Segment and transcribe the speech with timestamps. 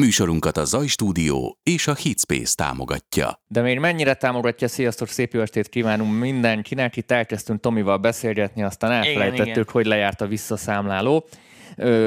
[0.00, 3.42] Műsorunkat a Zaj Stúdió és a Hitspace támogatja.
[3.46, 6.96] De még mennyire támogatja, sziasztok, szép jó estét kívánunk mindenkinek.
[6.96, 9.64] Itt elkezdtünk Tomival beszélgetni, aztán elfelejtettük, igen, igen.
[9.72, 11.28] hogy lejárt a visszaszámláló.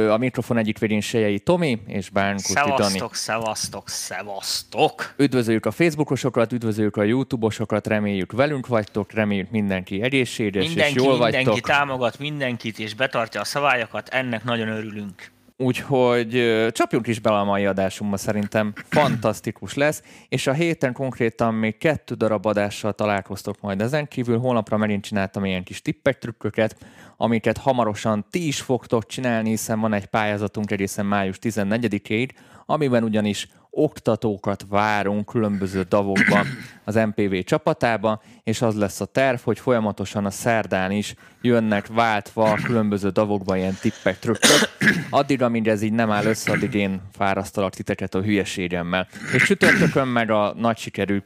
[0.10, 2.74] A mikrofon egyik végén Sejei Tomi és Bánkuti Dani.
[2.76, 5.14] Szevasztok, szevasztok, szevasztok!
[5.18, 11.12] Üdvözöljük a Facebookosokat, üdvözöljük a YouTube-osokat, reméljük velünk vagytok, reméljük mindenki egészséges mindenki, és jól
[11.12, 11.54] mindenki vagytok.
[11.54, 15.33] Mindenki támogat mindenkit és betartja a szabályokat, ennek nagyon örülünk.
[15.58, 16.30] Úgyhogy
[16.72, 22.16] csapjunk is bele a mai adásunkba, szerintem fantasztikus lesz, és a héten konkrétan még kettő
[22.16, 24.40] darab adással találkoztok majd ezen kívül.
[24.40, 26.86] Holnapra megint csináltam ilyen kis tippek, trükköket,
[27.18, 32.30] amiket hamarosan ti is fogtok csinálni, hiszen van egy pályázatunk egészen május 14-ig,
[32.66, 36.48] amiben ugyanis oktatókat várunk különböző davokban
[36.84, 42.52] az MPV csapatába, és az lesz a terv, hogy folyamatosan a szerdán is jönnek váltva
[42.52, 44.70] a különböző davokban ilyen tippek, trükkök.
[45.10, 49.08] Addig, amíg ez így nem áll össze, addig én fárasztalak titeket a hülyeségemmel.
[49.34, 51.22] És csütörtökön meg a nagy sikerű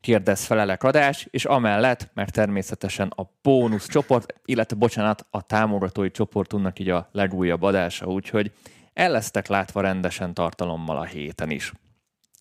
[0.00, 6.78] kérdez felelek adás, és amellett, mert természetesen a bónusz csoport, illetve bocsánat, a támogatói csoportunknak
[6.78, 8.52] így a legújabb adása, úgyhogy
[9.00, 11.72] el lesztek látva rendesen tartalommal a héten is.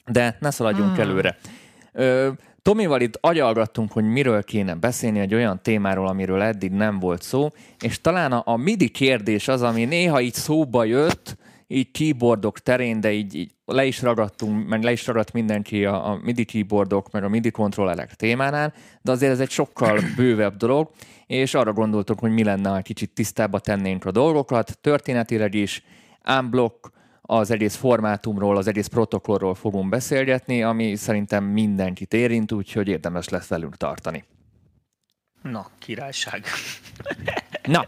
[0.06, 1.02] De ne szaladjunk hmm.
[1.02, 1.38] előre.
[1.92, 2.30] Ö,
[2.62, 7.50] Tomival itt agyalgattunk, hogy miről kéne beszélni, egy olyan témáról, amiről eddig nem volt szó,
[7.80, 13.00] és talán a, a MIDI kérdés az, ami néha így szóba jött, így keyboardok terén,
[13.00, 17.12] de így, így le is ragadtunk, meg le is ragadt mindenki a, a MIDI keyboardok,
[17.12, 20.90] meg a MIDI kontrollerek témánál, de azért ez egy sokkal bővebb dolog,
[21.28, 25.84] és arra gondoltuk, hogy mi lenne, ha kicsit tisztába tennénk a dolgokat, történetileg is,
[26.28, 33.30] unblock az egész formátumról, az egész protokollról fogunk beszélgetni, ami szerintem mindenkit érint, úgyhogy érdemes
[33.30, 34.24] lesz velünk tartani.
[35.42, 36.46] Na, királyság.
[37.64, 37.88] Na,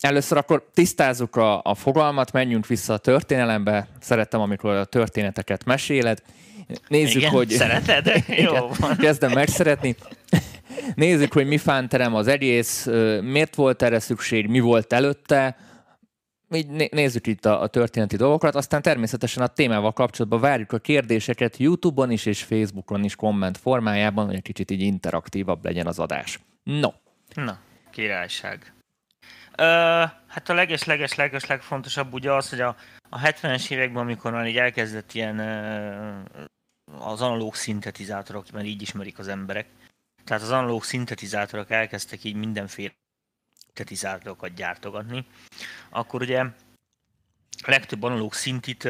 [0.00, 3.88] először akkor tisztázzuk a, a fogalmat, menjünk vissza a történelembe.
[4.00, 6.22] Szerettem, amikor a történeteket meséled.
[6.88, 7.48] Nézzük, Igen, hogy...
[7.48, 8.24] Szereted?
[8.52, 8.96] Jó van.
[8.96, 9.96] Kezdem megszeretni.
[10.94, 12.86] Nézzük, hogy mi fánterem az egész,
[13.22, 15.56] miért volt erre szükség, mi volt előtte,
[16.54, 21.56] így nézzük itt a, a történeti dolgokat, aztán természetesen a témával kapcsolatban várjuk a kérdéseket
[21.56, 26.40] YouTube-on is és Facebookon is komment formájában, hogy egy kicsit így interaktívabb legyen az adás.
[26.62, 26.90] No.
[27.34, 27.58] Na,
[27.90, 28.72] királyság.
[29.56, 29.64] Ö,
[30.26, 32.76] hát a leges-leges leges legfontosabb ugye az, hogy a,
[33.08, 35.38] a 70-es években, amikor már így elkezdett ilyen
[36.98, 39.66] az analóg szintetizátorok, mert így ismerik az emberek,
[40.24, 42.92] tehát az analóg szintetizátorok elkezdtek így mindenféle
[43.78, 45.26] szintetizátorokat gyártogatni,
[45.90, 46.44] akkor ugye
[47.62, 48.88] a legtöbb analóg szintit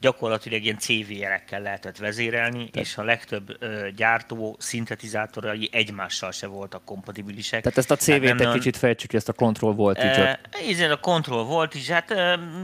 [0.00, 2.86] gyakorlatilag ilyen CV-jelekkel lehetett vezérelni, Tehát.
[2.86, 3.58] és a legtöbb
[3.96, 7.62] gyártó szintetizátorai egymással se voltak kompatibilisek.
[7.62, 11.74] Tehát ezt a CV-t egy kicsit fejtsük, ezt a control volt Ez a control volt
[11.74, 12.08] is, hát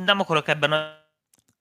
[0.05, 1.05] nem akarok ebben a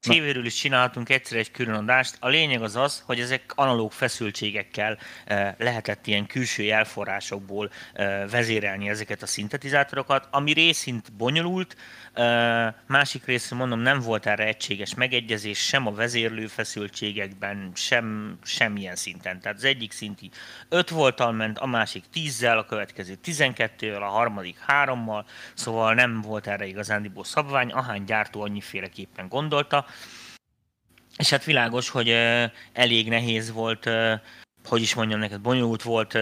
[0.06, 1.90] CV-ről is csináltunk egyszer egy külön.
[2.20, 8.90] A lényeg az az, hogy ezek analóg feszültségekkel eh, lehetett ilyen külső jelforrásokból eh, vezérelni
[8.90, 11.76] ezeket a szintetizátorokat, ami részint bonyolult,
[12.88, 19.40] Másik részről mondom, nem volt erre egységes megegyezés sem a vezérlő feszültségekben, sem semmilyen szinten.
[19.40, 20.30] Tehát az egyik szinti
[20.70, 25.24] 5 voltal ment, a másik 10-zel, a következő 12-vel, a harmadik 3-mal,
[25.54, 29.86] szóval nem volt erre igazándiból szabvány, ahány gyártó annyiféleképpen gondolta.
[31.18, 32.10] És hát világos, hogy
[32.74, 33.90] elég nehéz volt
[34.68, 36.18] hogy is mondjam neked, bonyolult volt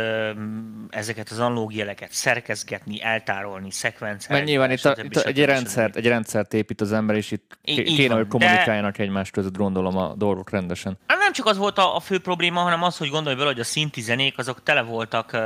[0.89, 4.35] ezeket az analógieleket szerkezgetni, eltárolni, szekvencelni.
[4.35, 7.83] Mert nyilván itt, a, itt egy, rendszert, egy rendszert épít az ember, és itt I-
[7.83, 9.03] kéne, hogy kommunikáljanak de...
[9.03, 10.97] egymás között, gondolom a dolgok rendesen.
[11.07, 13.59] Hát nem csak az volt a, a fő probléma, hanem az, hogy gondolj bele, hogy
[13.59, 15.37] a szinti zenék azok tele voltak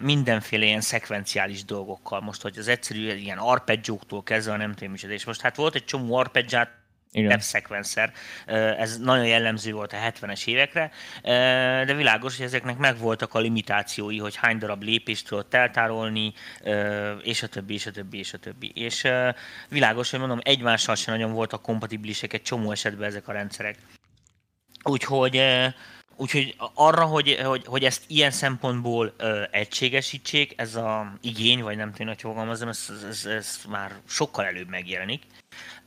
[0.00, 2.20] mindenféle ilyen szekvenciális dolgokkal.
[2.20, 5.84] Most, hogy az egyszerű ilyen arpeggióktól kezdve, nem tudom is, és most hát volt egy
[5.84, 6.80] csomó arpeggiát,
[7.12, 7.40] igen.
[7.40, 8.12] sequencer.
[8.78, 10.90] Ez nagyon jellemző volt a 70-es évekre,
[11.84, 16.32] de világos, hogy ezeknek megvoltak a limitációi, hogy hány darab lépést tudott eltárolni,
[17.22, 18.72] és a többi, és a többi, és a többi.
[18.74, 19.08] És
[19.68, 23.76] világos, hogy mondom, egymással sem nagyon voltak kompatibilisek egy csomó esetben ezek a rendszerek.
[24.82, 25.42] Úgyhogy
[26.16, 31.90] Úgyhogy arra, hogy, hogy, hogy ezt ilyen szempontból ö, egységesítsék, ez a igény, vagy nem
[31.90, 35.22] tudom, hogy fogalmazom, ez, ez, ez, már sokkal előbb megjelenik.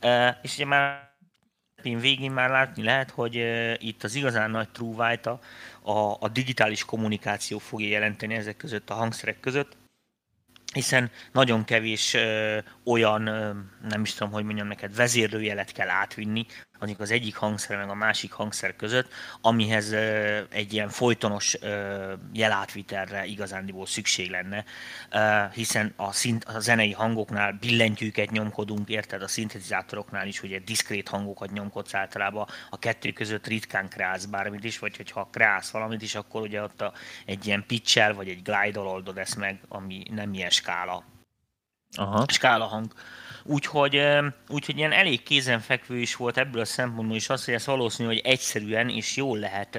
[0.00, 1.15] E, és ugye már
[1.86, 3.44] film végén már látni lehet, hogy
[3.78, 5.30] itt az igazán nagy true a,
[6.20, 9.76] a, digitális kommunikáció fogja jelenteni ezek között, a hangszerek között,
[10.72, 13.56] hiszen nagyon kevés uh, olyan, uh,
[13.88, 16.46] nem is tudom, hogy mondjam neked, vezérlőjelet kell átvinni,
[16.78, 19.92] mondjuk az egyik hangszer meg a másik hangszer között, amihez
[20.50, 21.58] egy ilyen folytonos
[22.32, 24.64] jelátvitelre igazándiból szükség lenne,
[25.52, 31.52] hiszen a, szint, a zenei hangoknál billentyűket nyomkodunk, érted, a szintetizátoroknál is ugye diszkrét hangokat
[31.52, 36.40] nyomkodsz általában, a kettő között ritkán kreálsz bármit is, vagy hogyha kreálsz valamit is, akkor
[36.40, 36.92] ugye ott a,
[37.26, 41.04] egy ilyen pitch vagy egy glide oldod ezt meg, ami nem ilyen skála,
[41.96, 42.24] Aha.
[42.28, 42.92] skála hang.
[43.46, 44.02] Úgyhogy,
[44.48, 48.20] úgyhogy ilyen elég kézenfekvő is volt ebből a szempontból is az, hogy ezt valószínű, hogy
[48.24, 49.78] egyszerűen és jól lehet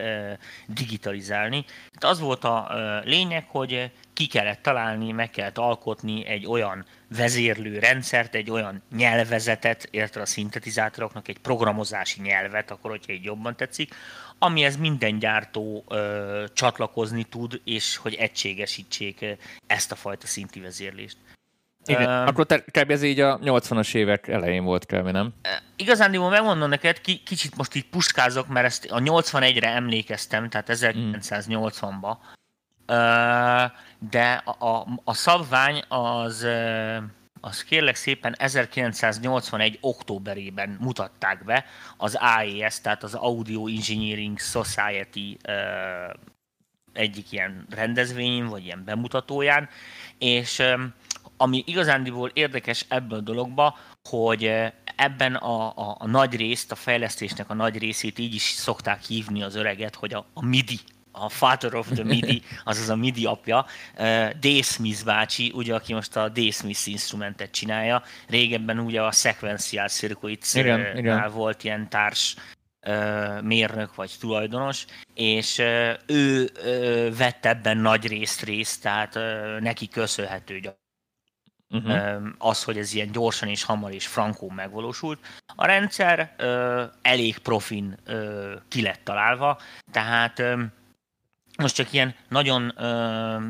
[0.67, 1.65] digitalizálni.
[1.93, 2.71] Itt az volt a
[3.03, 6.85] lényeg, hogy ki kellett találni, meg kellett alkotni egy olyan
[7.17, 13.55] vezérlő rendszert, egy olyan nyelvezetet, érted a szintetizátoroknak, egy programozási nyelvet, akkor hogyha így jobban
[13.55, 13.93] tetszik,
[14.39, 19.25] amihez minden gyártó ö, csatlakozni tud, és hogy egységesítsék
[19.67, 21.17] ezt a fajta szinti vezérlést.
[21.87, 22.91] Igen, um, akkor te, kb.
[22.91, 25.07] ez így a 80-as évek elején volt kb.
[25.07, 25.33] nem?
[25.75, 32.17] Igazán, megmondom neked, k- kicsit most így puskázok, mert ezt a 81-re emlékeztem, tehát 1980-ba.
[32.89, 33.71] Uh,
[34.09, 37.03] de a, a, a szabvány az, uh,
[37.41, 39.77] az kérlek szépen 1981.
[39.81, 41.65] októberében mutatták be
[41.97, 46.13] az AES, tehát az Audio Engineering Society uh,
[46.93, 49.69] egyik ilyen rendezvényén, vagy ilyen bemutatóján,
[50.17, 50.93] és um,
[51.37, 56.75] ami igazándiból érdekes ebből a dologba, hogy eh, ebben a, a, a nagy részt, a
[56.75, 60.79] fejlesztésnek a nagy részét így is szokták hívni az öreget, hogy a, a MIDI,
[61.11, 63.65] a Father of the MIDI, azaz a MIDI apja,
[63.97, 64.63] uh, D.
[64.63, 66.51] Smith bácsi, ugye, aki most a D.
[66.51, 68.03] Smith instrumentet csinálja.
[68.27, 70.53] Régebben ugye a Sequential Circuits
[71.31, 72.35] volt ilyen társ
[73.41, 75.61] mérnök vagy tulajdonos, és
[76.05, 76.51] ő
[77.17, 79.19] vett ebben nagy részt részt, tehát
[79.59, 80.59] neki köszönhető
[81.69, 82.23] Uh-huh.
[82.37, 85.19] Az, hogy ez ilyen gyorsan és hamar és frankó megvalósult.
[85.55, 86.35] A rendszer
[87.01, 87.97] elég profin
[88.67, 89.59] ki lett találva,
[89.91, 90.43] tehát
[91.57, 92.73] most csak ilyen nagyon,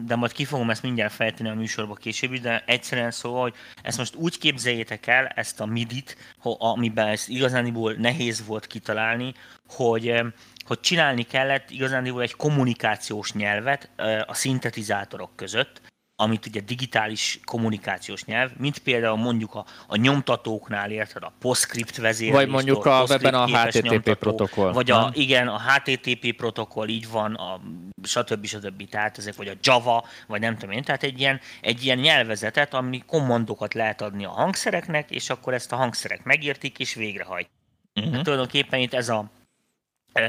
[0.05, 3.97] de majd ki fogom ezt mindjárt fejteni a műsorba később, de egyszerűen szóval, hogy ezt
[3.97, 9.33] most úgy képzeljétek el, ezt a midit, amiben ezt igazániból nehéz volt kitalálni,
[9.67, 10.21] hogy
[10.65, 13.89] hogy csinálni kellett igazániból egy kommunikációs nyelvet
[14.25, 15.81] a szintetizátorok között,
[16.19, 22.35] amit ugye digitális kommunikációs nyelv, mint például mondjuk a, a nyomtatóknál érted, a PostScript vezérlés.
[22.35, 24.71] Vagy mondjuk a webben a HTTP nyomtató, protokoll.
[24.71, 27.61] Vagy a, igen, a HTTP protokoll, így van, a
[28.03, 28.45] stb.
[28.45, 28.89] stb.
[28.89, 32.73] Tehát ezek, vagy a Java, vagy nem tudom én, tehát egy ilyen, egy ilyen nyelvezetet,
[32.73, 37.49] ami kommandokat lehet adni a hangszereknek, és akkor ezt a hangszerek megértik, és végrehajt.
[37.95, 38.21] Uh-huh.
[38.21, 39.29] Tulajdonképpen itt ez a,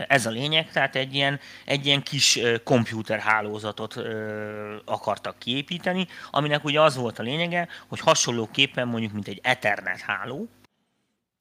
[0.09, 3.97] ez a lényeg, tehát egy ilyen, egy ilyen kis komputerhálózatot
[4.85, 10.49] akartak kiépíteni, aminek ugye az volt a lényege, hogy hasonlóképpen mondjuk, mint egy Ethernet háló,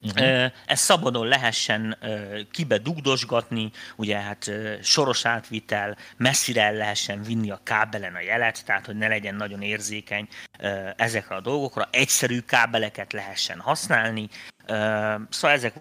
[0.00, 0.52] Uh-huh.
[0.66, 1.98] Ezt szabadon lehessen
[2.50, 4.50] kibe dugdosgatni, ugye hát
[4.82, 9.62] soros átvitel, messzire el lehessen vinni a kábelen a jelet, tehát hogy ne legyen nagyon
[9.62, 10.28] érzékeny
[10.96, 14.28] ezekre a dolgokra, egyszerű kábeleket lehessen használni,
[15.28, 15.74] szóval ezek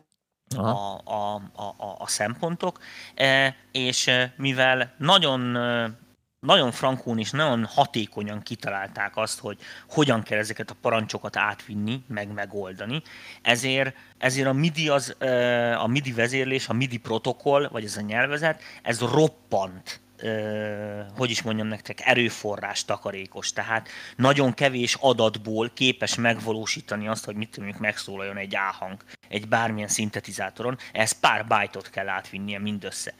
[0.56, 0.70] a,
[1.04, 2.80] a, a, a szempontok,
[3.16, 5.92] e, és e, mivel nagyon e,
[6.40, 9.58] nagyon frankón és nagyon hatékonyan kitalálták azt, hogy
[9.90, 13.02] hogyan kell ezeket a parancsokat átvinni, meg megoldani.
[13.42, 15.16] Ezért, ezért a MIDI, az,
[15.78, 20.00] a MIDI vezérlés, a MIDI protokoll, vagy ez a nyelvezet, ez roppant
[21.16, 27.50] hogy is mondjam nektek, erőforrás takarékos, tehát nagyon kevés adatból képes megvalósítani azt, hogy mit
[27.50, 33.14] tudjuk megszólaljon egy áhang egy bármilyen szintetizátoron, ez pár bájtot kell átvinnie mindössze.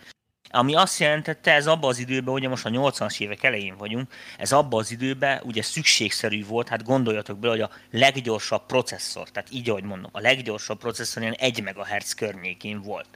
[0.50, 4.52] Ami azt jelentette, ez abban az időben, ugye most a 80-as évek elején vagyunk, ez
[4.52, 9.70] abban az időben ugye szükségszerű volt, hát gondoljatok bele, hogy a leggyorsabb processzor, tehát így,
[9.70, 13.08] ahogy mondom, a leggyorsabb processzor ilyen 1 MHz környékén volt.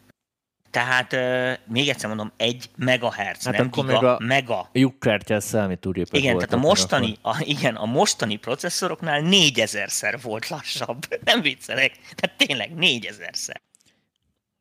[0.72, 4.70] Tehát uh, még egyszer mondom, egy megahertz, hát nem giga, még a mega.
[4.72, 11.06] Lyukkártyás számítógépek Igen, tehát a mostani, a, igen, a mostani processzoroknál négyezerszer volt lassabb.
[11.24, 13.62] Nem viccelek, tehát tényleg négyezerszer.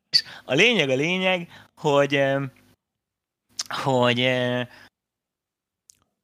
[0.09, 2.23] És a lényeg a lényeg, hogy
[3.67, 4.29] hogy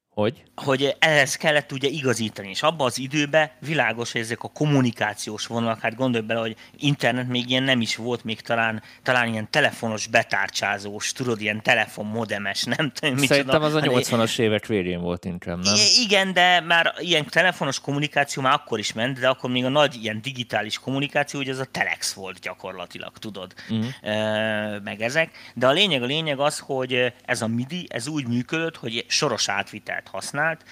[0.08, 0.47] hogy?
[0.64, 5.80] Hogy ehhez kellett ugye igazítani, és abban az időben világos, hogy ezek a kommunikációs vonalak,
[5.80, 10.06] hát gondolj bele, hogy internet még ilyen nem is volt, még talán, talán ilyen telefonos
[10.06, 15.64] betárcsázós, tudod, ilyen telefonmodemes, nem tudom, mit Szerintem az a 80-as évek végén volt inkább,
[15.64, 15.74] nem?
[16.04, 19.94] Igen, de már ilyen telefonos kommunikáció már akkor is ment, de akkor még a nagy
[20.02, 23.86] ilyen digitális kommunikáció, hogy ez a telex volt gyakorlatilag, tudod, uh-huh.
[24.02, 25.30] e, meg ezek.
[25.54, 29.48] De a lényeg, a lényeg az, hogy ez a MIDI, ez úgy működött, hogy soros
[29.48, 30.08] átvitelt
[30.48, 30.64] használt.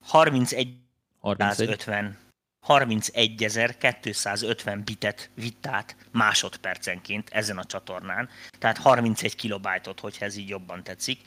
[0.00, 0.76] 31
[1.20, 1.56] 31.
[1.56, 2.22] 150
[2.66, 10.82] 31.250 bitet vitt át másodpercenként ezen a csatornán, tehát 31 kilobájtot, hogyha ez így jobban
[10.82, 11.20] tetszik.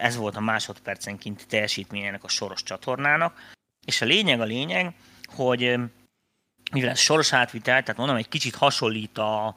[0.00, 3.52] Ez volt a másodpercenként teljesítményének a soros csatornának,
[3.86, 4.94] és a lényeg a lényeg,
[5.28, 5.78] hogy
[6.72, 9.56] mivel ez soros átvitel, tehát mondom, egy kicsit hasonlít, a,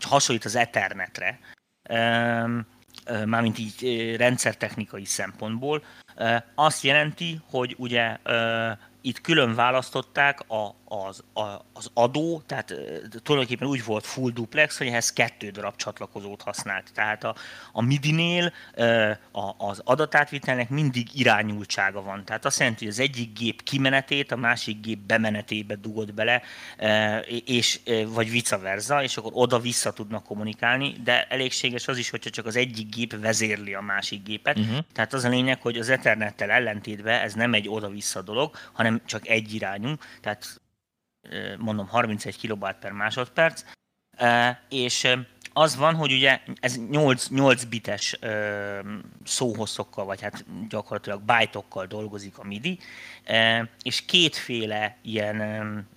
[0.00, 1.38] hasonlít az Ethernetre,
[3.24, 5.82] mármint így rendszertechnikai szempontból,
[6.54, 8.16] azt jelenti, hogy ugye
[9.00, 12.74] itt külön választották a, az, a, az adó, tehát
[13.22, 16.92] tulajdonképpen úgy volt full duplex, hogy ehhez kettő darab csatlakozót használt.
[16.94, 17.34] Tehát a,
[17.72, 18.52] a MIDI-nél
[19.32, 22.24] a, az adatátvitelnek mindig irányultsága van.
[22.24, 26.42] Tehát azt jelenti, hogy az egyik gép kimenetét a másik gép bemenetébe dugod bele,
[27.44, 32.46] és, vagy vice versa, és akkor oda-vissza tudnak kommunikálni, de elégséges az is, hogyha csak
[32.46, 34.58] az egyik gép vezérli a másik gépet.
[34.58, 34.78] Uh-huh.
[34.92, 39.28] Tehát az a lényeg, hogy az Ethernettel ellentétben ez nem egy oda-vissza dolog, hanem csak
[39.28, 40.60] egy irányú, tehát
[41.58, 43.64] mondom 31 kilobát per másodperc,
[44.68, 45.08] és
[45.52, 48.18] az van, hogy ugye ez 8, 8 bites
[49.24, 52.78] szóhosszokkal, vagy hát gyakorlatilag bájtokkal dolgozik a MIDI,
[53.82, 55.88] és kétféle ilyen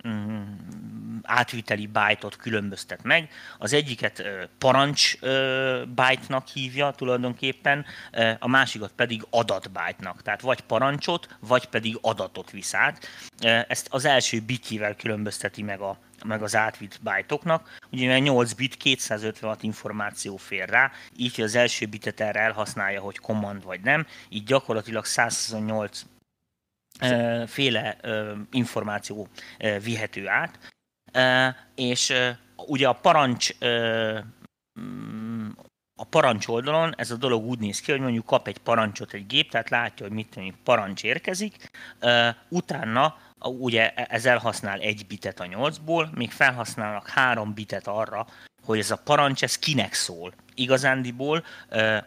[1.22, 3.30] átviteli bájtot különböztet meg.
[3.58, 4.22] Az egyiket
[4.58, 5.20] parancs
[5.94, 7.84] bájtnak hívja tulajdonképpen,
[8.38, 10.22] a másikat pedig adatbájtnak.
[10.22, 13.08] Tehát vagy parancsot, vagy pedig adatot visz át.
[13.68, 17.76] Ezt az első bitjével különbözteti meg a meg az átvitt bájtoknak.
[17.90, 23.64] Ugye 8 bit 256 információ fér rá, így az első bitet erre elhasználja, hogy command
[23.64, 26.04] vagy nem, így gyakorlatilag 128
[27.46, 27.96] féle
[28.50, 29.28] információ
[29.82, 30.58] vihető át,
[31.74, 32.12] és
[32.56, 33.50] ugye a parancs
[34.80, 35.48] mm,
[36.02, 39.26] a parancs oldalon ez a dolog úgy néz ki, hogy mondjuk kap egy parancsot egy
[39.26, 41.70] gép, tehát látja, hogy mit tenni, parancs érkezik,
[42.48, 48.26] utána ugye ez elhasznál egy bitet a nyolcból, még felhasználnak három bitet arra,
[48.64, 50.34] hogy ez a parancs, ez kinek szól.
[50.54, 51.44] Igazándiból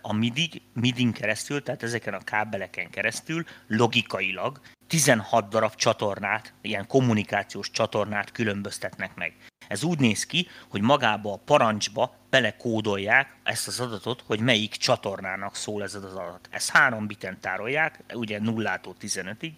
[0.02, 7.72] a MIDI, MIDI-n keresztül, tehát ezeken a kábeleken keresztül logikailag 16 darab csatornát, ilyen kommunikációs
[7.72, 9.36] csatornát különböztetnek meg.
[9.68, 15.56] Ez úgy néz ki, hogy magába a parancsba belekódolják ezt az adatot, hogy melyik csatornának
[15.56, 16.48] szól ez az adat.
[16.52, 19.52] Ezt három biten tárolják, ugye nullától 15-ig,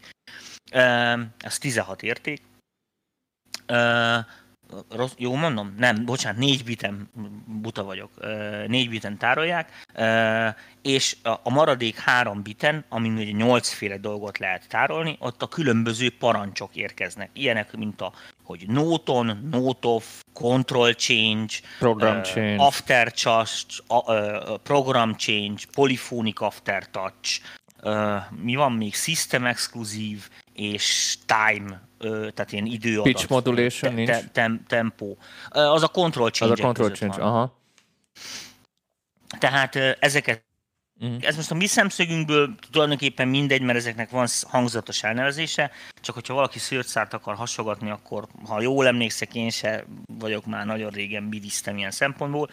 [1.37, 2.41] ez 16 érték,
[4.89, 5.75] Rossz, jó mondom?
[5.77, 7.09] Nem, bocsánat, négy biten
[7.45, 8.11] buta vagyok.
[8.67, 9.71] Négy biten tárolják,
[10.81, 16.75] és a maradék három biten, amin ugye nyolcféle dolgot lehet tárolni, ott a különböző parancsok
[16.75, 17.29] érkeznek.
[17.33, 23.81] Ilyenek, mint a hogy note-on, note-off, control change, program change, after touch,
[24.63, 27.41] program change, polyphonic after touch,
[28.29, 30.21] mi van még, system exclusive,
[30.53, 33.03] és time, tehát ilyen időadat.
[33.03, 35.15] Pitch modulation te, te, tem, tempo.
[35.49, 37.27] Az a control change Az a control change, van.
[37.27, 37.57] aha.
[39.39, 40.45] Tehát ezeket
[40.99, 41.17] Uh-huh.
[41.21, 46.59] Ez most a mi szemszögünkből tulajdonképpen mindegy, mert ezeknek van hangzatos elnevezése, csak hogyha valaki
[46.59, 51.91] szőrcárt akar hasogatni, akkor ha jól emlékszek, én se vagyok már nagyon régen bidiztem ilyen
[51.91, 52.49] szempontból,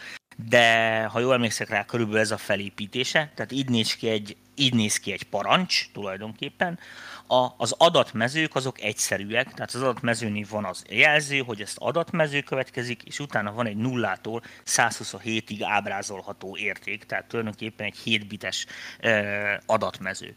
[0.49, 4.73] de ha jól emlékszek rá, körülbelül ez a felépítése, tehát így néz ki egy, így
[4.73, 6.79] néz ki egy parancs tulajdonképpen,
[7.27, 13.03] a, az adatmezők azok egyszerűek, tehát az adatmezőnél van az jelző, hogy ezt adatmező következik,
[13.03, 18.65] és utána van egy nullától 127-ig ábrázolható érték, tehát tulajdonképpen egy 7 bites
[19.65, 20.35] adatmező.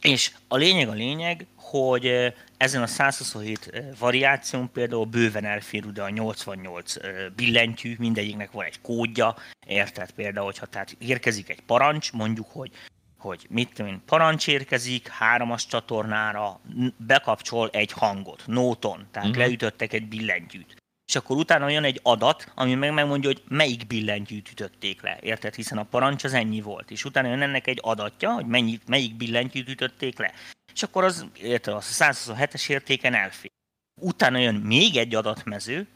[0.00, 6.08] És a lényeg a lényeg, hogy ezen a 127 variáción például bőven elfér ide a
[6.08, 6.94] 88
[7.36, 9.36] billentyű, mindegyiknek van egy kódja,
[9.66, 12.70] érted például, hogyha tehát érkezik egy parancs, mondjuk, hogy
[13.18, 16.60] hogy mit tudom parancs érkezik háromas csatornára,
[16.96, 19.44] bekapcsol egy hangot, nóton, tehát uh-huh.
[19.44, 20.76] leütöttek egy billentyűt.
[21.06, 25.54] És akkor utána jön egy adat, ami meg megmondja, hogy melyik billentyűt ütötték le, érted?
[25.54, 26.90] Hiszen a parancs az ennyi volt.
[26.90, 30.32] És utána jön ennek egy adatja, hogy mennyi, melyik billentyűt ütötték le.
[30.72, 33.50] És akkor az, érted, az a 127-es értéken elfér.
[34.00, 35.88] Utána jön még egy adatmező,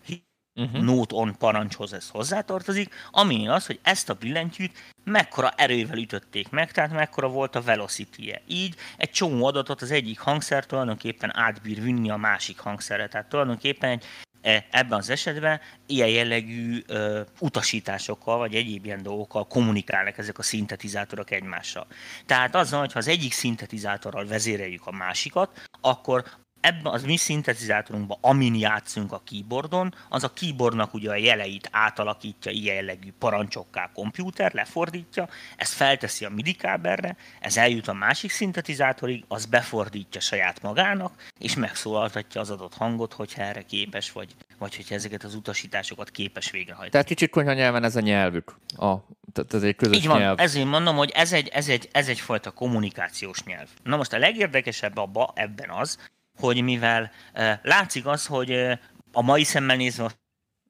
[0.54, 0.82] uh-huh.
[0.82, 6.72] note on parancshoz ez hozzátartozik, ami az, hogy ezt a billentyűt mekkora erővel ütötték meg,
[6.72, 8.42] tehát mekkora volt a velocity-je.
[8.46, 13.08] Így egy csomó adatot az egyik hangszer tulajdonképpen átbír vinni a másik hangszerre.
[13.08, 14.04] Tehát tulajdonképpen egy
[14.40, 20.42] e, ebben az esetben ilyen jellegű ö, utasításokkal, vagy egyéb ilyen dolgokkal kommunikálnak ezek a
[20.42, 21.86] szintetizátorok egymással.
[22.26, 26.24] Tehát azzal, hogyha az egyik szintetizátorral vezéreljük a másikat, akkor
[26.60, 32.52] ebben az mi szintetizátorunkban, amin játszunk a keyboardon, az a keyboardnak ugye a jeleit átalakítja
[32.52, 39.24] ilyen jellegű parancsokká kompjúter, lefordítja, ezt felteszi a MIDI kábelre, ez eljut a másik szintetizátorig,
[39.28, 44.94] az befordítja saját magának, és megszólaltatja az adott hangot, hogyha erre képes, vagy, vagy hogyha
[44.94, 46.90] ezeket az utasításokat képes végrehajtani.
[46.90, 48.56] Tehát kicsit konyha nyelven ez a nyelvük.
[48.76, 48.96] A,
[49.32, 50.40] tehát ez egy közös Így van, nyelv.
[50.40, 53.68] ezért mondom, hogy ez, egy, ez, egy, ez egyfajta kommunikációs nyelv.
[53.82, 55.98] Na most a legérdekesebb abba, ebben az,
[56.40, 58.72] hogy mivel uh, látszik az, hogy uh,
[59.12, 60.10] a mai szemmel nézve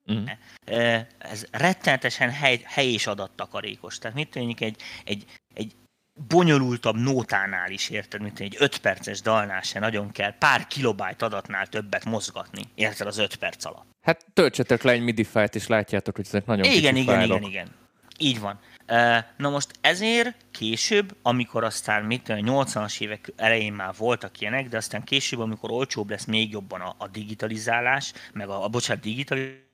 [0.07, 0.31] uh-huh.
[0.71, 3.99] uh, ez rettenetesen hely, hely és adattakarékos.
[3.99, 5.25] Tehát mit tűnik egy, egy,
[5.55, 5.75] egy
[6.29, 11.67] bonyolultabb nótánál is, érted, mint egy 5 perces dalnál se nagyon kell pár kilobájt adatnál
[11.67, 13.87] többet mozgatni, érted, az 5 perc alatt.
[14.01, 17.39] Hát töltsetek le egy MIDI fájlt, és látjátok, hogy ezek nagyon igen, igen, fájlok.
[17.39, 17.69] igen, igen.
[18.19, 18.61] Így van.
[19.37, 24.77] Na most ezért később, amikor aztán mit tudom, 80-as évek elején már voltak ilyenek, de
[24.77, 29.69] aztán később, amikor olcsóbb lesz még jobban a, a digitalizálás, meg a, a bocsánat, digitalizálás,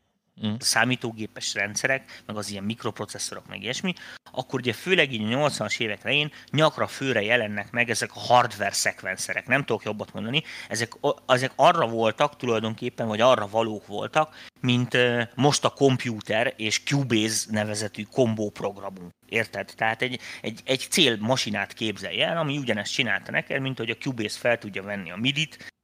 [0.46, 0.54] mm.
[0.58, 3.94] számítógépes rendszerek, meg az ilyen mikroprocesszorok, meg ilyesmi,
[4.30, 8.72] akkor ugye főleg így a 80-as évek elején nyakra főre jelennek meg ezek a hardware
[8.72, 10.92] szekvenszerek, nem tudok jobbat mondani, ezek,
[11.26, 14.96] ezek arra voltak tulajdonképpen, vagy arra valók voltak, mint
[15.34, 19.10] most a Computer és Cubase nevezetű kombó programunk.
[19.28, 19.72] Érted?
[19.76, 24.38] Tehát egy, egy, egy célmasinát képzelj el, ami ugyanezt csinálta neked, mint hogy a Cubase
[24.38, 25.74] fel tudja venni a MIDI-t,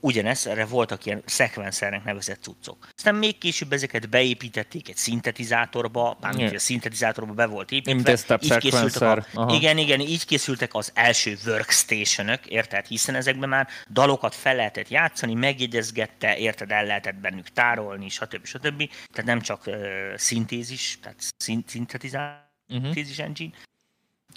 [0.00, 2.88] ugyanez, erre voltak ilyen szekvenszernek nevezett cuccok.
[2.96, 6.54] Aztán még később ezeket beépítették egy szintetizátorba, mármint yeah.
[6.54, 8.38] a szintetizátorba be volt építve.
[8.40, 12.86] Így készültek a, igen, igen, így készültek az első workstation érted?
[12.86, 18.46] Hiszen ezekben már dalokat fel lehetett játszani, megjegyezgette, érted, el lehetett bennük tárolni, stb.
[18.46, 18.90] stb.
[19.12, 19.76] Tehát nem csak uh,
[20.16, 23.18] szintézis, tehát szint, szintetizálás, uh-huh.
[23.18, 23.52] engine.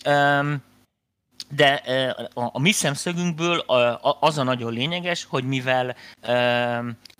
[0.06, 0.64] Um,
[1.50, 1.84] de
[2.34, 3.60] a, mi szemszögünkből
[4.20, 5.96] az a nagyon lényeges, hogy mivel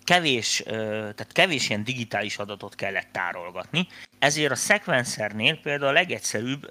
[0.04, 6.70] kevés, tehát kevés ilyen digitális adatot kellett tárolgatni, ezért a szekvenszernél például a legegyszerűbb,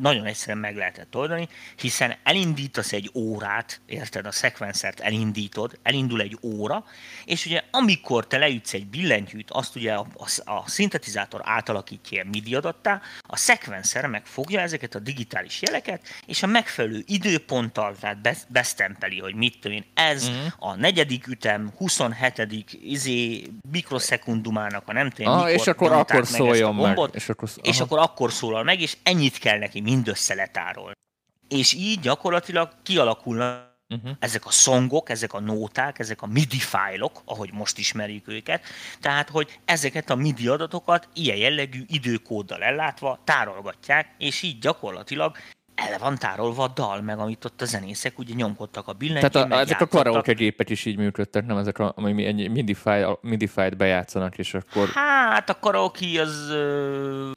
[0.00, 6.38] nagyon egyszerűen meg lehetett oldani, hiszen elindítasz egy órát, érted, a szekvenszert elindítod, elindul egy
[6.42, 6.84] óra,
[7.24, 12.54] és ugye amikor te leütsz egy billentyűt, azt ugye a, a, a szintetizátor átalakítja MIDI
[12.54, 19.34] adattá, a szekvenszer megfogja ezeket a digitális jeleket, és a megfelelő időponttal, tehát besztempeli, hogy
[19.34, 20.52] mit tudom én, ez uh-huh.
[20.58, 27.14] a negyedik ütem, 27 izé mikrosekundumának a nem tudom, ah, és akkor akkor szóljon gombot,
[27.14, 30.96] és, akkor, és akkor akkor szólal meg, és ennyit kell neki mindössze letárolni.
[31.48, 34.10] És így gyakorlatilag kialakulnak Uh-huh.
[34.18, 38.64] Ezek a szongok, ezek a nóták, ezek a MIDI fájlok, ahogy most ismerjük őket,
[39.00, 45.36] tehát, hogy ezeket a MIDI adatokat ilyen jellegű időkóddal ellátva tárolgatják, és így gyakorlatilag
[45.78, 49.52] el van tárolva a dal, meg amit ott a zenészek ugye nyomkodtak a billentyűn, Tehát
[49.52, 53.18] a, ezek a karaoke gépek is így működtek, nem ezek, a, ami egy MIDI, file,
[53.20, 54.88] MIDI file bejátszanak, és akkor...
[54.88, 57.30] Hát a karaoke az ö,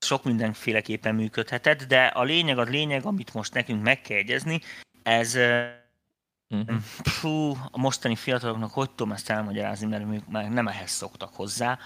[0.00, 4.60] sok mindenféleképpen működhetett, de a lényeg, a lényeg, amit most nekünk meg kell egyezni,
[5.02, 5.34] ez
[6.48, 6.76] uh-huh.
[7.02, 11.78] Fú, a mostani fiataloknak hogy tudom ezt elmagyarázni, mert ők már nem ehhez szoktak hozzá.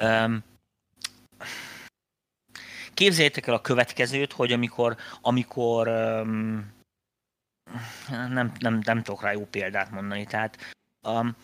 [0.00, 0.42] Um,
[2.94, 6.72] Képzeljétek el a következőt, hogy amikor, amikor um,
[8.08, 10.58] nem, nem, nem tudok rá jó példát mondani, tehát
[11.02, 11.36] um,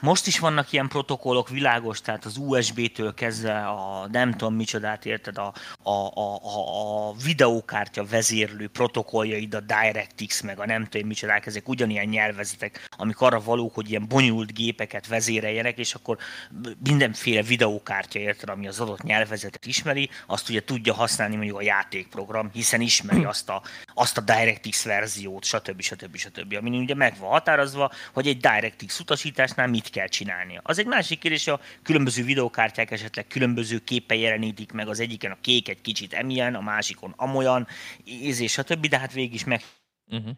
[0.00, 5.38] most is vannak ilyen protokollok, világos, tehát az USB-től kezdve a nem tudom micsodát érted,
[5.38, 11.46] a, a, a, a, a videókártya vezérlő protokolljaid, a DirectX, meg a nem tudom micsodák,
[11.46, 16.18] ezek ugyanilyen nyelvezetek, amik arra valók, hogy ilyen bonyolult gépeket vezéreljenek, és akkor
[16.84, 22.50] mindenféle videókártya érted, ami az adott nyelvezetet ismeri, azt ugye tudja használni mondjuk a játékprogram,
[22.52, 23.62] hiszen ismeri azt a,
[23.94, 25.80] azt a DirectX verziót, stb.
[25.80, 26.16] stb.
[26.16, 26.54] stb.
[26.54, 30.60] Ami ugye meg van határozva, hogy egy DirectX utasításnál mit kell csinálnia.
[30.64, 35.38] Az egy másik kérdés, a különböző videókártyák esetleg különböző képe jelenítik meg, az egyiken a
[35.40, 37.66] kék egy kicsit emilyen, a másikon amolyan,
[38.04, 39.62] és stb., de hát végig is meg
[40.06, 40.30] uh-huh.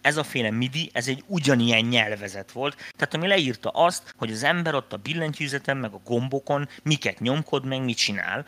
[0.00, 4.42] Ez a féle MIDI, ez egy ugyanilyen nyelvezet volt, tehát ami leírta azt, hogy az
[4.42, 8.44] ember ott a billentyűzeten, meg a gombokon miket nyomkod, meg mit csinál,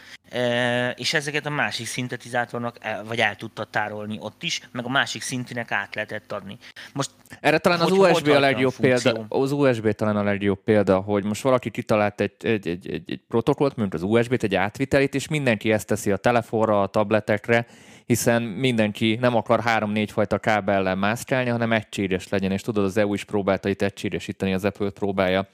[0.94, 5.22] és ezeket a másik szintetizátornak el, vagy el tudta tárolni ott is, meg a másik
[5.22, 6.58] szintinek át lehetett adni.
[6.92, 11.24] Most erre talán az USB a legjobb példa, az USB talán a legjobb példa, hogy
[11.24, 15.28] most valaki kitalált egy, egy, egy, egy, egy protokollt, mint az USB-t, egy átvitelit, és
[15.28, 17.66] mindenki ezt teszi a telefonra, a tabletekre,
[18.06, 23.14] hiszen mindenki nem akar három-négy fajta kábellel mászkálni, hanem egységes legyen, és tudod, az EU
[23.14, 25.48] is próbálta itt egységesíteni, az Apple próbálja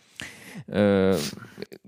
[0.67, 1.17] ö,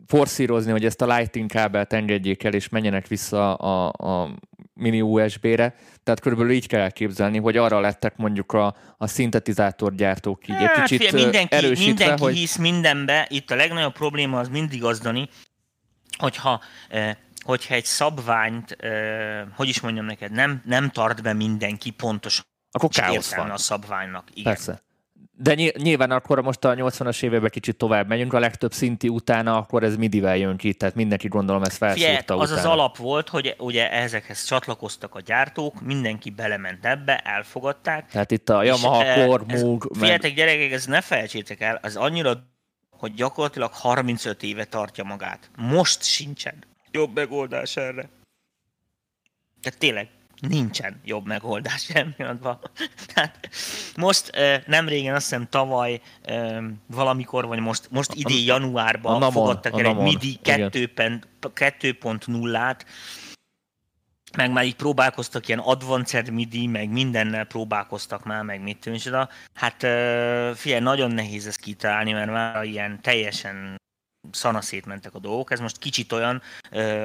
[0.07, 4.31] forszírozni, hogy ezt a Lightning kábelt engedjék el, és menjenek vissza a, a
[4.75, 10.55] mini USB-re, tehát körülbelül így kell elképzelni, hogy arra lettek mondjuk a, a szintetizátorgyártók így
[10.55, 12.35] hát, egy kicsit fia, mindenki, erősítve, mindenki hogy...
[12.35, 15.29] hisz mindenbe, itt a legnagyobb probléma az mindig az, Dani,
[16.19, 16.61] hogyha
[17.43, 18.77] hogyha egy szabványt,
[19.55, 23.51] hogy is mondjam neked, nem, nem tart be mindenki pontosan, akkor káosz van.
[23.51, 24.29] a szabványnak.
[24.31, 24.53] Igen.
[24.53, 24.83] Persze.
[25.37, 29.83] De nyilván akkor most a 80-as években kicsit tovább megyünk, a legtöbb szinti utána, akkor
[29.83, 33.93] ez midivel jön ki, tehát mindenki gondolom ezt felszúrta az az alap volt, hogy ugye
[33.93, 38.11] ezekhez csatlakoztak a gyártók, mindenki belement ebbe, elfogadták.
[38.11, 39.89] Tehát itt a Yamaha, Core, Moog...
[39.93, 42.47] Figyeljetek gyerekek, ez ne felejtsétek el, az annyira,
[42.91, 45.51] hogy gyakorlatilag 35 éve tartja magát.
[45.57, 48.09] Most sincsen jobb megoldás erre.
[49.63, 50.09] Tehát tényleg,
[50.49, 52.59] nincsen jobb megoldás pillanatban.
[53.15, 53.49] Tehát
[53.97, 54.31] most
[54.67, 56.01] nem régen, azt hiszem tavaly
[56.87, 62.87] valamikor, vagy most, most idén januárban namon, fogadtak el egy MIDI 2.0-át,
[64.37, 69.29] meg már így próbálkoztak ilyen advanced MIDI, meg mindennel próbálkoztak már, meg mit tűncsoda.
[69.55, 69.77] Hát
[70.57, 73.81] figyelj, nagyon nehéz ezt kitalálni, mert már ilyen teljesen
[74.31, 75.51] szanaszét mentek a dolgok.
[75.51, 76.43] Ez most kicsit olyan,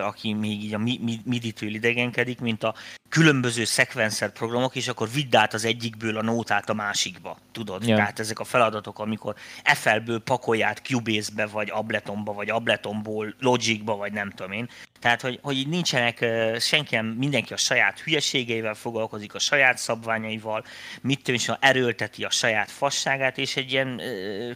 [0.01, 0.77] aki még így a
[1.23, 2.75] MIDI-től idegenkedik, mint a
[3.09, 7.87] különböző szekvenszer programok, és akkor vidd át az egyikből a nótát a másikba, tudod?
[7.87, 7.95] Ja.
[7.95, 14.29] Tehát ezek a feladatok, amikor FL-ből pakolját Cubase-be, vagy Abletonba, vagy Abletonból Logicba, vagy nem
[14.29, 14.69] tudom én.
[14.99, 16.25] Tehát, hogy, hogy így nincsenek,
[16.59, 20.65] senki nem, mindenki a saját hülyeségeivel foglalkozik, a saját szabványaival,
[21.01, 24.01] mit tudom is, erőlteti a saját fasságát, és egy ilyen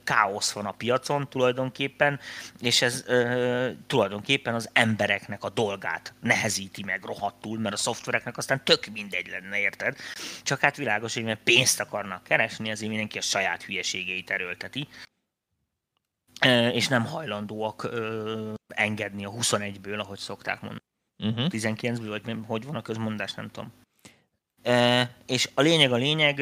[0.04, 2.20] káosz van a piacon tulajdonképpen,
[2.62, 8.64] és ez uh, tulajdonképpen az embereknek a dolgát nehezíti meg rohadtul, mert a szoftvereknek aztán
[8.64, 9.98] tök mindegy lenne, érted?
[10.44, 14.88] Csak hát világos, hogy mert pénzt akarnak keresni, azért mindenki a saját hülyeségeit erőlteti
[16.72, 20.84] és nem hajlandóak ö, engedni a 21-ből, ahogy szokták mondani.
[21.24, 21.46] Uh-huh.
[21.50, 23.72] 19-ből, vagy hogy van a közmondás, nem tudom.
[24.64, 26.42] E, és a lényeg a lényeg,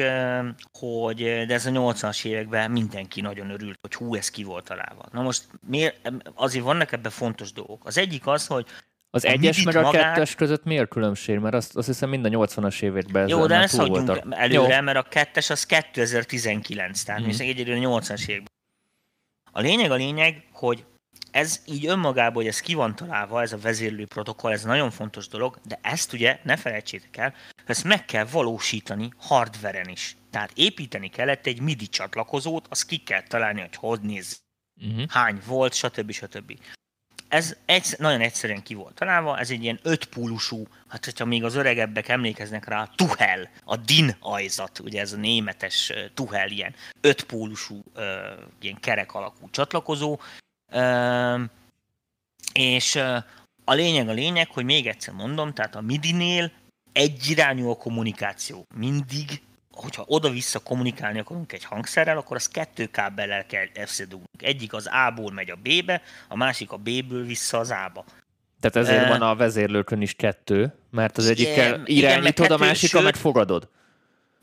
[0.72, 5.08] hogy de ez a 80-as években mindenki nagyon örült, hogy hú, ez ki volt találva.
[5.12, 7.86] Na most miért, azért vannak ebben fontos dolgok.
[7.86, 8.66] Az egyik az, hogy
[9.10, 10.02] az egyes meg a magát...
[10.02, 11.38] kettes között miért különbség?
[11.38, 14.82] Mert azt, azt hiszem mind a 80-as években Jó, de ne szaladjunk előre, Jó.
[14.82, 17.28] mert a kettes az 2019, tehát mm.
[17.38, 18.52] egyedül a 80-as években.
[19.52, 20.84] A lényeg a lényeg, hogy
[21.30, 25.28] ez így önmagában, hogy ez ki van találva, ez a vezérlő protokoll, ez nagyon fontos
[25.28, 27.34] dolog, de ezt ugye ne felejtsétek el,
[27.66, 30.16] ezt meg kell valósítani hardveren is.
[30.30, 34.40] Tehát építeni kellett egy MIDI csatlakozót, azt ki kell találni, hogy hogy néz,
[34.82, 35.08] uh-huh.
[35.08, 36.10] hány volt, stb.
[36.10, 36.58] stb.
[37.28, 41.54] Ez egy, nagyon egyszerűen ki volt találva, ez egy ilyen ötpólusú, hát hogyha még az
[41.54, 47.82] öregebbek emlékeznek rá, Tuhel, a DIN ajzat, ugye ez a németes uh, Tuhel, ilyen ötpólusú,
[48.60, 50.18] ilyen kerek alakú csatlakozó,
[52.52, 52.96] és
[53.64, 56.50] a lényeg a lényeg, hogy még egyszer mondom, tehát a MIDI-nél
[56.92, 58.66] egyirányú a kommunikáció.
[58.74, 59.42] Mindig
[59.80, 64.26] hogyha oda-vissza kommunikálni akarunk egy hangszerrel, akkor az kettő kábellel kell összedugni.
[64.38, 68.04] Egyik az A-ból megy a B-be, a másik a B-ből vissza az A-ba.
[68.60, 73.14] Tehát ezért uh, van a vezérlőkön is kettő, mert az egyikkel irányítod, a másikkal meg
[73.14, 73.68] fogadod.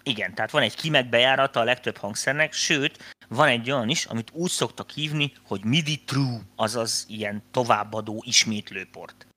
[0.07, 4.31] Igen, tehát van egy kimek bejárata a legtöbb hangszernek, sőt, van egy olyan is, amit
[4.33, 9.27] úgy szoktak hívni, hogy MIDI true, azaz ilyen továbbadó ismétlőport.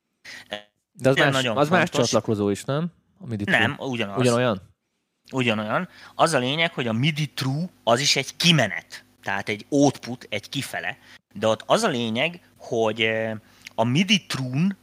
[0.92, 2.92] De az, más, nagyon az más csatlakozó is, nem?
[3.20, 3.58] A MIDI true.
[3.58, 4.18] Nem, ugyanaz.
[4.18, 4.70] Ugyanolyan?
[5.32, 5.88] ugyanolyan.
[6.14, 10.48] Az a lényeg, hogy a MIDI true az is egy kimenet, tehát egy output, egy
[10.48, 10.98] kifele,
[11.34, 13.36] de ott az a lényeg, hogy eh,
[13.74, 14.76] a MIDI true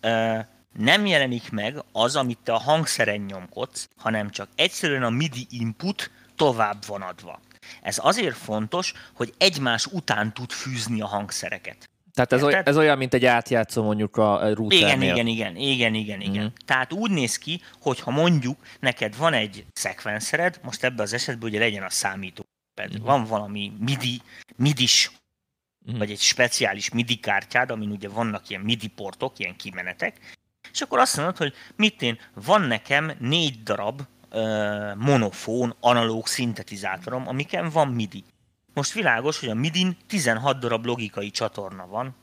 [0.00, 0.46] eh,
[0.78, 6.10] nem jelenik meg az, amit te a hangszeren nyomkodsz, hanem csak egyszerűen a MIDI input
[6.36, 7.40] tovább van adva.
[7.82, 11.90] Ez azért fontos, hogy egymás után tud fűzni a hangszereket.
[12.12, 14.86] Tehát ez, oly, ez olyan, mint egy átjátszó mondjuk a routernél.
[14.86, 16.44] Igen, igen, igen, igen, igen, igen.
[16.44, 16.64] Mm.
[16.64, 21.48] Tehát úgy néz ki, hogy ha mondjuk neked van egy szekvenszered, most ebben az esetben
[21.48, 22.44] ugye legyen a számító,
[22.82, 23.02] mm.
[23.02, 24.20] van valami MIDI,
[24.56, 25.10] MIDIs,
[25.92, 25.98] mm.
[25.98, 30.35] vagy egy speciális MIDI kártyád, amin ugye vannak ilyen MIDI portok, ilyen kimenetek,
[30.76, 37.28] és akkor azt mondod, hogy mit én, van nekem négy darab uh, monofón analóg szintetizátorom,
[37.28, 38.24] amiken van MIDI.
[38.74, 42.16] Most világos, hogy a MIDI-n 16 darab logikai csatorna van,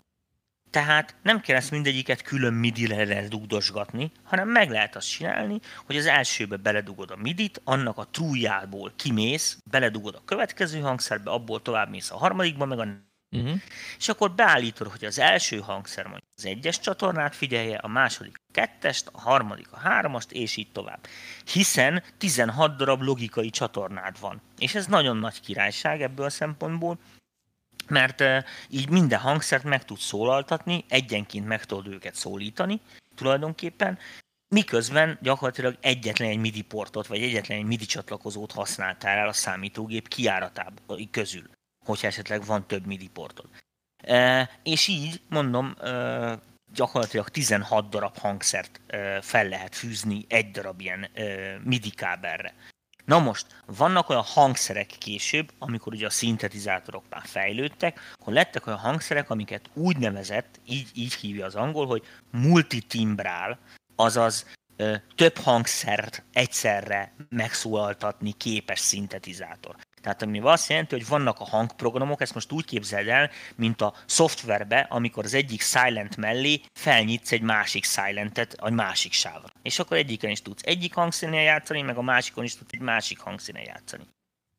[0.70, 6.06] tehát nem kell ezt mindegyiket külön MIDI-re dugdosgatni, hanem meg lehet azt csinálni, hogy az
[6.06, 12.12] elsőbe beledugod a MIDI-t, annak a trújából kimész, beledugod a következő hangszerbe, abból tovább mész
[12.12, 12.88] a harmadikba, meg a
[13.34, 13.60] Uh-huh.
[13.98, 18.52] És akkor beállítod, hogy az első hangszer mondjuk az egyes csatornát figyelje, a második a
[18.52, 21.08] kettest, a harmadik a háromast, és így tovább.
[21.52, 24.42] Hiszen 16 darab logikai csatornád van.
[24.58, 26.98] És ez nagyon nagy királyság ebből a szempontból,
[27.88, 28.24] mert
[28.70, 32.82] így minden hangszert meg tudsz szólaltatni, egyenként meg tudod őket szólítani
[33.16, 33.98] tulajdonképpen,
[34.48, 40.08] miközben gyakorlatilag egyetlen egy MIDI portot, vagy egyetlen egy MIDI csatlakozót használtál el a számítógép
[40.08, 41.50] kiáratában közül,
[41.86, 43.50] hogyha esetleg van több MIDI portod.
[43.98, 46.40] E, és így, mondom, e,
[46.74, 51.24] gyakorlatilag 16 darab hangszert e, fel lehet fűzni egy darab ilyen e,
[51.64, 52.54] MIDI kábelre.
[53.06, 58.80] Na most, vannak olyan hangszerek később, amikor ugye a szintetizátorok már fejlődtek, akkor lettek olyan
[58.80, 63.60] hangszerek, amiket úgy nevezett, így, így hívja az angol, hogy multitimbrál,
[63.96, 69.76] azaz ö, több hangszert egyszerre megszólaltatni képes szintetizátor.
[70.04, 73.94] Tehát ami azt jelenti, hogy vannak a hangprogramok, ezt most úgy képzeld el, mint a
[74.06, 79.48] szoftverbe, amikor az egyik silent mellé felnyitsz egy másik silentet a másik sávra.
[79.62, 83.20] És akkor egyiken is tudsz egyik hangszínen játszani, meg a másikon is tudsz egy másik
[83.20, 84.04] hangszínen játszani.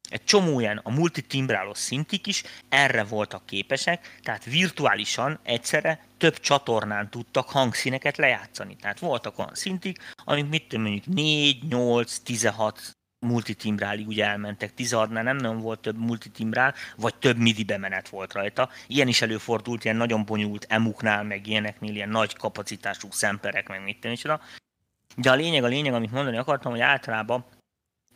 [0.08, 7.10] Egy csomó ilyen a multitimbrálós szintik is erre voltak képesek, tehát virtuálisan egyszerre több csatornán
[7.10, 8.76] tudtak hangszíneket lejátszani.
[8.76, 15.22] Tehát voltak olyan szintik, amik mit tudom, mondjuk 4, 8, 16 multitimbrálig ugye elmentek, 16-nál
[15.22, 18.68] nem nagyon volt több multitimbrál, vagy több MIDI bemenet volt rajta.
[18.86, 24.06] Ilyen is előfordult, ilyen nagyon bonyolult emuknál, meg ilyeneknél, ilyen nagy kapacitású szemperek, meg mit
[24.20, 24.38] tudom,
[25.16, 27.44] De a lényeg, a lényeg, amit mondani akartam, hogy általában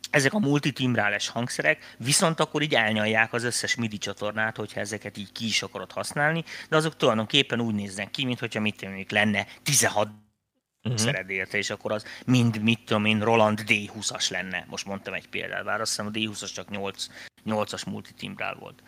[0.09, 5.31] ezek a multitimbrálás hangszerek viszont akkor így elnyalják az összes MIDI csatornát, hogyha ezeket így
[5.31, 10.09] ki is akarod használni, de azok tulajdonképpen úgy néznek ki, mintha mit mondjuk lenne 16
[10.83, 11.01] uh-huh.
[11.01, 14.65] szered érte, és akkor az mind, mit tudom én, Roland D20-as lenne.
[14.69, 17.07] Most mondtam egy példát, bár azt hiszem a D20-as csak 8,
[17.45, 18.83] 8-as multitimbrál volt.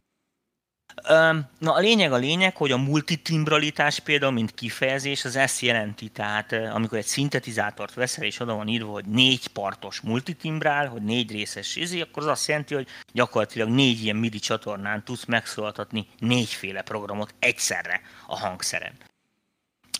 [1.60, 6.10] Na a lényeg a lényeg, hogy a multitimbralitás például, mint kifejezés, az ezt jelenti.
[6.10, 11.32] Tehát amikor egy szintetizátort veszel, és oda van írva, hogy négy partos multitimbrál, hogy négy
[11.32, 16.82] részes izi, akkor az azt jelenti, hogy gyakorlatilag négy ilyen MIDI csatornán tudsz megszólaltatni négyféle
[16.82, 18.94] programot egyszerre a hangszeren.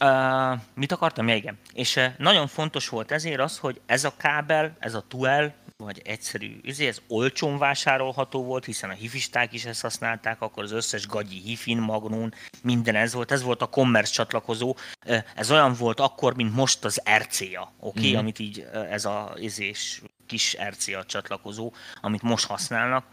[0.04, 1.28] Uh, mit akartam?
[1.28, 1.58] Ja, igen.
[1.74, 6.02] És uh, nagyon fontos volt ezért az, hogy ez a kábel, ez a Tuel, vagy
[6.06, 11.08] egyszerű, ezért ez olcsón vásárolható volt, hiszen a hifisták is ezt használták, akkor az összes
[11.08, 12.34] gagyi hifin, magnón,
[12.64, 16.86] minden ez volt, ez volt a commerce csatlakozó, uh, ez olyan volt akkor, mint most
[16.86, 18.14] az RCA, oké, okay?
[18.14, 18.18] mm.
[18.18, 23.06] amit így ez a ezés kis RCA csatlakozó, amit most használnak.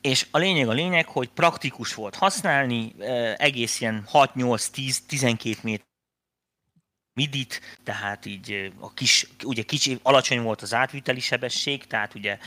[0.00, 2.94] És a lényeg a lényeg, hogy praktikus volt használni,
[3.36, 5.86] egész ilyen 6-8-10-12 méter
[7.18, 12.38] midit, tehát így a kis, ugye kicsi, alacsony volt az átviteli sebesség, tehát ugye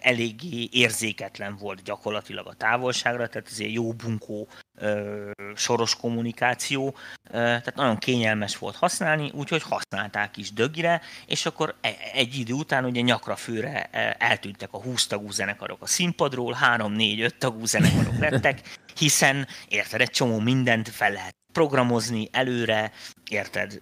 [0.00, 4.48] eléggé érzéketlen volt gyakorlatilag a távolságra, tehát ezért jó bunkó
[5.54, 6.94] soros kommunikáció,
[7.30, 12.84] tehát nagyon kényelmes volt használni, úgyhogy használták is dögire, és akkor e, egy idő után
[12.84, 13.82] ugye nyakra főre
[14.18, 18.60] eltűntek a 20 tagú zenekarok a színpadról, 3-4-5 tagú zenekarok lettek,
[18.96, 22.92] hiszen érted, egy csomó mindent fel lehet programozni előre,
[23.30, 23.78] érted,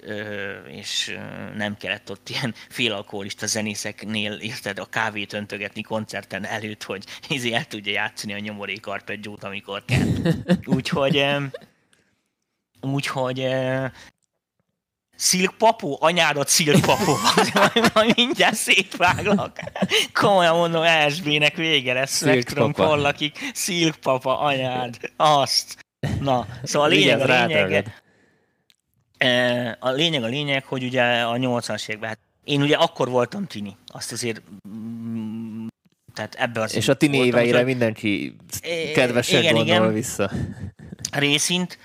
[0.66, 1.18] és
[1.56, 7.66] nem kellett ott ilyen félalkoholista zenészeknél, érted, a kávét öntögetni koncerten előtt, hogy izé el
[7.66, 10.06] tudja játszani a nyomorék arpeggiót, amikor kell.
[10.64, 11.26] Úgyhogy,
[12.80, 13.48] úgyhogy
[15.16, 15.98] Szilkpapó?
[16.00, 17.16] Anyádat szilkpapó.
[17.94, 19.60] majd mindjárt szétváglak.
[20.12, 22.16] Komolyan mondom, ESB-nek vége lesz.
[22.16, 23.50] Spektrum kollakik.
[23.52, 24.98] Szilkpapa, anyád.
[25.16, 25.84] Azt.
[26.20, 27.94] Na, szóval a lényeg a lényeg,
[29.18, 33.46] e, a lényeg a lényeg, hogy ugye a 80-as években, hát én ugye akkor voltam
[33.46, 35.66] tini, azt azért mm,
[36.14, 37.66] tehát ebbe az És a tini voltam, éveire hogy...
[37.66, 38.36] mindenki
[38.94, 40.30] kedvesen igen, gondol igen, vissza.
[41.12, 41.78] Részint.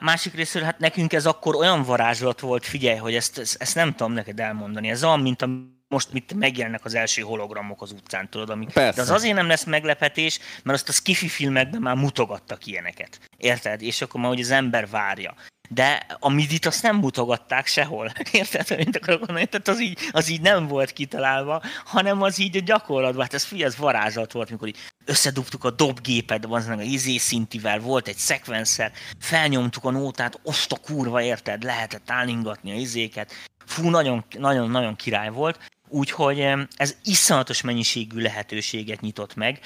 [0.00, 3.94] Másik részről, hát nekünk ez akkor olyan varázslat volt, figyelj, hogy ezt, ezt, ezt nem
[3.94, 4.88] tudom neked elmondani.
[4.88, 5.48] Ez olyan, mint a
[5.92, 8.68] most mit megjelennek az első hologramok az utcán, tudod, amik...
[8.68, 8.96] Persze.
[8.96, 13.20] De az azért nem lesz meglepetés, mert azt a skifi filmekben már mutogattak ilyeneket.
[13.36, 13.82] Érted?
[13.82, 15.34] És akkor már, hogy az ember várja.
[15.68, 18.12] De a midit azt nem mutogatták sehol.
[18.32, 18.76] Érted?
[18.76, 22.60] Mint akarok mondani, tehát az így, az így nem volt kitalálva, hanem az így a
[22.60, 23.22] gyakorlatban.
[23.22, 27.78] Hát ez figyelj, ez varázslat volt, amikor így összedugtuk a dobgépet, az a izé szintivel,
[27.78, 31.62] volt egy szekvenszer, felnyomtuk a nótát, azt a kurva, érted?
[31.62, 33.32] Lehetett állingatni a izéket.
[33.66, 35.58] Fú, nagyon, nagyon, nagyon király volt.
[35.94, 36.40] Úgyhogy
[36.76, 39.60] ez iszonyatos mennyiségű lehetőséget nyitott meg.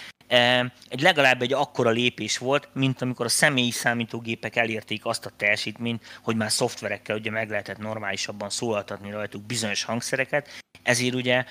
[0.89, 6.05] Egy legalább egy akkora lépés volt, mint amikor a személyi számítógépek elérték azt a teljesítményt,
[6.23, 10.49] hogy már szoftverekkel ugye meg lehetett normálisabban szólaltatni rajtuk bizonyos hangszereket,
[10.83, 11.45] ezért ugye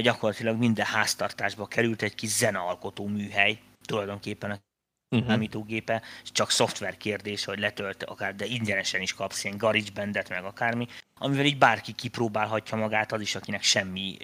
[0.00, 4.58] gyakorlatilag minden háztartásba került egy kis zenealkotó műhely, tulajdonképpen a
[5.10, 6.00] uh-huh.
[6.22, 10.86] csak szoftver kérdés, hogy letölt akár, de ingyenesen is kapsz ilyen GarageBandet, meg akármi,
[11.18, 14.16] amivel így bárki kipróbálhatja magát, az is, akinek semmi,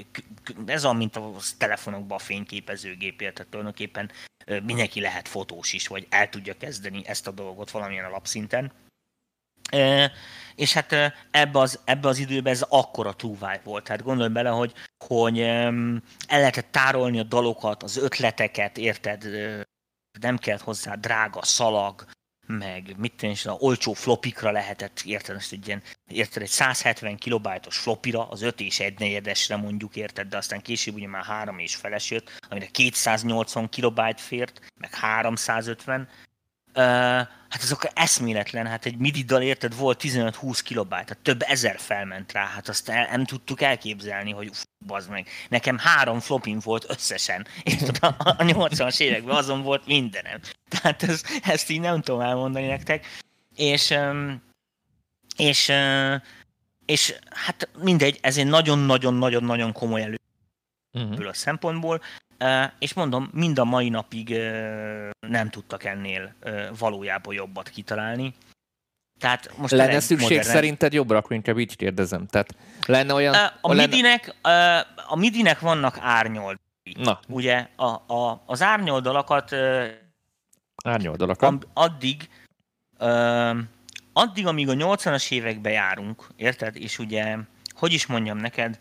[0.66, 4.10] ez olyan, mint a telefonokban a fényképezőgép, tehát tulajdonképpen
[4.62, 8.72] mindenki lehet fotós is, vagy el tudja kezdeni ezt a dolgot valamilyen alapszinten.
[10.54, 10.92] és hát
[11.30, 13.84] ebbe az, ebbe az időben ez akkora trúváj volt.
[13.84, 14.72] Tehát gondolj bele, hogy,
[15.06, 19.24] hogy el lehetett tárolni a dalokat, az ötleteket, érted?
[20.20, 22.04] Nem kellett hozzá drága szalag,
[22.46, 28.28] meg mit tenni, olcsó flopikra lehetett, érted, most egy ilyen, érted, egy 170 kilobájtos flopira,
[28.28, 32.10] az 5 és 1 negyedesre mondjuk, érted, de aztán később ugye már 3 és feles
[32.10, 36.35] jött, amire 280 kilobájt fért, meg 350, Uh,
[36.76, 42.32] hát azok eszméletlen, hát egy midi dal érted volt 15-20 kilobájt, tehát több ezer felment
[42.32, 44.50] rá, hát azt el, nem tudtuk elképzelni, hogy
[44.86, 45.28] bazd meg.
[45.48, 50.40] Nekem három flopim volt összesen, és a, a 80-as években azon volt mindenem.
[50.68, 53.06] Tehát ez, ezt így nem tudom elmondani nektek.
[53.54, 53.94] És,
[55.36, 55.72] és,
[56.86, 60.16] és hát mindegy, ez egy nagyon-nagyon-nagyon-nagyon komoly elő
[60.96, 61.28] uh-huh.
[61.28, 62.00] a szempontból,
[62.78, 64.28] és mondom, mind a mai napig
[65.20, 66.34] nem tudtak ennél
[66.78, 68.34] valójában jobbat kitalálni.
[69.18, 70.48] Tehát most lenne szükség modern...
[70.48, 72.26] szerinted jobbra, inkább így kérdezem.
[72.26, 72.56] Tehát
[72.86, 73.34] lenne olyan...
[73.60, 73.86] A, lenne...
[73.86, 74.34] midinek,
[75.06, 76.56] a midinek vannak árnyoldalai.
[76.96, 77.20] Na.
[77.28, 79.52] Ugye a, a, az árnyoldalakat...
[80.84, 81.66] Árnyoldalakat?
[81.72, 82.28] Addig,
[84.12, 86.76] addig, amíg a 80-as évekbe járunk, érted?
[86.76, 87.36] És ugye,
[87.74, 88.78] hogy is mondjam neked,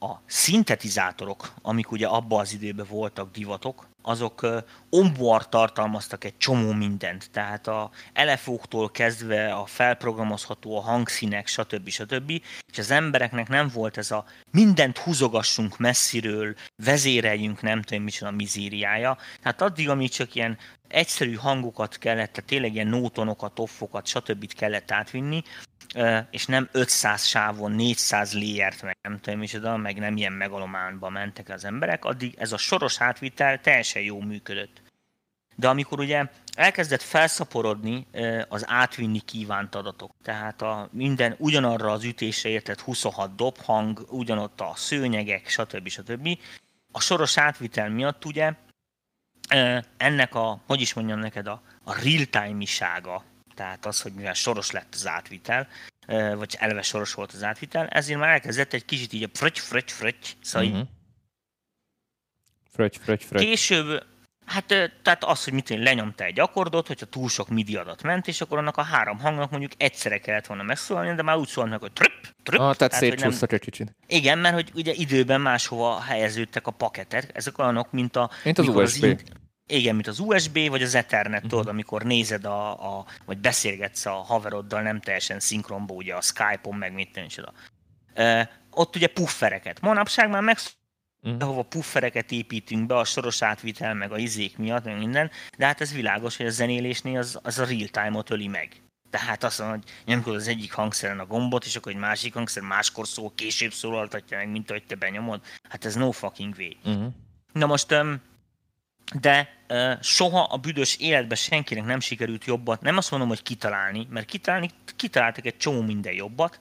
[0.00, 4.46] a szintetizátorok, amik ugye abba az időben voltak divatok, azok
[4.90, 11.88] onboard tartalmaztak egy csomó mindent, tehát a elefóktól kezdve a felprogramozható, a hangszínek, stb.
[11.88, 12.30] stb.
[12.70, 19.18] És az embereknek nem volt ez a mindent húzogassunk messziről, vezéreljünk, nem tudom micsoda mizériája.
[19.42, 20.58] Tehát addig, amíg csak ilyen
[20.88, 24.52] egyszerű hangokat kellett, tehát tényleg ilyen nótonokat, offokat, stb.
[24.52, 25.42] kellett átvinni,
[26.30, 31.48] és nem 500 sávon 400 léjert, meg nem tudom micsoda, meg nem ilyen megalománba mentek
[31.48, 34.82] az emberek, addig ez a soros átvitel teljesen jó működött.
[35.56, 38.06] De amikor ugye elkezdett felszaporodni
[38.48, 44.72] az átvinni kívánt adatok, tehát a minden ugyanarra az ütésre értett 26 dobhang, ugyanott a
[44.74, 45.88] szőnyegek, stb.
[45.88, 46.38] stb.
[46.92, 48.52] A soros átvitel miatt ugye
[49.96, 53.24] ennek a, hogy is mondjam neked, a, a real-time-isága
[53.60, 55.68] tehát az, hogy mivel soros lett az átvitel,
[56.36, 59.92] vagy eleve soros volt az átvitel, ezért már elkezdett egy kicsit így a fröty, fröty,
[59.92, 60.86] fröty, szóval uh-huh.
[62.72, 63.44] fröty, fröty, fröty.
[63.44, 64.06] Később,
[64.46, 64.66] hát
[65.02, 68.40] tehát az, hogy mit én lenyomta egy akkordot, hogyha túl sok midi adat ment, és
[68.40, 71.92] akkor annak a három hangnak mondjuk egyszerre kellett volna megszólalni, de már úgy szólnak, hogy
[71.92, 72.60] tröpp, tröpp.
[72.60, 73.32] Ah, tehát, tehát nem...
[73.40, 73.94] egy kicsit.
[74.06, 78.30] Igen, mert hogy ugye időben máshova helyeződtek a paketek, ezek olyanok, mint a...
[78.44, 79.04] Mint az USB.
[79.04, 79.22] Az
[79.70, 81.50] igen, mint az USB, vagy az Ethernet, uh-huh.
[81.50, 86.74] tudod, amikor nézed, a, a, vagy beszélgetsz a haveroddal nem teljesen szinkronba, ugye a Skype-on,
[86.74, 87.28] meg mit tenni
[88.16, 89.80] uh, Ott ugye puffereket.
[89.80, 90.58] Manapság már meg
[91.22, 91.42] uh-huh.
[91.42, 95.80] ahova puffereket építünk be, a soros átvitel, meg a izék miatt, meg minden, de hát
[95.80, 98.82] ez világos, hogy a zenélésnél az, az a real time-ot öli meg.
[99.10, 102.62] Tehát azt mondja, hogy nyomkod az egyik hangszeren a gombot, és akkor egy másik hangszer
[102.62, 105.40] máskor szól, később szólaltatja meg, mint ahogy te benyomod.
[105.68, 106.94] Hát ez no fucking way.
[106.94, 107.12] Uh-huh.
[107.52, 108.20] Na most um,
[109.14, 109.48] de
[110.00, 114.70] soha a büdös életben senkinek nem sikerült jobbat, nem azt mondom, hogy kitalálni, mert kitalálni,
[114.96, 116.58] kitaláltak egy csomó minden jobbat,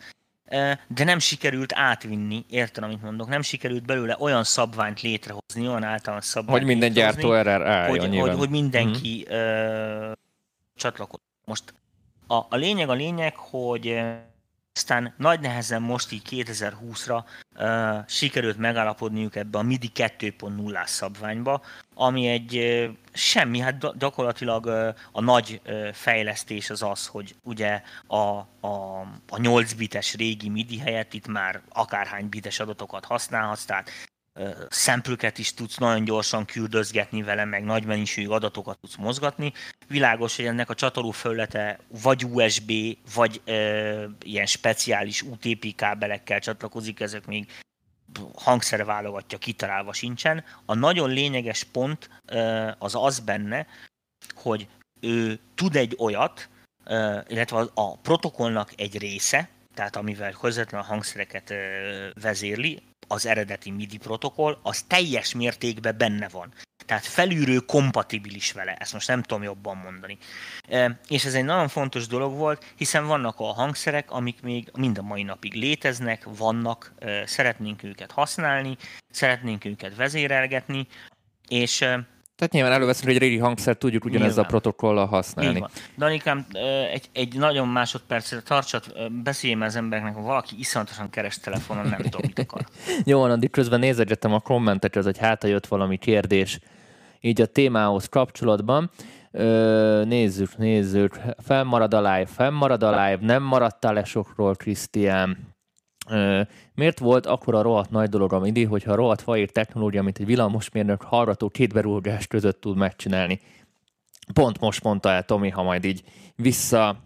[0.87, 6.25] de nem sikerült átvinni, érted, amit mondok, nem sikerült belőle olyan szabványt létrehozni, olyan általános
[6.25, 9.35] szabványt Hogy minden gyártó erre álljon, hogy, hogy, hogy mindenki mm.
[9.35, 10.11] uh,
[10.75, 11.25] csatlakozik.
[11.45, 11.73] Most
[12.27, 14.01] a, a lényeg a lényeg, hogy
[14.79, 17.23] aztán nagy nehezen most így 2020-ra
[17.55, 21.61] uh, sikerült megállapodniuk ebbe a MIDI 2.0-ás szabványba,
[21.93, 27.81] ami egy uh, semmi, hát gyakorlatilag uh, a nagy uh, fejlesztés az az, hogy ugye
[28.07, 28.17] a,
[28.59, 33.89] a, a 8 bites régi MIDI helyett itt már akárhány bites adatokat használhatsz, tehát
[34.69, 39.53] szemplőket is tudsz nagyon gyorsan küldözgetni vele, meg nagy mennyiségű adatokat tudsz mozgatni.
[39.87, 42.71] Világos, hogy ennek a csatoló felülete vagy USB,
[43.13, 47.51] vagy ö, ilyen speciális UTP kábelekkel csatlakozik, ezek még
[48.35, 50.43] hangszere válogatja, kitalálva sincsen.
[50.65, 53.67] A nagyon lényeges pont ö, az az benne,
[54.35, 54.67] hogy
[54.99, 56.49] ő tud egy olyat,
[56.83, 61.53] ö, illetve a protokollnak egy része, tehát amivel közvetlenül a hangszereket
[62.21, 66.53] vezérli, az eredeti MIDI protokoll, az teljes mértékben benne van.
[66.85, 70.17] Tehát felülről kompatibilis vele, ezt most nem tudom jobban mondani.
[71.07, 75.01] És ez egy nagyon fontos dolog volt, hiszen vannak a hangszerek, amik még mind a
[75.01, 76.93] mai napig léteznek, vannak,
[77.25, 78.77] szeretnénk őket használni,
[79.11, 80.87] szeretnénk őket vezérelgetni,
[81.47, 81.85] és
[82.39, 85.63] tehát nyilván előveszünk egy régi hangszer, tudjuk ugyanezzel a protokollal használni.
[85.97, 86.45] Danikám,
[86.93, 92.21] egy, egy nagyon másodpercre tartsat, beszéljem az embereknek, ha valaki iszonyatosan keres telefonon, nem tudom,
[92.21, 92.65] mit akar.
[93.05, 96.59] Jó, addig közben nézegettem a kommentet, az, hogy hát jött valami kérdés
[97.21, 98.91] így a témához kapcsolatban.
[99.31, 101.19] Ö, nézzük, nézzük.
[101.43, 105.37] Fennmarad a live, fennmarad a live, nem maradtál le sokról, Krisztián.
[106.75, 110.17] Miért volt akkor a rohadt nagy dolog a MIDI, hogyha a rohadt faír technológia, mint
[110.17, 113.39] egy villamosmérnök hallgató két berúgás között tud megcsinálni?
[114.33, 116.03] Pont most mondta el Tomi, ha majd így
[116.35, 117.03] vissza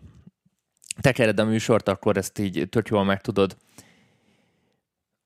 [1.02, 3.58] tekered a műsort, akkor ezt így tök jól meg tudod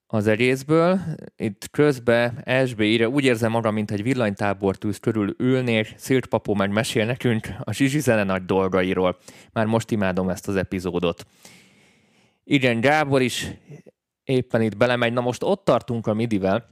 [0.08, 1.00] az egészből.
[1.36, 6.72] Itt közben SB írja, úgy érzem magam, mint egy villanytábor tűz körül ülnék, Sziltpapó meg
[6.72, 9.18] mesél nekünk a Zsizsi zene nagy dolgairól.
[9.52, 11.26] Már most imádom ezt az epizódot.
[12.50, 13.52] Igen, Gábor is
[14.24, 15.14] éppen itt belemegy.
[15.14, 16.70] Na most ott tartunk a midivel.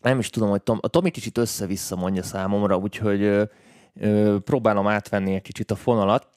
[0.00, 3.42] Nem is tudom, hogy Tom, a Tomi kicsit össze-vissza mondja számomra, úgyhogy ö,
[3.94, 6.28] ö, próbálom átvenni egy kicsit a fonalat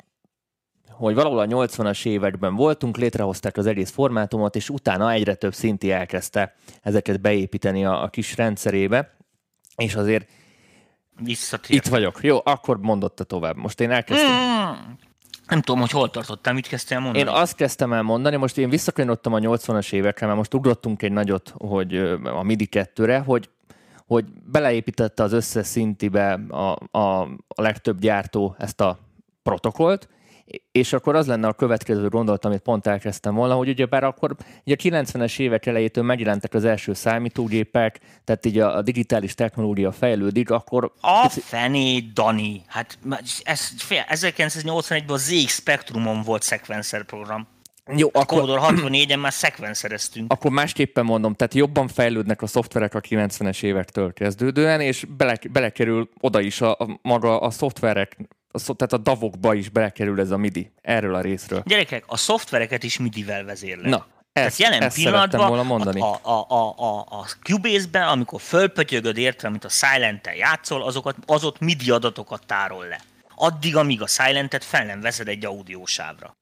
[0.92, 5.92] hogy valahol a 80-as években voltunk, létrehozták az egész formátumot, és utána egyre több szinti
[5.92, 9.18] elkezdte ezeket beépíteni a, a kis rendszerébe,
[9.76, 10.30] és azért
[11.24, 11.76] Visszatér.
[11.76, 12.20] Itt vagyok.
[12.22, 13.56] Jó, akkor mondotta tovább.
[13.58, 14.32] Most én elkezdtem.
[14.32, 15.09] Mm.
[15.50, 17.20] Nem tudom, hogy hol tartottál, mit kezdtél mondani?
[17.20, 21.12] Én azt kezdtem el mondani, most én visszakanyarodtam a 80-as évekre, mert most ugrottunk egy
[21.12, 23.50] nagyot, hogy a MIDI 2-re, hogy
[24.10, 29.00] hogy beleépítette az összes szintibe a, a, a legtöbb gyártó ezt a
[29.44, 30.10] protokollt,
[30.72, 34.36] és akkor az lenne a következő gondolat, amit pont elkezdtem volna, hogy ugye bár akkor
[34.66, 39.92] ugye a 90-es évek elejétől megjelentek az első számítógépek, tehát így a, a digitális technológia
[39.92, 40.92] fejlődik, akkor...
[41.02, 42.62] A fené, Dani!
[42.68, 43.00] Hát
[43.44, 47.48] ez, fél, 1981-ben az ZX Spectrumon volt Sequencer program.
[47.96, 50.32] Jó, akkor, Commodore 64-en már szekvenszereztünk.
[50.32, 56.10] Akkor másképpen mondom, tehát jobban fejlődnek a szoftverek a 90-es évektől kezdődően, és bele, belekerül
[56.20, 58.18] oda is a, a maga a szoftverek
[58.52, 61.64] a, tehát a davokba is belekerül ez a MIDI, erről a részről.
[61.66, 63.90] Gyerekek, a szoftvereket is MIDI-vel vezérlek.
[63.90, 66.02] Na, ezt, tehát jelen ezt pillanatban volna mondani.
[66.02, 71.44] A, a, a, a, a Cubase-ben, amikor fölpötyögöd érte, amit a Silent-tel játszol, azokat, az
[71.44, 73.02] ott MIDI adatokat tárol le.
[73.36, 76.38] Addig, amíg a Silent-et fel nem veszed egy audiósávra.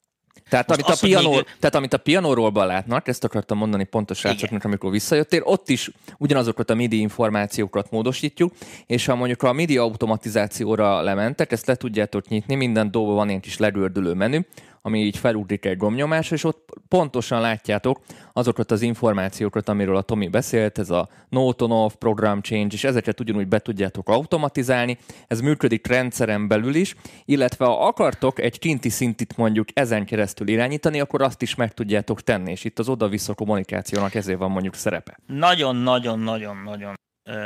[0.50, 1.44] Tehát amit, a pianó, még...
[1.60, 6.70] tehát amit a pianóról látnak, ezt akartam mondani pontos srácoknak, amikor visszajöttél, ott is ugyanazokat
[6.70, 8.54] a MIDI információkat módosítjuk,
[8.86, 13.40] és ha mondjuk a MIDI automatizációra lementek, ezt le tudjátok nyitni, minden dolgban van egy
[13.40, 14.40] kis legördülő menü,
[14.88, 18.02] ami így felugrik egy gomnyomásra, és ott pontosan látjátok
[18.34, 22.84] azokat az információkat, amiről a Tomi beszélt, ez a note on off, program change, és
[22.84, 24.98] ezeket ugyanúgy be tudjátok automatizálni.
[25.28, 31.00] Ez működik rendszeren belül is, illetve ha akartok egy kinti szintit mondjuk ezen keresztül irányítani,
[31.00, 35.20] akkor azt is meg tudjátok tenni, és itt az oda-vissza kommunikációnak ezért van mondjuk szerepe.
[35.26, 36.94] Nagyon-nagyon-nagyon-nagyon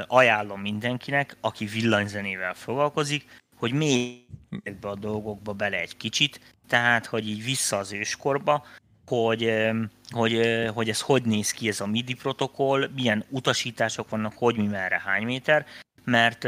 [0.08, 3.26] ajánlom mindenkinek, aki villanyzenével foglalkozik,
[3.58, 4.26] hogy még
[4.64, 6.40] ebbe a dolgokba bele egy kicsit,
[6.72, 8.66] tehát, hogy így vissza az őskorba,
[9.06, 9.54] hogy,
[10.10, 10.42] hogy,
[10.74, 15.02] hogy ez hogy néz ki ez a MIDI protokoll, milyen utasítások vannak, hogy mi merre,
[15.06, 15.66] hány méter,
[16.04, 16.48] mert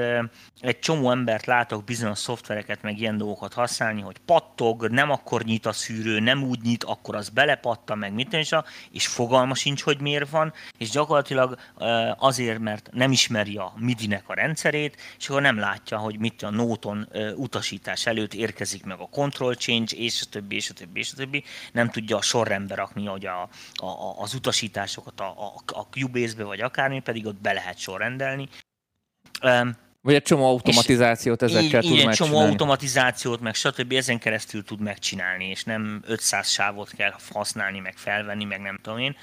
[0.59, 5.65] egy csomó embert látok bizonyos szoftvereket, meg ilyen dolgokat használni, hogy pattog, nem akkor nyit
[5.65, 8.49] a szűrő, nem úgy nyit, akkor az belepatta, meg mit is,
[8.91, 11.57] és fogalma sincs, hogy miért van, és gyakorlatilag
[12.17, 16.49] azért, mert nem ismeri a MIDI-nek a rendszerét, és akkor nem látja, hogy mit a
[16.49, 21.11] nóton utasítás előtt érkezik meg a control change, és a többi, és a többi, és
[21.11, 23.41] a többi, nem tudja a sorrendbe rakni hogy a,
[23.73, 28.47] a, az utasításokat a, a, a Cubase-be, vagy akármi, pedig ott be lehet sorrendelni,
[30.01, 33.91] vagy egy csomó automatizációt ezekkel így, tud egy csomó automatizációt, meg stb.
[33.91, 38.99] ezen keresztül tud megcsinálni, és nem 500 sávot kell használni, meg felvenni, meg nem tudom
[38.99, 39.15] én.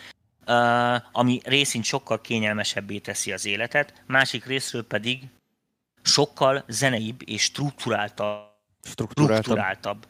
[0.46, 5.22] Uh, ami részint sokkal kényelmesebbé teszi az életet, másik részről pedig
[6.02, 8.49] sokkal zeneibb és struktúráltabb
[8.82, 10.06] struktúráltabb, struktúráltabb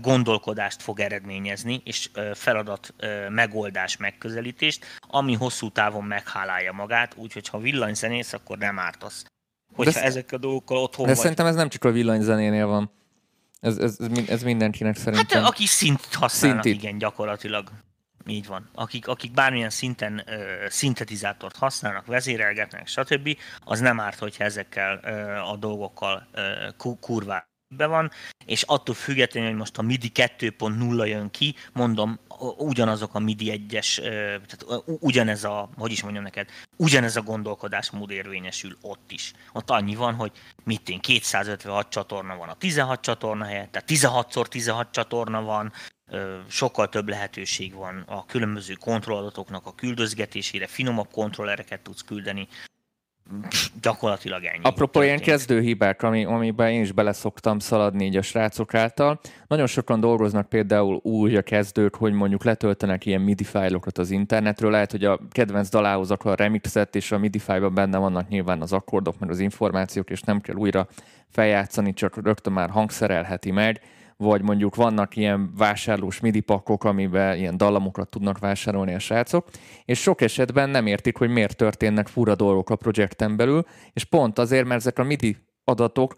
[0.00, 2.94] gondolkodást fog eredményezni, és feladat
[3.28, 9.24] megoldás megközelítést, ami hosszú távon meghálálja magát, úgyhogy ha villanyzenész, akkor nem ártasz.
[9.74, 11.20] Hogyha de ezek a dolgokkal otthon De vagy.
[11.20, 12.90] szerintem ez nem csak a villanyzenénél van.
[13.60, 13.96] Ez, ez,
[14.28, 15.42] ez mindenkinek szerintem.
[15.42, 16.82] Hát aki szint használnak, Szintit.
[16.82, 17.70] igen, gyakorlatilag.
[18.26, 18.70] Így van.
[18.74, 25.36] Akik, akik bármilyen szinten ö, szintetizátort használnak, vezérelgetnek, stb., az nem árt, hogyha ezekkel ö,
[25.36, 26.68] a dolgokkal ö,
[27.00, 28.10] kurvá be van,
[28.46, 32.18] és attól függetlenül, hogy most a MIDI 2.0 jön ki, mondom,
[32.56, 34.00] ugyanazok a MIDI 1-es,
[34.46, 39.32] tehát ugyanez a, hogy is mondjam neked, ugyanez a gondolkodásmód érvényesül ott is.
[39.52, 40.32] Ott annyi van, hogy
[40.64, 45.72] mit én, 256 csatorna van a 16 csatorna helyett, tehát 16x16 csatorna van,
[46.48, 52.48] sokkal több lehetőség van a különböző kontrolladatoknak a küldözgetésére, finomabb kontrollereket tudsz küldeni,
[53.80, 54.62] gyakorlatilag ennyi.
[54.62, 59.20] Apropó ilyen kezdőhibák, ami, amiben én is beleszoktam szaladni így a srácok által.
[59.46, 64.70] Nagyon sokan dolgoznak például úgy a kezdők, hogy mondjuk letöltenek ilyen MIDI fájlokat az internetről.
[64.70, 68.72] Lehet, hogy a kedvenc dalához akar remixet, és a MIDI fájlban benne vannak nyilván az
[68.72, 70.88] akkordok, meg az információk, és nem kell újra
[71.28, 73.80] feljátszani, csak rögtön már hangszerelheti meg
[74.24, 79.48] vagy mondjuk vannak ilyen vásárlós MIDI pakkok, amiben ilyen dallamokat tudnak vásárolni a srácok,
[79.84, 84.38] és sok esetben nem értik, hogy miért történnek fura dolgok a projekten belül, és pont
[84.38, 86.14] azért, mert ezek a MIDI adatok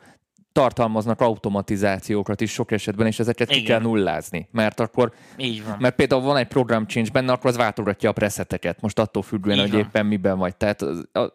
[0.53, 3.61] tartalmaznak automatizációkat is sok esetben, és ezeket Igen.
[3.61, 5.77] ki kell nullázni, mert akkor, Így van.
[5.81, 9.57] mert például van egy program change benne, akkor az váltogatja a preseteket, most attól függően,
[9.57, 9.81] Így hogy van.
[9.81, 10.57] éppen miben vagy.
[10.57, 10.85] Tehát,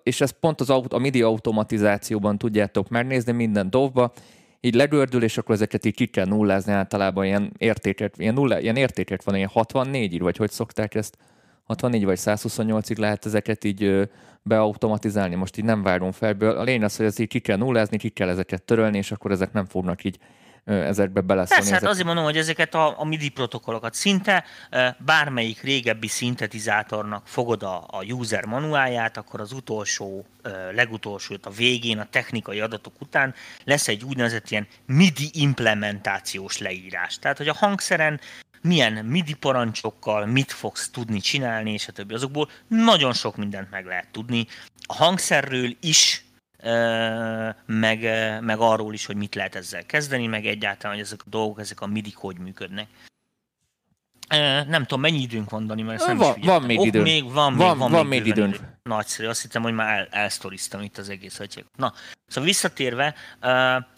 [0.03, 4.11] és ez pont az, a MIDI automatizációban tudjátok megnézni minden dovba,
[4.61, 8.75] így legördül, és akkor ezeket így ki kell nullázni általában ilyen értéket, ilyen, nulla, ilyen
[8.75, 11.17] értékek van, ilyen 64 ig vagy hogy szokták ezt,
[11.63, 14.09] 64 vagy 128-ig lehet ezeket így
[14.43, 16.35] beautomatizálni, most így nem vágom fel.
[16.39, 19.31] A lényeg az, hogy ezt így ki kell nullázni, ki kell ezeket törölni, és akkor
[19.31, 20.17] ezek nem fognak így
[20.65, 21.63] ezekbe beleszólni.
[21.63, 24.45] Persze, hát azért mondom, hogy ezeket a, a MIDI protokollokat szinte
[24.97, 30.25] bármelyik régebbi szintetizátornak fogod a, a user manuáját, akkor az utolsó,
[30.71, 33.33] legutolsó, a végén, a technikai adatok után
[33.63, 37.19] lesz egy úgynevezett ilyen MIDI implementációs leírás.
[37.19, 38.19] Tehát, hogy a hangszeren
[38.61, 42.13] milyen MIDI parancsokkal mit fogsz tudni csinálni, és a többi.
[42.13, 44.47] Azokból nagyon sok mindent meg lehet tudni.
[44.87, 46.25] A hangszerről is
[47.65, 47.99] meg,
[48.41, 51.81] meg arról is, hogy mit lehet ezzel kezdeni, meg egyáltalán, hogy ezek a dolgok, ezek
[51.81, 52.87] a MIDI hogy működnek.
[54.67, 57.05] Nem tudom, mennyi időnk van, Dani, mert ezt nem van, is van még időnk.
[57.05, 58.55] Még, van, van, van, van még időnk.
[58.55, 58.71] időnk.
[58.83, 61.65] Nagyszerű, azt hittem, hogy már el, elsztoriztam itt az egész atyag.
[61.75, 61.93] Na,
[62.27, 63.15] szóval visszatérve,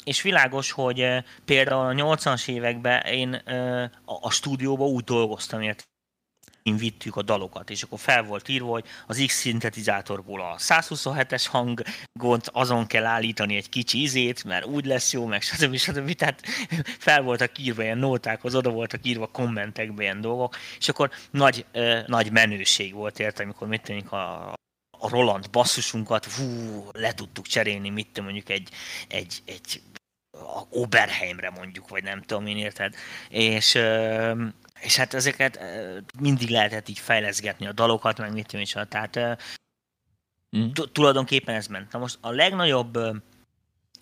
[0.03, 3.41] és világos, hogy például a 80-as években én
[4.05, 5.87] a stúdióban úgy dolgoztam, ért
[6.63, 12.47] vittük a dalokat, és akkor fel volt írva, hogy az X szintetizátorból a 127-es hangot
[12.51, 15.75] azon kell állítani egy kicsi izét, mert úgy lesz jó, meg stb.
[15.75, 16.11] stb.
[16.11, 16.41] Tehát
[16.99, 21.99] fel voltak írva ilyen nótákhoz, oda voltak írva kommentekbe ilyen dolgok, és akkor nagy, ö,
[22.07, 24.51] nagy menőség volt érte, amikor mit tűnik a,
[24.99, 26.45] a Roland basszusunkat, hú,
[26.91, 28.69] le tudtuk cserélni, mit mondjuk egy,
[29.07, 29.81] egy, egy
[30.31, 32.95] a Oberheimre mondjuk, vagy nem tudom én érted.
[33.29, 33.79] És
[34.83, 35.59] és hát ezeket
[36.19, 39.19] mindig lehetett így fejleszgetni a dalokat, meg mit is, tehát
[40.57, 40.67] mm.
[40.91, 41.91] tulajdonképpen ez ment.
[41.91, 42.97] Na most a legnagyobb,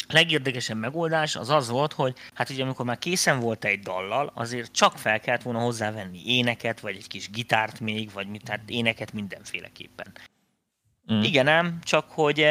[0.07, 4.71] legérdekesebb megoldás az az volt, hogy hát ugye amikor már készen volt egy dallal, azért
[4.71, 9.13] csak fel kellett volna hozzávenni éneket, vagy egy kis gitárt még, vagy mit, tehát éneket
[9.13, 10.13] mindenféleképpen.
[11.13, 11.21] Mm.
[11.21, 12.43] Igen ám, csak hogy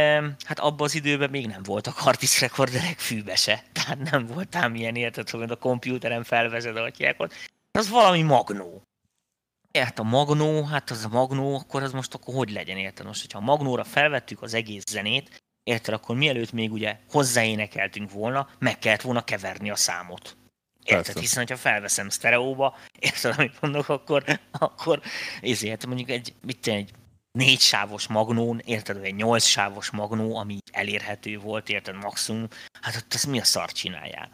[0.44, 3.62] hát abban az időben még nem voltak artist recorderek fűbe se.
[3.72, 7.34] Tehát nem volt ám ilyen érted, hogy a komputeren felvezed a atyákot
[7.78, 8.82] az valami magnó.
[9.78, 13.06] Hát a magnó, hát az a magnó, akkor az most akkor hogy legyen, érted?
[13.06, 18.48] Most, hogyha a magnóra felvettük az egész zenét, érted, akkor mielőtt még ugye hozzáénekeltünk volna,
[18.58, 20.36] meg kellett volna keverni a számot.
[20.84, 21.04] Érted?
[21.04, 21.20] Persze.
[21.20, 25.00] Hiszen, hogyha felveszem sztereóba, érted, amit mondok, akkor, akkor
[25.40, 26.90] ezért mondjuk egy, mit egy
[27.32, 32.46] négy sávos magnón, érted, vagy egy nyolc sávos magnó, ami elérhető volt, érted, maximum,
[32.80, 34.28] hát ott ezt mi a szart csinálják.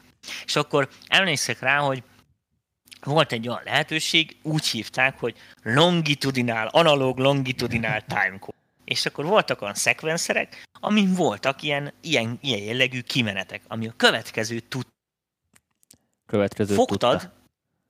[0.44, 2.02] És akkor emlékszek rá, hogy
[3.06, 8.58] volt egy olyan lehetőség, úgy hívták, hogy longitudinál, analóg longitudinál timecode.
[8.84, 14.60] És akkor voltak olyan szekvenszerek, amin voltak ilyen, ilyen, ilyen jellegű kimenetek, ami a következő
[14.60, 14.86] tud.
[16.26, 17.30] Következő Fogtad,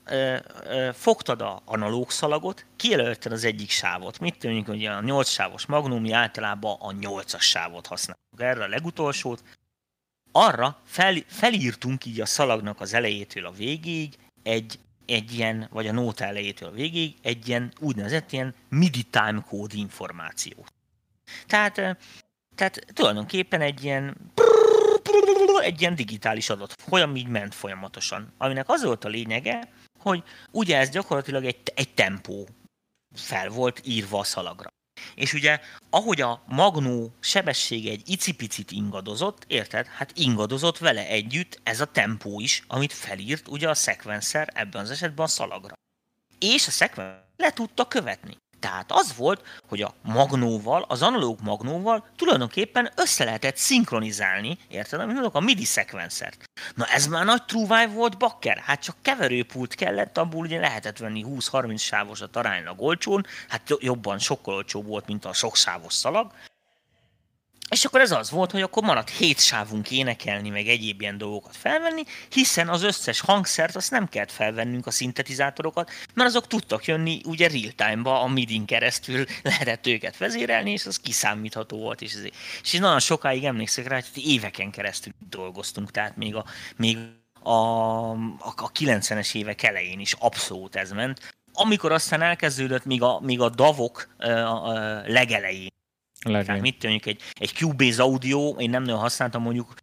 [0.05, 4.19] ö, ö, fogtad a analóg szalagot, kijelölted az egyik sávot.
[4.19, 8.25] Mit tűnik, hogy a 8 sávos magnumi általában a 8-as sávot használjuk.
[8.39, 9.43] Erre a legutolsót.
[10.33, 15.92] Arra fel, felírtunk így a szalagnak az elejétől a végéig egy egy ilyen, vagy a
[15.92, 20.66] nóta elejétől végig, egy ilyen úgynevezett ilyen MIDI timecode információ.
[21.46, 21.74] Tehát,
[22.54, 24.16] tehát tulajdonképpen egy ilyen
[25.61, 30.78] egy ilyen digitális adat folyam így ment folyamatosan, aminek az volt a lényege, hogy ugye
[30.78, 32.48] ez gyakorlatilag egy, egy tempó
[33.14, 34.68] fel volt írva a szalagra.
[35.14, 39.86] És ugye, ahogy a magnó sebessége egy icipicit ingadozott, érted?
[39.86, 44.90] Hát ingadozott vele együtt ez a tempó is, amit felírt ugye a szekvenszer ebben az
[44.90, 45.74] esetben a szalagra.
[46.38, 48.36] És a szekvenszer le tudta követni.
[48.67, 55.35] Tehát az volt, hogy a magnóval, az analóg magnóval tulajdonképpen össze lehetett szinkronizálni, érted, mondok,
[55.35, 56.45] a MIDI szekvenszert.
[56.75, 58.59] Na ez már nagy trúváj volt, bakker.
[58.59, 64.55] Hát csak keverőpult kellett, abból ugye lehetett venni 20-30 sávosat aránylag olcsón, hát jobban sokkal
[64.55, 66.33] olcsóbb volt, mint a sok sávos szalag.
[67.71, 71.57] És akkor ez az volt, hogy akkor maradt hét sávunk énekelni, meg egyéb ilyen dolgokat
[71.57, 77.21] felvenni, hiszen az összes hangszert azt nem kellett felvennünk a szintetizátorokat, mert azok tudtak jönni
[77.25, 82.01] ugye real time-ba, a midin keresztül lehetett őket vezérelni, és az kiszámítható volt.
[82.01, 82.35] És, ezért.
[82.62, 86.45] és én nagyon sokáig emlékszek rá, hogy éveken keresztül dolgoztunk, tehát még a,
[86.77, 86.99] még
[87.43, 91.35] a, a, a 90-es évek elején is abszolút ez ment.
[91.53, 95.75] Amikor aztán elkezdődött még a, még a davok a, a legelején.
[96.27, 99.74] Tehát mit mondjuk egy, egy Cubase Audio, én nem nagyon használtam mondjuk,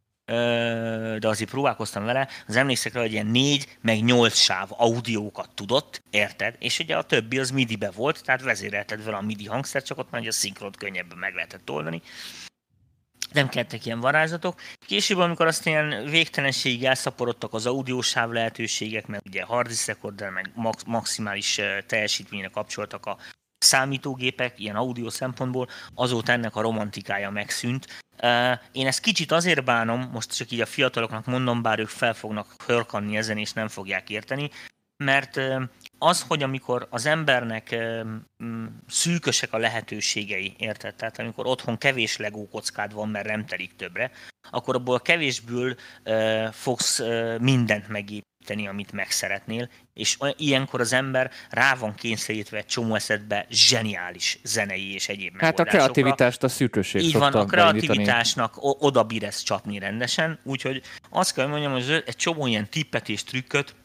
[1.20, 6.02] de azért próbálkoztam vele, az emlékszek rá, hogy ilyen négy, meg nyolc sáv audiókat tudott,
[6.10, 6.56] érted?
[6.60, 10.12] És ugye a többi az MIDI-be volt, tehát vezérelted vele a MIDI hangszer, csak ott
[10.12, 12.02] már a szinkront könnyebben meg lehetett oldani.
[13.32, 14.62] Nem kellettek ilyen varázslatok.
[14.86, 20.86] Később, amikor azt ilyen végtelenségig elszaporodtak az audiósáv lehetőségek, mert ugye hard recorder, meg max-
[20.86, 23.18] maximális teljesítményre kapcsoltak a
[23.64, 27.88] számítógépek, ilyen audio szempontból, azóta ennek a romantikája megszűnt.
[28.72, 32.56] Én ezt kicsit azért bánom, most csak így a fiataloknak mondom, bár ők fel fognak
[32.66, 34.50] hörkanni ezen, és nem fogják érteni,
[34.98, 35.40] mert
[35.98, 37.76] az, hogy amikor az embernek
[38.88, 40.96] szűkösek a lehetőségei, érted?
[40.96, 44.12] Tehát amikor otthon kevés legó kockád van, mert nem telik többre,
[44.50, 45.76] akkor abból a kevésből
[46.52, 47.02] fogsz
[47.40, 53.46] mindent megépíteni tenni, amit megszeretnél, és ilyenkor az ember rá van kényszerítve egy csomó esetben
[53.50, 59.42] zseniális zenei és egyéb Hát a kreativitást a szűkösség Így van, a kreativitásnak oda bíresz
[59.42, 63.76] csapni rendesen, úgyhogy azt kell mondjam, hogy egy csomó ilyen tippet és trükköt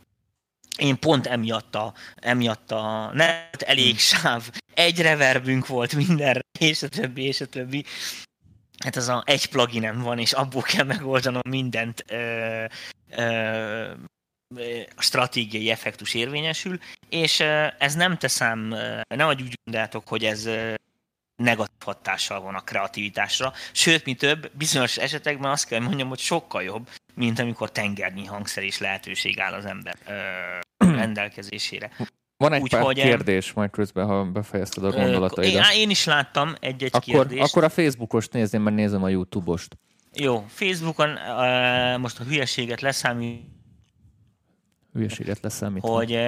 [0.79, 3.97] én pont emiatt a, emiatt a net elég hmm.
[3.97, 7.85] sáv, egy reverbünk volt mindenre, és a többi, és a többi.
[8.85, 12.65] Hát az a egy pluginem van, és abból kell megoldanom mindent ö,
[13.17, 13.91] ö,
[14.97, 16.79] stratégiai effektus érvényesül,
[17.09, 17.41] és
[17.79, 18.75] ez nem teszem,
[19.09, 20.49] nem úgy gondoljátok, hogy ez
[21.37, 26.63] negatív hatással van a kreativitásra, sőt, mi több, bizonyos esetekben azt kell mondjam, hogy sokkal
[26.63, 29.97] jobb, mint amikor tengernyi hangszer és lehetőség áll az ember
[31.01, 31.91] rendelkezésére.
[32.37, 35.73] Van egy Úgy, pár kérdés majd közben, ha befejezted a gondolataidat.
[35.73, 37.43] Én, én is láttam egy-egy akkor, kérdést.
[37.43, 39.79] Akkor a Facebookost nézném, mert nézem a YouTube-ost.
[40.13, 43.58] Jó, Facebookon uh, most a hülyeséget leszámít,
[44.99, 45.89] hülyeséget leszámítva.
[45.89, 46.21] Hogy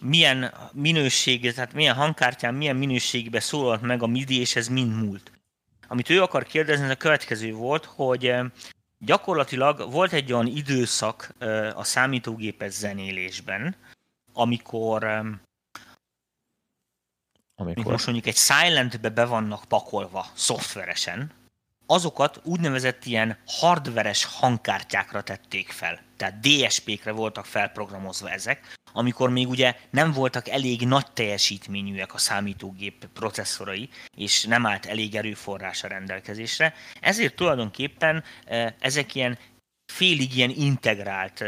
[0.00, 5.32] milyen minőség, tehát milyen hangkártyán, milyen minőségbe szólalt meg a MIDI, és ez mind múlt.
[5.88, 8.34] Amit ő akar kérdezni, ez a következő volt, hogy
[8.98, 11.34] gyakorlatilag volt egy olyan időszak
[11.74, 13.76] a számítógépes zenélésben,
[14.32, 15.04] amikor
[17.56, 21.32] amikor most mondjuk egy silentbe be vannak pakolva szoftveresen,
[21.86, 26.00] azokat úgynevezett ilyen hardveres hangkártyákra tették fel.
[26.16, 33.08] Tehát DSP-kre voltak felprogramozva ezek, amikor még ugye nem voltak elég nagy teljesítményűek a számítógép
[33.12, 36.74] processzorai, és nem állt elég erőforrás a rendelkezésre.
[37.00, 38.24] Ezért tulajdonképpen
[38.78, 39.38] ezek ilyen
[39.92, 41.44] félig ilyen integrált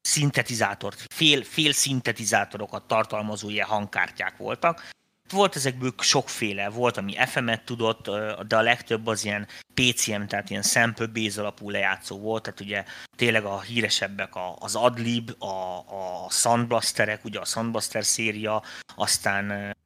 [0.00, 4.88] szintetizátort, fél, fél szintetizátorokat tartalmazó ilyen hangkártyák voltak,
[5.30, 8.10] volt ezekből sokféle, volt, ami FM-et tudott,
[8.46, 12.84] de a legtöbb az ilyen PCM, tehát ilyen sample base alapú lejátszó volt, tehát ugye
[13.16, 15.78] tényleg a híresebbek az Adlib, a,
[16.24, 18.62] a Soundblasterek, ugye a Soundblaster széria,
[18.94, 19.76] aztán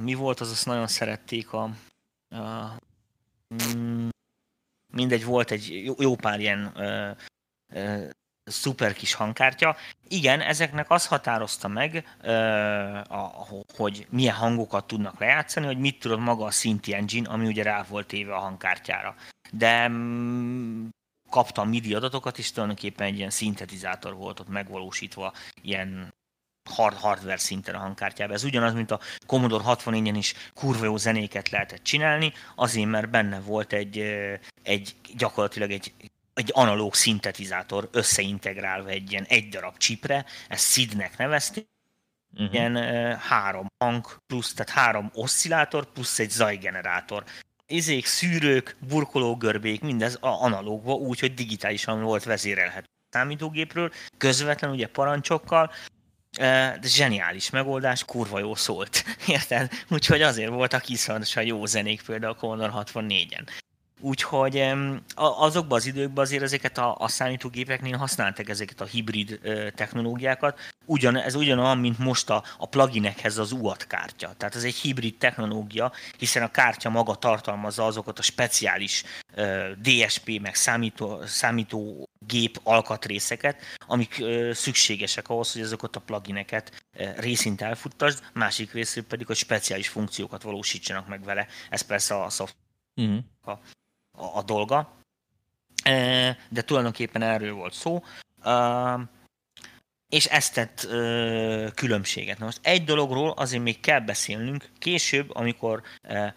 [0.00, 1.62] mi volt az, azt nagyon szerették a,
[2.28, 2.76] a
[3.76, 4.08] mm,
[4.86, 6.72] mindegy, volt egy jó, pár ilyen
[8.44, 9.76] szuper kis hangkártya.
[10.08, 12.16] Igen, ezeknek az határozta meg,
[13.76, 17.84] hogy milyen hangokat tudnak lejátszani, hogy mit tudod maga a Synth Engine, ami ugye rá
[17.88, 19.14] volt téve a hangkártyára.
[19.50, 20.88] De mm,
[21.30, 25.32] kaptam MIDI adatokat, és tulajdonképpen egy ilyen szintetizátor volt ott megvalósítva,
[25.62, 26.14] ilyen
[26.70, 28.34] hard hardware szinten a hangkártyában.
[28.34, 33.40] Ez ugyanaz, mint a Commodore 64-en is kurva jó zenéket lehetett csinálni, azért, mert benne
[33.40, 33.98] volt egy,
[34.62, 35.92] egy gyakorlatilag egy
[36.34, 41.66] egy analóg szintetizátor összeintegrálva egy ilyen egy darab csipre, ezt SID-nek nevezték,
[42.32, 42.54] uh-huh.
[42.54, 47.24] ilyen uh, három hang plusz, tehát három oszcillátor plusz egy zajgenerátor.
[47.66, 55.72] Izék, szűrők, burkológörbék, mindez analógva, úgy, hogy digitálisan volt vezérelhető számítógépről, közvetlen ugye parancsokkal,
[56.36, 59.70] de zseniális megoldás, kurva jó szólt, érted?
[59.88, 63.46] Úgyhogy azért voltak iszonyatosan jó zenék például a Commodore 64-en.
[64.00, 64.72] Úgyhogy
[65.14, 69.40] azokban az időkben azért ezeket a, a számítógépeknél használtak ezeket a hibrid
[69.74, 70.58] technológiákat.
[70.84, 74.34] Ugyan, ez ugyanolyan, mint most a, a pluginekhez az UAT kártya.
[74.36, 79.04] Tehát ez egy hibrid technológia, hiszen a kártya maga tartalmazza azokat a speciális
[79.82, 86.84] DSP meg számító, számítógép alkatrészeket, amik szükségesek ahhoz, hogy azokat a plugineket
[87.16, 91.46] részint elfuttasd, másik részről pedig, hogy speciális funkciókat valósítsanak meg vele.
[91.70, 92.62] Ez persze a szoftver
[92.94, 93.18] uh-huh.
[93.42, 93.58] a,
[94.16, 94.92] a, a dolga.
[96.48, 98.02] De tulajdonképpen erről volt szó
[100.14, 100.80] és ezt tett
[101.74, 102.38] különbséget.
[102.38, 105.82] Na most egy dologról azért még kell beszélnünk, később, amikor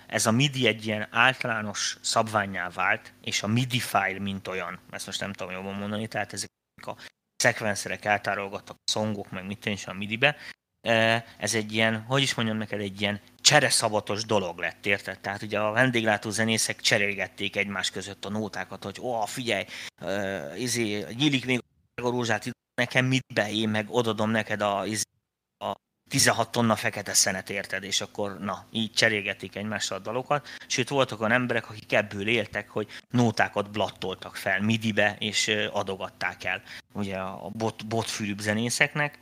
[0.07, 5.05] ez a MIDI egy ilyen általános szabványá vált, és a MIDI file mint olyan, ezt
[5.05, 6.95] most nem tudom jobban mondani, tehát ezek a
[7.35, 10.35] szekvenszerek eltárolgattak a szongok, meg mit is a MIDI-be,
[11.37, 15.19] ez egy ilyen, hogy is mondjam neked, egy ilyen csereszabatos dolog lett, érted?
[15.19, 19.65] Tehát ugye a vendéglátó zenészek cserélgették egymás között a nótákat, hogy ó, figyelj,
[20.01, 21.63] uh, izé, nyílik még
[22.01, 22.49] a rózsát,
[22.81, 24.85] nekem mit be, én meg odadom neked a,
[25.57, 25.75] a
[26.09, 30.47] 16 tonna fekete szenet érted, és akkor na, így cserélgetik egymással a dalokat.
[30.67, 36.61] Sőt, voltak olyan emberek, akik ebből éltek, hogy nótákat blattoltak fel midibe, és adogatták el
[36.93, 39.19] ugye a bot, botfűrűbb zenészeknek,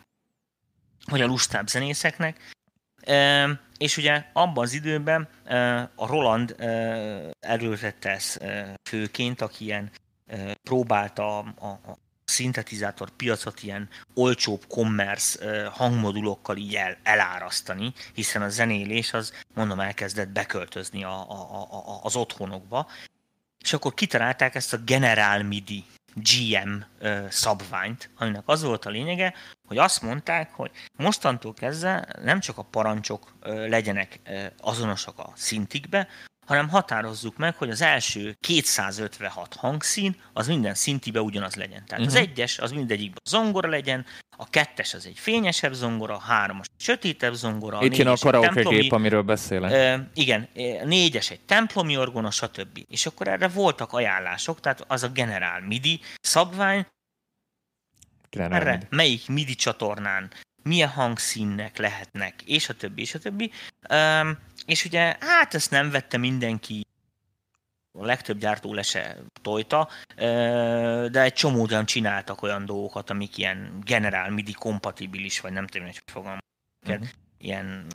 [1.06, 2.54] vagy a lustább zenészeknek.
[3.02, 3.48] E,
[3.78, 6.66] és ugye abban az időben e, a Roland e,
[7.40, 8.44] erőltette ezt
[8.90, 9.92] főként, aki ilyen
[10.64, 11.80] próbálta a,
[12.26, 20.30] szintetizátor piacot ilyen olcsóbb commerce hangmodulokkal így el, elárasztani, hiszen a zenélés az, mondom, elkezdett
[20.30, 22.88] beköltözni a, a, a, az otthonokba,
[23.64, 25.86] és akkor kitalálták ezt a General MIDI
[26.16, 26.82] GM
[27.30, 29.34] szabványt, aminek az volt a lényege,
[29.68, 34.20] hogy azt mondták, hogy mostantól kezdve nem csak a parancsok legyenek
[34.58, 36.08] azonosak a szintikbe,
[36.46, 41.84] hanem határozzuk meg, hogy az első 256 hangszín az minden szintibe ugyanaz legyen.
[41.86, 42.08] Tehát uh-huh.
[42.08, 42.22] az mhm.
[42.22, 44.06] egyes az mindegyikben zongora legyen,
[44.38, 48.62] a kettes az egy fényesebb zongora, a hármas egy sötétebb zongora, Itt jön a karaoke
[48.62, 49.72] gép, amiről beszélek.
[49.72, 50.48] E, igen,
[50.82, 52.86] a négyes egy templomi orgona, stb.
[52.90, 56.86] És akkor erre voltak ajánlások, tehát az a generál MIDI szabvány,
[58.30, 58.86] Generál erre MIDI.
[58.90, 60.32] melyik MIDI csatornán
[60.64, 63.52] milyen hangszínnek lehetnek, és a többi, és a többi.
[63.90, 66.86] Um, és ugye, hát ezt nem vette mindenki,
[67.98, 69.90] a legtöbb gyártó le se tojta,
[71.12, 76.02] de egy csomóan csináltak olyan dolgokat, amik ilyen generál MIDI kompatibilis, vagy nem tudom, hogy
[76.06, 76.42] fogalmazok,
[76.88, 77.08] uh-huh.
[77.38, 77.88] ilyen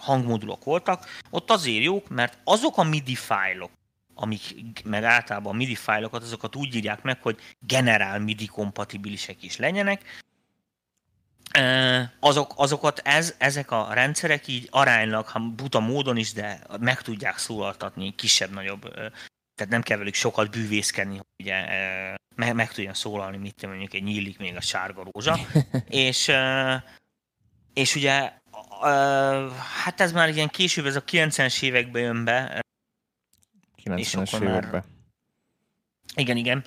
[0.00, 1.06] hangmodulok voltak.
[1.30, 3.70] Ott azért jók, mert azok a MIDI fájlok,
[4.14, 9.56] amik meg általában a MIDI fájlokat, azokat úgy írják meg, hogy generál MIDI kompatibilisek is
[9.56, 10.22] legyenek,
[12.20, 17.38] azok, azokat ez, ezek a rendszerek így aránylag, ha buta módon is, de meg tudják
[17.38, 18.92] szólaltatni kisebb-nagyobb,
[19.54, 21.66] tehát nem kell velük sokat bűvészkedni, hogy ugye
[22.34, 25.38] meg, meg tudjon szólalni, mit mondjuk egy nyílik még a sárga rózsa.
[25.88, 26.32] és,
[27.74, 28.32] és ugye
[29.82, 32.60] hát ez már ilyen később, ez a 90-es években jön be.
[33.84, 34.84] 90-es években.
[36.14, 36.64] Igen, igen.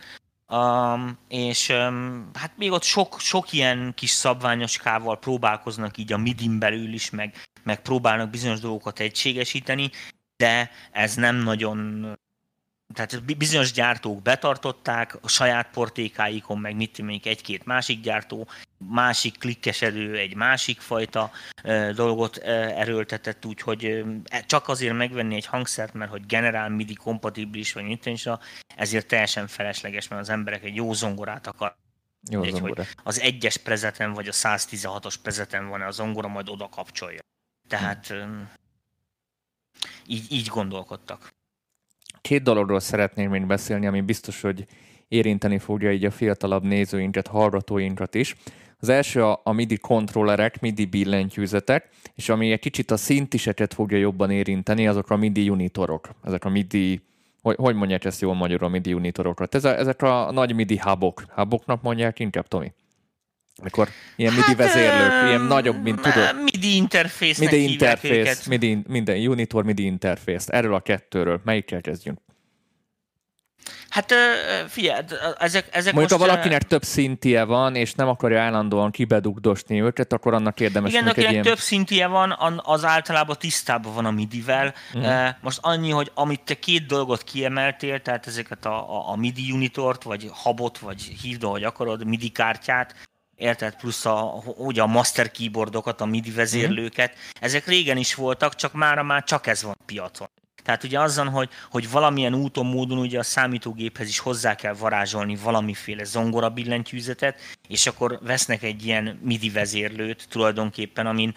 [0.50, 6.60] Um, és um, hát még ott sok, sok ilyen kis szabványoskával próbálkoznak így a midin
[6.60, 9.92] belül is, meg, meg próbálnak bizonyos dolgokat egységesíteni,
[10.36, 12.06] de ez nem nagyon
[12.94, 20.18] tehát bizonyos gyártók betartották, a saját portékáikon meg mit mondjuk egy-két másik gyártó, másik klikkesedő
[20.18, 21.32] egy másik fajta
[21.96, 28.08] dolgot erőltetett, úgyhogy e, csak azért megvenni egy hangszert, mert hogy generál MIDI kompatibilis, vagy
[28.08, 28.28] is,
[28.76, 31.76] ezért teljesen felesleges, mert az emberek egy jó zongorát akar.
[32.30, 32.74] Jó egy, zongora.
[32.76, 37.20] hogy az egyes prezeten vagy a 116-os prezeten van a zongora, majd oda kapcsolja.
[37.68, 38.50] Tehát hmm.
[40.06, 41.36] így, így gondolkodtak.
[42.28, 44.66] Két dologról szeretném még beszélni, ami biztos, hogy
[45.08, 48.36] érinteni fogja így a fiatalabb nézőinket, hallgatóinkat is.
[48.80, 53.98] Az első a, a MIDI kontrollerek, MIDI billentyűzetek, és ami egy kicsit a szintiseket fogja
[53.98, 56.10] jobban érinteni, azok a MIDI unitorok.
[56.24, 57.02] Ezek a MIDI,
[57.42, 59.56] hogy, hogy mondják ezt jól magyarul a MIDI unitorokat?
[59.56, 61.24] Ez ezek a nagy MIDI hubok.
[61.36, 62.72] Huboknak mondják inkább, Tomi?
[63.60, 66.44] Amikor ilyen MIDI hát, vezérlők, ilyen nagyobb, mint tudod.
[66.44, 67.38] MIDI interfész.
[67.38, 70.46] MIDI interfész, MIDI, minden unitor, MIDI interfész.
[70.48, 71.42] Erről a kettőről.
[71.44, 72.20] Melyikkel kezdjünk?
[73.90, 74.14] Hát
[74.68, 75.02] figyelj,
[75.38, 76.24] ezek, ezek Mondjuk, most...
[76.24, 81.08] ha valakinek több szintje van, és nem akarja állandóan kibedugdosni őket, akkor annak érdemes Igen,
[81.08, 81.44] akinek ilyen...
[81.44, 84.74] több szintje van, az általában tisztában van a MIDI-vel.
[84.94, 85.28] Uh-huh.
[85.42, 90.04] Most annyi, hogy amit te két dolgot kiemeltél, tehát ezeket a, a, a MIDI unitort,
[90.04, 92.96] vagy habot, vagy hívd, ahogy akarod, MIDI kártyát,
[93.38, 97.42] érted, plusz a, ugye a master keyboardokat, a MIDI vezérlőket, mm.
[97.42, 100.28] ezek régen is voltak, csak mára már csak ez van piacon.
[100.64, 105.36] Tehát ugye azzal, hogy, hogy valamilyen úton, módon ugye a számítógéphez is hozzá kell varázsolni
[105.36, 111.34] valamiféle zongora billentyűzetet, és akkor vesznek egy ilyen MIDI vezérlőt tulajdonképpen, amin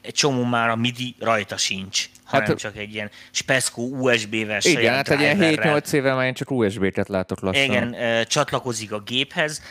[0.00, 4.94] egy csomó már a MIDI rajta sincs, hát, hanem csak egy ilyen speszkó USB-vel Igen,
[4.94, 7.64] hát egy ilyen 7-8 éve már én csak USB-ket látok lassan.
[7.64, 9.62] Igen, csatlakozik a géphez.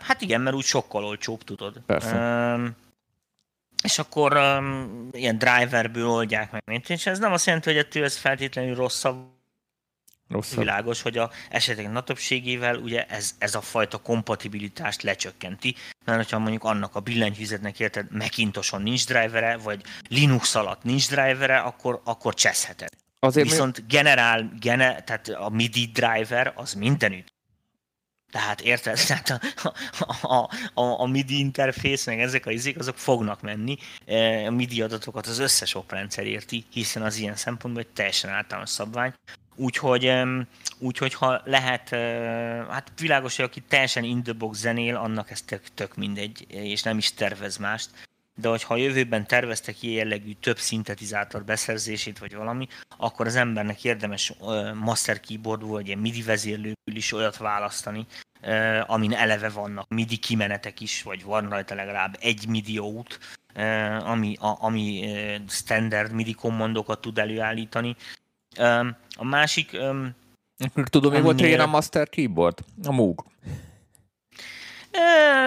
[0.00, 1.80] Hát igen, mert úgy sokkal olcsóbb, tudod.
[1.86, 2.78] Persze
[3.82, 8.04] és akkor um, ilyen driverből oldják meg, mint és ez nem azt jelenti, hogy ettől
[8.04, 9.38] ez feltétlenül rosszabb,
[10.28, 10.58] Rosszabb.
[10.58, 16.38] Világos, hogy a esetek nagy többségével ugye ez, ez a fajta kompatibilitást lecsökkenti, mert hogyha
[16.38, 22.34] mondjuk annak a billentyűzetnek érted Macintoson nincs drivere, vagy Linux alatt nincs drivere, akkor, akkor
[22.34, 22.88] cseszheted.
[23.18, 23.84] Azért Viszont mi...
[23.88, 27.32] generál, gene, tehát a MIDI driver az mindenütt.
[28.30, 28.98] Tehát érted?
[29.06, 33.76] Tehát a, a, a, a MIDI interfész, meg ezek a izék, azok fognak menni.
[34.06, 38.70] E, a MIDI adatokat az összes oprendszer érti, hiszen az ilyen szempontból egy teljesen általános
[38.70, 39.14] szabvány.
[39.56, 40.12] Úgyhogy,
[40.78, 41.88] úgyhogy ha lehet,
[42.68, 46.82] hát világos, hogy aki teljesen in the box zenél, annak ez tök, tök mindegy, és
[46.82, 47.90] nem is tervez mást.
[48.40, 53.84] De hogyha a jövőben terveztek ilyen jellegű több szintetizátor beszerzését, vagy valami, akkor az embernek
[53.84, 54.32] érdemes
[54.74, 58.06] master keyboard vagy ilyen MIDI vezérlőkül is olyat választani,
[58.86, 63.18] amin eleve vannak MIDI kimenetek is, vagy van rajta legalább egy MIDI út,
[64.04, 65.04] ami, a, ami
[65.48, 67.96] standard MIDI kommandokat tud előállítani,
[69.16, 69.78] a másik...
[70.84, 72.58] Tudom, mi volt régen a Master Keyboard?
[72.84, 73.24] A Moog.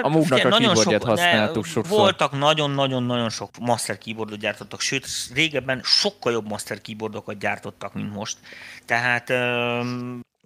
[0.01, 1.97] A Moognak a nagyon sok, használtuk sokszor.
[1.97, 8.37] Voltak nagyon-nagyon-nagyon sok Master Keyboardot gyártottak, sőt, régebben sokkal jobb Master Keyboardokat gyártottak, mint most.
[8.85, 9.29] Tehát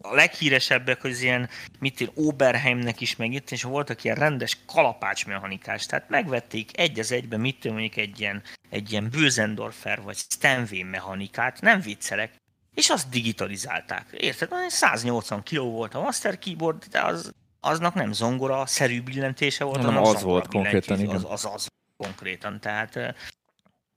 [0.01, 5.25] a leghíresebbek az ilyen, mit én, Oberheimnek is meg itt, és voltak ilyen rendes kalapács
[5.25, 10.17] mechanikás, tehát megvették egy az egyben, mit tudom, mondjuk egy ilyen, egy ilyen Bösendorfer vagy
[10.17, 12.31] Stanway mechanikát, nem viccelek,
[12.73, 14.05] és azt digitalizálták.
[14.11, 14.51] Érted?
[14.67, 20.03] 180 kg volt a Master Keyboard, de az, aznak nem zongora szerű billentése volt, hanem
[20.03, 21.15] az volt konkrétan, igen.
[21.15, 23.15] Az, az, az konkrétan, tehát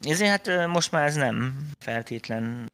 [0.01, 2.73] ezért hát most már ez nem feltétlen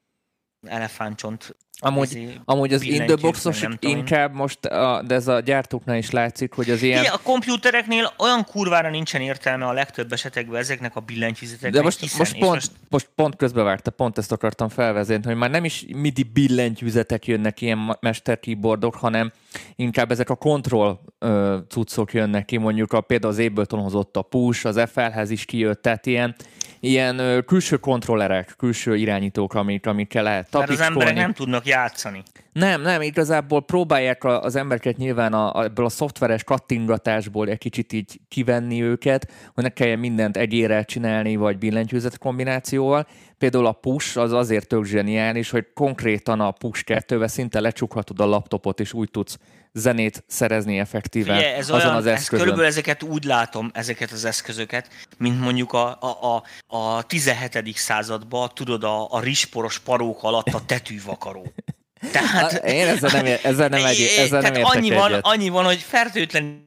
[0.67, 6.11] elefántcsont Amúgy, amúgy az in the boxos inkább most, a, de ez a gyártóknál is
[6.11, 7.01] látszik, hogy az ilyen...
[7.01, 11.73] Igen, a komputereknél olyan kurvára nincsen értelme a legtöbb esetekben ezeknek a billentyűzeteknek.
[11.73, 12.71] De most, hiszen, most, pont, most...
[12.89, 17.97] most pont közbevárta, pont ezt akartam felvezetni, hogy már nem is MIDI billentyűzetek jönnek ilyen
[18.01, 19.33] mester keyboardok, hanem
[19.77, 24.23] inkább ezek a kontroll uh, cuccok jönnek ki, mondjuk a, például az Ableton hozott a
[24.23, 26.35] push, az FL-hez is kijött, tehát ilyen,
[26.81, 30.81] ilyen uh, külső kontrollerek, külső irányítók, amik, amikkel lehet tapicskolni.
[30.81, 32.23] Mert az emberek nem tudnak játszani.
[32.53, 38.21] Nem, nem, igazából próbálják az embereket nyilván a, ebből a szoftveres kattingatásból egy kicsit így
[38.29, 43.07] kivenni őket, hogy ne kelljen mindent egyére csinálni, vagy billentyűzet kombinációval.
[43.39, 48.27] Például a push az azért tök zseniális, hogy konkrétan a push 2 szinte lecsukhatod a
[48.27, 49.39] laptopot, és úgy tudsz
[49.73, 52.17] zenét szerezni effektíven Figyelj, ez azon olyan, az eszközön.
[52.21, 57.77] Ez körülbelül ezeket úgy látom, ezeket az eszközöket, mint mondjuk a, a, a, a 17.
[57.77, 61.53] században, tudod, a, a risporos parók alatt a tetűvakaró.
[62.13, 65.79] Tehát, Én ezzel nem, ezzel nem, egy, ezzel nem értek annyi van, annyi van, hogy
[65.79, 66.66] fertőtlen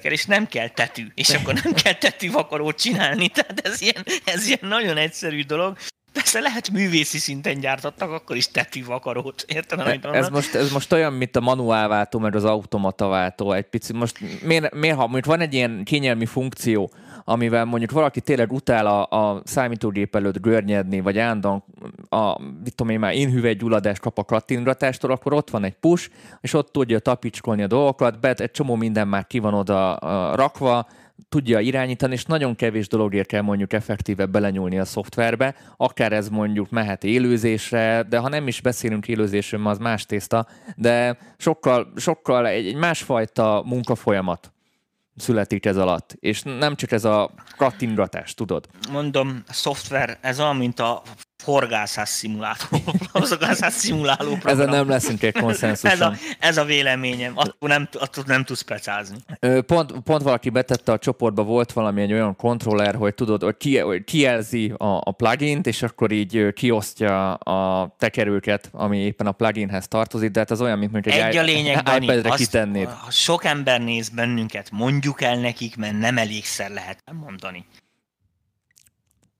[0.00, 4.46] kell, és nem kell tetű, és akkor nem kell tetűvakarót csinálni, tehát ez ilyen, ez
[4.46, 5.78] ilyen nagyon egyszerű dolog,
[6.16, 9.44] Persze lehet művészi szinten gyártottak, akkor is tetű vakarót.
[9.48, 13.96] Érted, amit ez most, ez most olyan, mint a manuálváltó, meg az automataváltó egy picit.
[13.96, 16.90] Most miért, miért ha mondjuk van egy ilyen kényelmi funkció,
[17.24, 21.64] amivel mondjuk valaki tényleg utál a, a számítógép előtt görnyedni, vagy állandóan
[22.08, 26.10] a, mit tudom én már, én gyulladást kap a kattingatástól, akkor ott van egy push,
[26.40, 30.36] és ott tudja tapicskolni a dolgokat, bet egy csomó minden már ki van oda a,
[30.36, 30.86] rakva,
[31.28, 36.70] tudja irányítani, és nagyon kevés dologért kell mondjuk effektíve belenyúlni a szoftverbe, akár ez mondjuk
[36.70, 40.46] mehet élőzésre, de ha nem is beszélünk élőzésről, az más tészta,
[40.76, 44.52] de sokkal, sokkal egy, egy másfajta munkafolyamat
[45.16, 48.66] születik ez alatt, és nem csak ez a kattingatás, tudod?
[48.90, 51.02] Mondom, szoftver, ez olyan, mint a
[51.46, 52.56] horgászás szimuláló,
[53.12, 54.58] horgászás szimuláló program.
[54.58, 55.90] Ezen nem leszünk egy konszenzus.
[55.90, 59.16] ez, a, ez a véleményem, attól nem, attól nem tudsz pecázni.
[59.66, 63.78] Pont, pont valaki betette a csoportba, volt valami egy olyan kontroller, hogy tudod, hogy, ki,
[63.78, 69.88] hogy kijelzi a, a plugin-t, és akkor így kiosztja a tekerőket, ami éppen a pluginhez
[69.88, 72.88] tartozik, de hát az olyan, mint mondjuk egy, egy a lényeg, iPad-re kitennéd.
[72.88, 77.66] Ha sok ember néz bennünket, mondjuk el nekik, mert nem elégszer lehet mondani.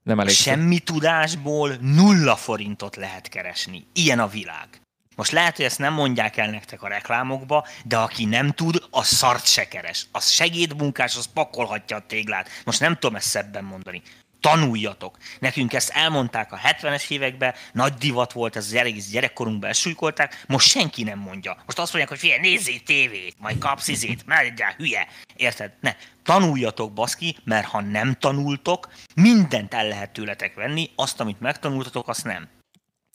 [0.07, 0.35] Nem elég.
[0.35, 3.87] Semmi tudásból nulla forintot lehet keresni.
[3.93, 4.69] Ilyen a világ.
[5.17, 9.07] Most lehet, hogy ezt nem mondják el nektek a reklámokba, de aki nem tud, az
[9.07, 10.07] szart se keres.
[10.13, 12.49] Az segédmunkás, az pakolhatja a téglát.
[12.65, 14.03] Most nem tudom ezt szebben mondani
[14.41, 15.17] tanuljatok.
[15.39, 20.69] Nekünk ezt elmondták a 70-es években, nagy divat volt, ez az egész gyerekkorunkban elsúlykolták, most
[20.69, 21.57] senki nem mondja.
[21.67, 25.07] Most azt mondják, hogy figyelj, nézzél tévét, majd kapsz izét, mert hülye.
[25.37, 25.73] Érted?
[25.81, 32.09] Ne, tanuljatok, baszki, mert ha nem tanultok, mindent el lehet tőletek venni, azt, amit megtanultatok,
[32.09, 32.49] azt nem.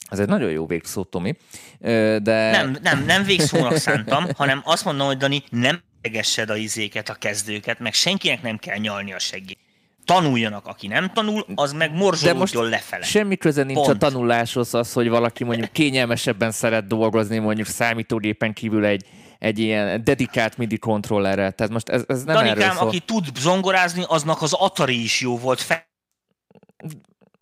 [0.10, 1.38] Ez egy nagyon jó végszó, Tomi,
[1.80, 2.52] de...
[2.52, 7.14] Nem, nem, nem végszónak szántam, hanem azt mondom, hogy Dani, nem egessed a izéket, a
[7.14, 9.60] kezdőket, meg senkinek nem kell nyalni a segít.
[10.06, 13.04] Tanuljanak, aki nem tanul, az meg morzsolódjon lefele.
[13.06, 13.90] Semmi köze nincs Pont.
[14.04, 19.06] a tanuláshoz az, hogy valaki mondjuk kényelmesebben szeret dolgozni, mondjuk számítógépen kívül egy,
[19.40, 21.52] egy ilyen dedikált MIDI kontrollerrel.
[21.52, 22.88] Tehát most ez, ez nem Danikám, erről szól.
[22.88, 25.62] aki tud zongorázni, aznak az Atari is jó volt.
[25.62, 25.90] Fe-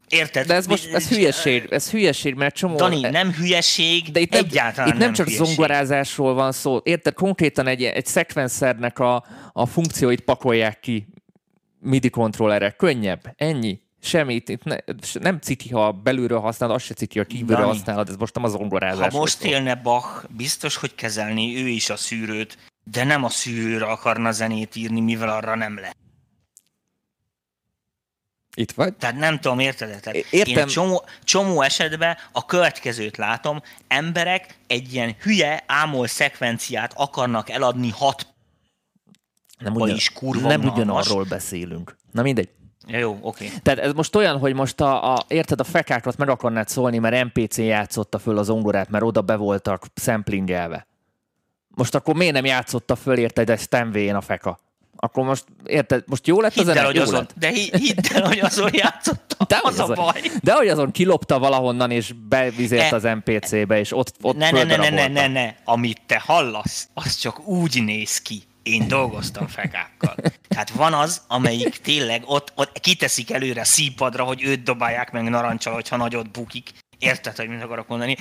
[0.09, 0.45] Érted?
[0.47, 2.75] De ez most ez hülyeség, ez hülyeség, mert csomó...
[2.75, 5.47] Dani, nem hülyeség, de itt nem, egyáltalán Itt nem, nem csak hülyeség.
[5.47, 6.79] zongorázásról van szó.
[6.83, 7.13] Érted?
[7.13, 11.07] Konkrétan egy, egy szekvenszernek a, a funkcióit pakolják ki
[11.79, 12.75] MIDI kontrollerek.
[12.75, 13.33] Könnyebb.
[13.35, 13.81] Ennyi.
[14.01, 14.49] Semmit.
[14.49, 14.75] Itt ne,
[15.19, 18.09] nem ciki, ha belülről használod, az se ciki, ha kívülről Dani, használod.
[18.09, 19.13] Ez most nem az zongorázás.
[19.13, 23.85] Ha most élne Bach, biztos, hogy kezelni ő is a szűrőt, de nem a szűrőre
[23.85, 25.97] akarna zenét írni, mivel arra nem lehet.
[28.55, 28.93] Itt vagy?
[28.93, 29.99] Tehát nem tudom, érted?
[30.01, 30.57] Tehát Értem.
[30.57, 37.89] Én csomó, csomó esetben a következőt látom, emberek egy ilyen hülye ámol szekvenciát akarnak eladni
[37.89, 38.27] hat
[39.59, 41.95] nem ugyan, is kurva Nem ugyanarról beszélünk.
[42.11, 42.49] Na mindegy.
[42.87, 43.45] Ja, jó, oké.
[43.45, 43.57] Okay.
[43.63, 47.33] Tehát ez most olyan, hogy most a, a, érted, a fekákat meg akarnád szólni, mert
[47.33, 50.87] NPC játszotta föl az ongorát, mert oda be voltak samplingelve.
[51.67, 54.59] Most akkor miért nem játszotta föl, érted, egy Stanway-n a feka?
[55.01, 57.33] Akkor most, érted, most jó lett hidd az el, hogy azon, lett?
[57.35, 60.21] De hidd el, hogy azon játszotta, de az a baj.
[60.43, 64.75] De hogy azon kilopta valahonnan, és bevizért az NPC-be, és ott, ott ne, ne, ne,
[64.75, 68.43] ne, ne, ne, ne, amit te hallasz, az csak úgy néz ki.
[68.69, 70.15] Én dolgoztam fekákkal.
[70.47, 75.73] Tehát van az, amelyik tényleg ott, ott kiteszik előre színpadra, hogy őt dobálják meg narancsal,
[75.73, 76.69] hogyha nagyot bukik.
[76.97, 78.15] Érted, hogy mit akarok mondani?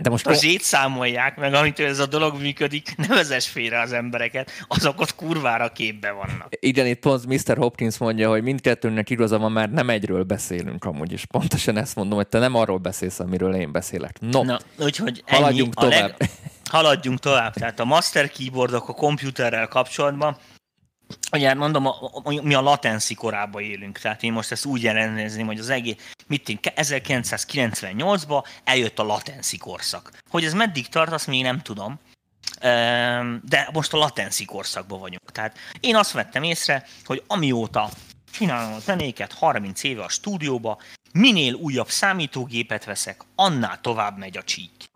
[0.00, 3.92] De most az ét számolják meg, amit ez a dolog működik, ne vezess félre az
[3.92, 6.48] embereket, azok ott kurvára képbe vannak.
[6.60, 7.56] Igen, itt pont Mr.
[7.56, 11.24] Hopkins mondja, hogy mindkettőnek igaza van, mert nem egyről beszélünk amúgy is.
[11.24, 14.20] Pontosan ezt mondom, hogy te nem arról beszélsz, amiről én beszélek.
[14.20, 15.90] No, Na, úgyhogy haladjunk ennyi.
[15.90, 16.14] tovább.
[16.18, 16.30] Leg...
[16.68, 17.54] Haladjunk tovább.
[17.54, 20.36] Tehát a master keyboardok a komputerrel kapcsolatban
[21.32, 21.94] Ugye mondom, a,
[22.24, 26.12] a, mi a latency korában élünk, tehát én most ezt úgy jelentezném, hogy az egész,
[26.26, 30.12] mit én, 1998-ban eljött a latency korszak.
[30.30, 31.98] Hogy ez meddig tart, azt még nem tudom,
[33.42, 35.32] de most a latency korszakban vagyunk.
[35.32, 37.90] Tehát én azt vettem észre, hogy amióta
[38.32, 40.80] csinálom a zenéket 30 éve a stúdióba,
[41.12, 44.87] minél újabb számítógépet veszek, annál tovább megy a csík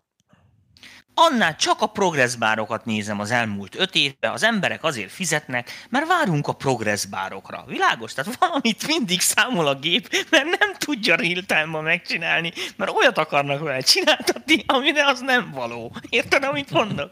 [1.13, 6.47] annál csak a progresszbárokat nézem az elmúlt öt évben, az emberek azért fizetnek, mert várunk
[6.47, 7.63] a progresszbárokra.
[7.67, 8.13] Világos?
[8.13, 13.79] Tehát valamit mindig számol a gép, mert nem tudja real megcsinálni, mert olyat akarnak vele
[13.79, 15.95] csináltatni, amire az nem való.
[16.09, 17.09] Érted, amit mondok?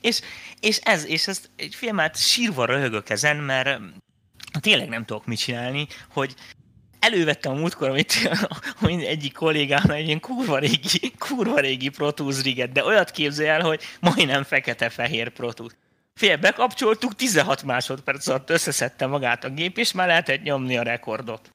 [0.00, 0.20] És,
[0.60, 3.80] és ez, és ez egy filmet sírva röhögök ezen, mert
[4.60, 6.34] tényleg nem tudok mit csinálni, hogy,
[6.98, 8.12] elővettem a múltkor, amit,
[9.06, 13.82] egyik kollégám egy ilyen kurva régi, kurva régi Pro riget, de olyat képzel el, hogy
[14.00, 15.72] majdnem fekete-fehér Pro Tools.
[16.40, 21.50] Bekapcsoltuk, 16 másodperc alatt összeszedte magát a gép, és már lehetett nyomni a rekordot.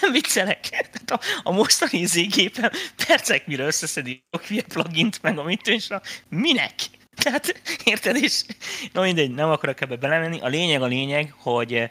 [0.00, 0.60] Nem viccelek.
[0.60, 2.72] Tehát a, a mostani zégépen
[3.06, 6.02] percek mire összeszedi a plugint meg a mitősra.
[6.28, 6.74] Minek?
[7.16, 8.16] Tehát, érted?
[8.16, 8.44] És
[8.92, 10.40] no mindegy, nem akarok ebbe belemenni.
[10.40, 11.88] A lényeg a lényeg, hogy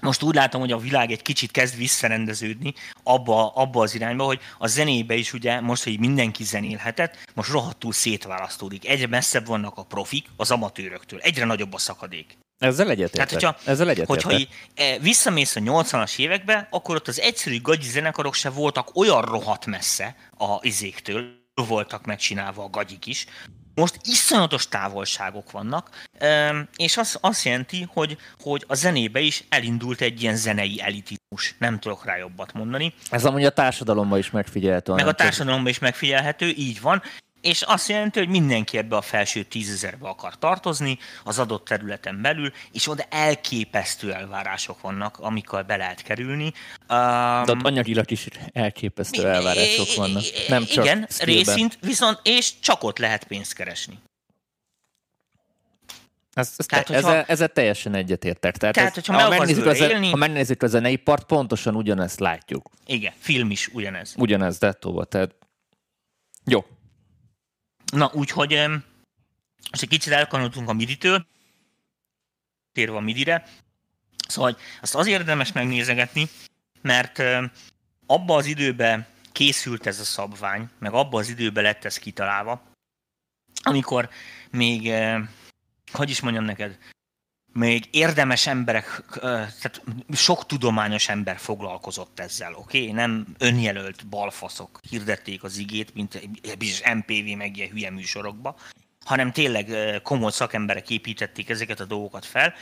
[0.00, 4.40] most úgy látom, hogy a világ egy kicsit kezd visszarendeződni abba, abba az irányba, hogy
[4.58, 8.88] a zenébe is ugye most, hogy mindenki zenélhetett, most rohadtul szétválasztódik.
[8.88, 11.20] Egyre messzebb vannak a profik az amatőröktől.
[11.20, 12.38] Egyre nagyobb a szakadék.
[12.58, 13.28] Ezzel egyetértek.
[13.28, 14.24] Tehát, hogyha, Ezzel egyetértek.
[14.24, 18.96] Hogyha így, e, visszamész a 80-as évekbe, akkor ott az egyszerű gagyi zenekarok se voltak
[18.96, 21.36] olyan rohadt messze a izéktől,
[21.66, 23.26] voltak megcsinálva a gagyik is,
[23.78, 25.90] most iszonyatos távolságok vannak,
[26.76, 31.54] és az azt jelenti, hogy, hogy a zenébe is elindult egy ilyen zenei elitizmus.
[31.58, 32.94] Nem tudok rá jobbat mondani.
[33.10, 34.92] Ez amúgy a társadalomban is megfigyelhető.
[34.92, 37.02] Meg a társadalomban is megfigyelhető, így van
[37.40, 42.52] és azt jelenti, hogy mindenki ebbe a felső tízezerbe akar tartozni az adott területen belül,
[42.72, 46.44] és oda elképesztő elvárások vannak, amikkel be lehet kerülni.
[46.44, 50.22] Um, De ott anyagilag is elképesztő elvárások vannak.
[50.48, 53.98] Nem csak Igen, részint, viszont és csak ott lehet pénzt keresni.
[56.32, 58.56] Ez, ez tehát, te, hogyha, ezzel, ezzel teljesen egyetértek.
[58.56, 62.20] Tehát, tehát ez, hogyha ha, megnézzük a, élni, ha megnézzük a zenei part, pontosan ugyanezt
[62.20, 62.70] látjuk.
[62.86, 64.14] Igen, film is ugyanez.
[64.16, 64.72] Ugyanez, de
[65.08, 65.34] tehát
[66.44, 66.64] jó,
[67.92, 68.66] Na, úgyhogy
[69.70, 71.26] most egy kicsit elkanultunk a miditől,
[72.72, 73.48] térve a midire,
[74.28, 76.28] szóval azt az érdemes megnézegetni,
[76.82, 77.22] mert
[78.06, 82.62] abba az időben készült ez a szabvány, meg abba az időben lett ez kitalálva,
[83.62, 84.10] amikor
[84.50, 84.92] még,
[85.92, 86.78] hogy is mondjam neked,
[87.58, 89.82] még érdemes emberek, tehát
[90.12, 92.80] sok tudományos ember foglalkozott ezzel, oké?
[92.80, 92.92] Okay?
[92.92, 96.28] Nem önjelölt balfaszok hirdették az igét, mint
[96.58, 98.56] bizonyos MPV meg ilyen hülye műsorokba,
[99.04, 102.54] hanem tényleg komoly szakemberek építették ezeket a dolgokat fel,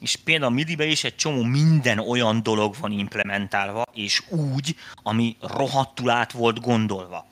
[0.00, 5.36] és például a MIDI-be is egy csomó minden olyan dolog van implementálva, és úgy, ami
[5.40, 7.28] rohadtul át volt gondolva.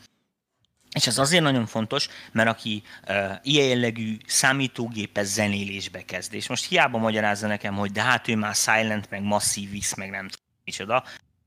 [0.94, 6.68] És ez azért nagyon fontos, mert aki uh, ilyen jellegű számítógépes zenélésbe kezd, és most
[6.68, 10.46] hiába magyarázza nekem, hogy de hát ő már silent, meg masszív visz, meg nem tudom
[10.64, 11.04] micsoda,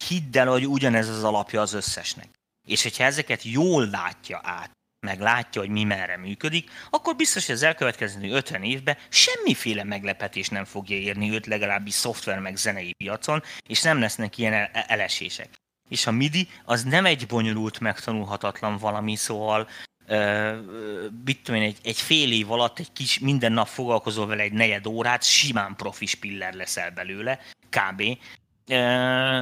[0.08, 2.28] hidd el, hogy ugyanez az alapja az összesnek.
[2.68, 4.72] És hogyha ezeket jól látja át,
[5.06, 10.50] meg látja, hogy mi merre működik, akkor biztos, hogy az elkövetkező 50 évben semmiféle meglepetés
[10.50, 15.50] nem fogja érni őt legalábbis szoftver meg zenei piacon, és nem lesznek ilyen elesések.
[15.90, 19.68] És a MIDI az nem egy bonyolult, megtanulhatatlan valami, szóval
[21.26, 24.88] mit én, egy, egy fél év alatt egy kis, minden nap foglalkozol vele egy negyed
[24.88, 28.04] órát, simán profi spiller leszel belőle, kb.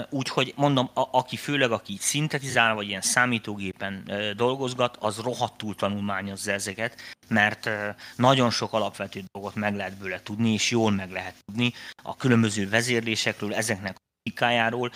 [0.09, 6.51] Úgyhogy mondom, a, aki főleg aki így szintetizál, vagy ilyen számítógépen dolgozgat, az rohadtul tanulmányozza
[6.51, 7.69] ezeket, mert
[8.15, 11.73] nagyon sok alapvető dolgot meg lehet bőle tudni, és jól meg lehet tudni
[12.03, 13.95] a különböző vezérlésekről, ezeknek
[14.26, 14.91] logikájáról,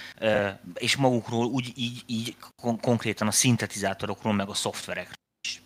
[0.74, 2.36] és magukról úgy így, így
[2.82, 5.16] konkrétan a szintetizátorokról, meg a szoftverekről
[5.48, 5.62] is.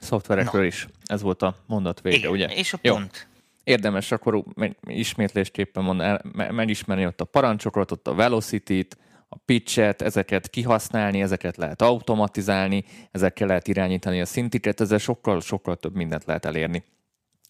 [0.00, 0.66] Szoftverekről Na.
[0.66, 0.88] is.
[1.04, 2.46] Ez volt a mondat vége, Igen, ugye?
[2.46, 3.26] és a pont.
[3.26, 3.30] Jó
[3.64, 4.44] érdemes akkor
[4.86, 8.96] ismétlésképpen mond, megismerni ott a parancsokat, ott a velocity-t,
[9.28, 15.94] a pitchet, ezeket kihasználni, ezeket lehet automatizálni, ezekkel lehet irányítani a szintiket, ezzel sokkal-sokkal több
[15.94, 16.84] mindent lehet elérni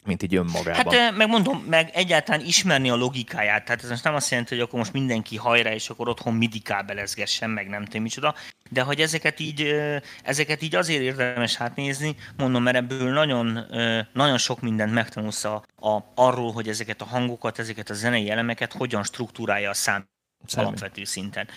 [0.05, 0.95] mint így önmagában.
[0.95, 4.79] Hát megmondom, meg egyáltalán ismerni a logikáját, tehát ez most nem azt jelenti, hogy akkor
[4.79, 8.35] most mindenki hajrá, és akkor otthon midi kábelezgessen, meg nem tudom micsoda,
[8.71, 9.75] de hogy ezeket így,
[10.23, 13.67] ezeket így azért érdemes átnézni, mondom, mert ebből nagyon,
[14.13, 18.73] nagyon sok mindent megtanulsz a, a, arról, hogy ezeket a hangokat, ezeket a zenei elemeket
[18.73, 20.07] hogyan struktúrálja a szám
[20.55, 21.49] alapvető szinten.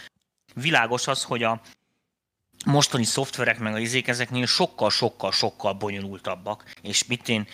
[0.54, 1.62] Világos az, hogy a,
[2.66, 7.48] mostani szoftverek meg a izék ezeknél sokkal-sokkal-sokkal bonyolultabbak, és mit én,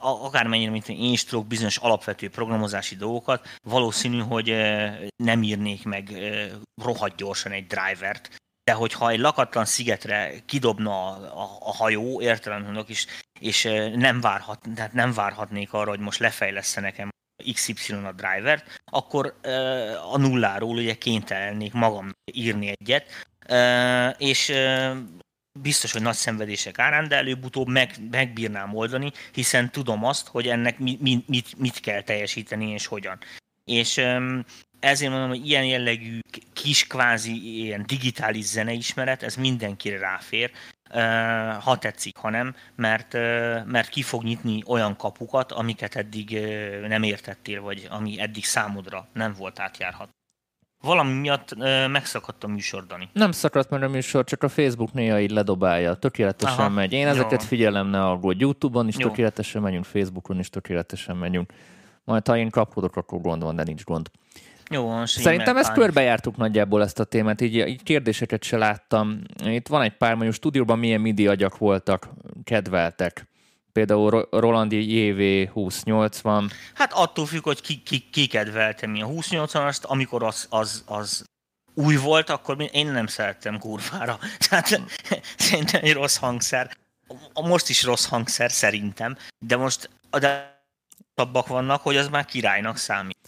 [0.00, 4.48] akármennyire, mint én is tudok bizonyos alapvető programozási dolgokat, valószínű, hogy
[5.16, 6.10] nem írnék meg
[6.82, 8.30] rohadt gyorsan egy drivert,
[8.64, 13.06] de hogyha egy lakatlan szigetre kidobna a, a, a hajó, értelemben is,
[13.40, 13.62] és
[13.94, 17.08] nem, várhat, tehát nem várhatnék arra, hogy most lefejlesz nekem
[17.52, 19.34] XY a drivert, akkor
[20.12, 23.26] a nulláról ugye kénytelennék magam írni egyet,
[24.18, 24.52] és
[25.60, 30.78] biztos, hogy nagy szenvedések árán, de előbb-utóbb meg, megbírnám oldani, hiszen tudom azt, hogy ennek
[30.78, 33.18] mi, mi, mit, mit kell teljesíteni és hogyan.
[33.64, 33.96] És
[34.80, 36.18] ezért mondom, hogy ilyen jellegű
[36.52, 40.50] kis kvázi ilyen digitális zeneismeret, ez mindenkire ráfér,
[41.60, 43.12] ha tetszik, ha nem, mert,
[43.66, 46.38] mert ki fog nyitni olyan kapukat, amiket eddig
[46.88, 50.12] nem értettél, vagy ami eddig számodra nem volt átjárható.
[50.84, 51.54] Valami miatt
[51.88, 53.08] megszakadt a műsor, Dani.
[53.12, 55.94] Nem szakadt meg a műsor, csak a Facebook néha így ledobálja.
[55.94, 56.92] Tökéletesen Aha, megy.
[56.92, 57.46] Én ezeket jó.
[57.48, 58.40] figyelem, ne aggódj.
[58.40, 59.08] Youtube-on is jó.
[59.08, 61.52] tökéletesen megyünk, Facebookon is tökéletesen megyünk.
[62.04, 64.10] Majd ha én kapkodok, akkor gond van, de nincs gond.
[64.70, 69.20] Jó, van, Szerintem ezt körbejártuk nagyjából ezt a témát, így, így kérdéseket se láttam.
[69.44, 72.08] Itt van egy pár, mondjuk stúdióban milyen MIDI agyak voltak,
[72.44, 73.26] kedveltek.
[73.78, 76.50] Például Rolandi JV 2080.
[76.74, 81.24] Hát attól függ, hogy ki, ki, ki kedvelte mi a 2080-ast, amikor az, az, az
[81.74, 84.18] új volt, akkor én nem szerettem kurvára.
[84.48, 84.80] Tehát
[85.36, 86.76] szerintem egy rossz hangszer.
[87.34, 90.62] Most is rossz hangszer szerintem, de most de
[91.14, 93.18] tabbak vannak, hogy az már királynak számít.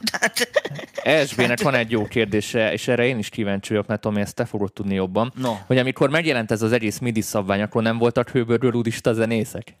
[1.02, 4.44] Esbének van egy jó kérdése, és erre én is kíváncsi vagyok, mert Tomi, ezt te
[4.44, 5.32] fogod tudni jobban.
[5.36, 5.56] No.
[5.66, 9.76] Hogy amikor megjelent ez az egész MIDI szabvány, akkor nem voltak hőbörről ludista zenészek?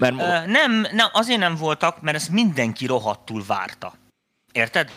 [0.00, 0.14] Mert...
[0.14, 3.94] Uh, nem, nem, azért nem voltak, mert ezt mindenki rohadtul várta.
[4.52, 4.90] Érted?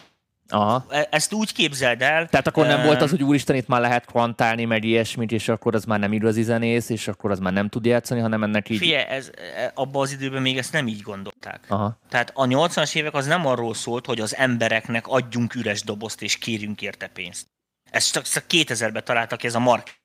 [0.47, 0.85] Aha.
[0.89, 2.27] E, ezt úgy képzeld el.
[2.27, 5.49] Tehát akkor nem uh, volt az, hogy úristen, itt már lehet kvantálni, meg ilyesmit, és
[5.49, 8.69] akkor az már nem igazi zenész, és akkor az már nem tud játszani, hanem ennek
[8.69, 8.77] így...
[8.77, 11.65] Fie, ez, e, abban az időben még ezt nem így gondolták.
[11.67, 11.99] Aha.
[12.09, 16.37] Tehát a 80-as évek az nem arról szólt, hogy az embereknek adjunk üres dobozt, és
[16.37, 17.47] kérjünk érte pénzt.
[17.91, 20.01] Ezt csak 2000-ben találtak, ez a mark.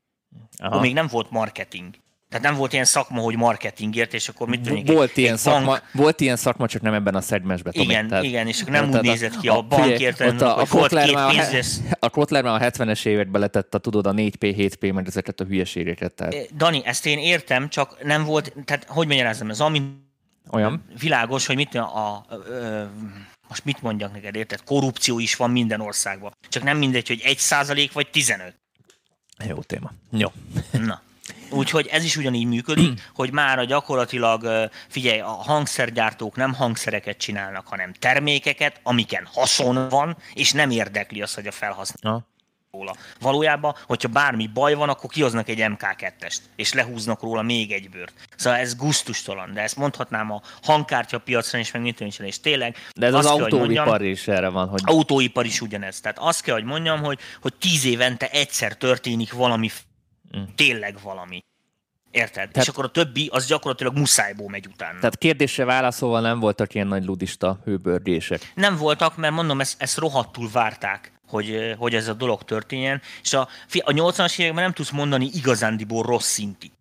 [0.59, 0.81] Aha.
[0.81, 1.95] még nem volt marketing.
[2.29, 4.97] Tehát nem volt ilyen szakma, hogy marketingért, és akkor mit tudjuk?
[4.97, 5.83] Volt, ilyen szakma, bank...
[5.93, 7.73] volt ilyen szakma, csak nem ebben a szegmensben.
[7.77, 10.67] Igen, tehát, igen, és akkor nem úgy nézett ki a, a bankért, a, a, a
[10.67, 11.65] Kotler már
[11.99, 15.45] a, Kotler már a 70-es években letett a, tudod, a 4P, 7P, meg ezeket a
[15.45, 16.13] hülyeségeket.
[16.13, 16.35] Tehát.
[16.35, 19.83] Eh, Dani, ezt én értem, csak nem volt, tehát hogy magyarázom, ez ami
[20.51, 22.91] olyan világos, hogy mit a, a, a, a
[23.49, 24.65] most mit mondjak neked, érted?
[24.65, 26.33] Korrupció is van minden országban.
[26.49, 28.55] Csak nem mindegy, hogy egy százalék vagy 15.
[29.49, 29.93] Jó téma.
[30.11, 30.29] Jó.
[30.73, 31.03] Na.
[31.51, 37.67] Úgyhogy ez is ugyanígy működik, hogy már a gyakorlatilag, figyelj, a hangszergyártók nem hangszereket csinálnak,
[37.67, 42.27] hanem termékeket, amiken haszon van, és nem érdekli az, hogy a felhasználó.
[42.73, 42.95] róla.
[43.21, 48.13] Valójában, hogyha bármi baj van, akkor kihoznak egy MK2-est, és lehúznak róla még egy bőrt.
[48.37, 52.77] Szóval ez gusztustalan, de ezt mondhatnám a hangkártya piacra is, meg mit tudom, és tényleg.
[52.95, 54.81] De ez az autóipar mondjam, is erre van, hogy...
[54.85, 56.01] Autóipar is ugyanez.
[56.01, 59.71] Tehát azt kell, hogy mondjam, hogy, hogy tíz évente egyszer történik valami,
[60.37, 60.43] mm.
[60.55, 61.45] tényleg valami.
[62.11, 62.51] Érted?
[62.51, 64.99] Tehát, és akkor a többi, az gyakorlatilag muszájból megy utána.
[64.99, 68.53] Tehát kérdésre válaszolva nem voltak ilyen nagy ludista hőbördések.
[68.55, 73.33] Nem voltak, mert mondom, ezt, ezt rohadtul várták, hogy, hogy ez a dolog történjen, és
[73.33, 76.73] a, a 80-as években nem tudsz mondani igazándiból rossz szinti.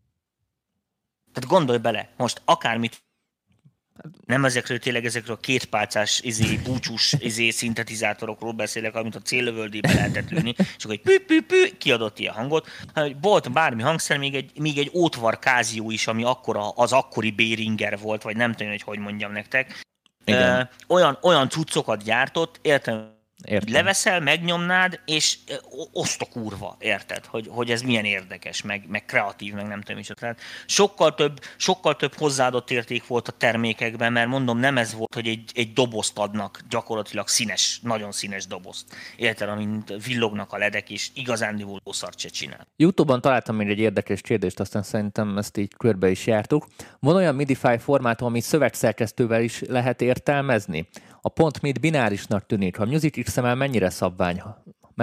[1.34, 3.02] Tehát gondolj bele, most akármit
[4.26, 10.30] nem ezekről tényleg ezekről a kétpálcás izé, búcsús izé, szintetizátorokról beszélek, amit a céllövöldébe lehetett
[10.30, 12.68] lőni, és akkor egy pü, pü, pü, kiadott ilyen hangot.
[13.22, 18.00] Volt bármi hangszer, még egy, még egy ótvar kázió is, ami akkora, az akkori Béringer
[18.00, 19.86] volt, vagy nem tudom, hogy hogy mondjam nektek.
[20.26, 20.70] Igen.
[20.88, 23.16] olyan, olyan cuccokat gyártott, értem,
[23.48, 23.74] Értem.
[23.74, 25.38] Leveszel, megnyomnád, és
[25.92, 27.26] oszt a kurva, érted?
[27.26, 30.08] Hogy, hogy ez milyen érdekes, meg, meg kreatív, meg nem tudom is.
[30.08, 35.14] Tehát sokkal több, sokkal több hozzáadott érték volt a termékekben, mert mondom, nem ez volt,
[35.14, 38.86] hogy egy, egy dobozt adnak, gyakorlatilag színes, nagyon színes dobozt.
[39.16, 42.68] Érted, amint villognak a ledek, és igazán szart se csinál.
[42.76, 46.68] Youtube-on találtam még egy érdekes kérdést, aztán szerintem ezt így körbe is jártuk.
[47.00, 50.88] Van olyan MIDI-file formátum, amit szövegszerkesztővel is lehet értelmezni?
[51.28, 52.78] A pont mit binárisnak tűnik.
[52.78, 54.42] Ha Music XML mennyire szabvány?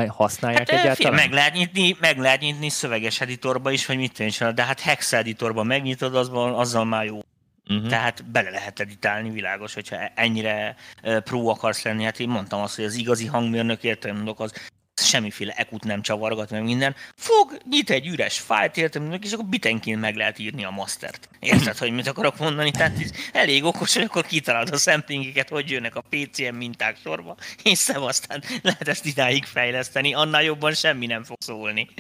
[0.09, 1.17] Használják hát, egyáltalán?
[1.17, 4.81] Fél, meg, lehet nyitni, meg lehet nyitni szöveges editorba is, vagy mit tűnik, de hát
[4.81, 7.21] Hex editorba megnyitod, azban, azzal már jó.
[7.69, 7.89] Uh-huh.
[7.89, 10.77] Tehát bele lehet editálni, világos, hogyha ennyire
[11.25, 12.05] pro akarsz lenni.
[12.05, 14.53] Hát én mondtam azt, hogy az igazi hangmérnök értelmondok, az
[14.95, 16.95] semmiféle ekut nem csavargat, meg minden.
[17.17, 21.29] Fog, nyit egy üres fájlt, értem, és akkor bitenként meg lehet írni a mastert.
[21.39, 22.71] Érted, hogy mit akarok mondani?
[22.71, 22.99] Tehát
[23.33, 28.43] elég okos, hogy akkor kitalálod a samplingeket, hogy jönnek a PCM minták sorba, és aztán
[28.63, 31.89] lehet ezt idáig fejleszteni, annál jobban semmi nem fog szólni.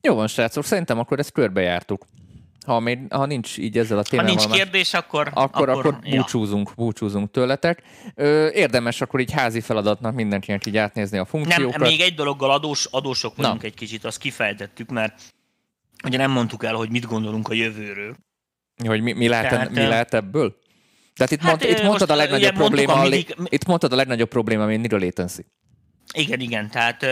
[0.00, 2.06] Jó van, srácok, szerintem akkor ezt körbejártuk.
[2.66, 4.34] Ha, még, ha nincs így ezzel a témával...
[4.34, 5.30] Ha nincs kérdés, akkor...
[5.34, 6.16] Akkor, akkor, akkor ja.
[6.16, 7.82] búcsúzunk, búcsúzunk tőletek.
[8.14, 11.78] Ö, érdemes akkor így házi feladatnak mindenkinek így átnézni a funkciókat.
[11.78, 13.66] Nem, még egy dologgal adós, adósok vagyunk Na.
[13.66, 15.20] egy kicsit, azt kifejtettük, mert
[16.04, 18.16] ugye nem mondtuk el, hogy mit gondolunk a jövőről.
[18.86, 20.56] Hogy mi, mi, lehet, Tehát, mi lehet ebből?
[21.14, 23.08] Tehát itt, hát, mond, itt mondtad a legnagyobb probléma, a,
[23.44, 25.44] itt mondtad a legnagyobb probléma, ami a latency.
[26.12, 27.02] Igen, igen, tehát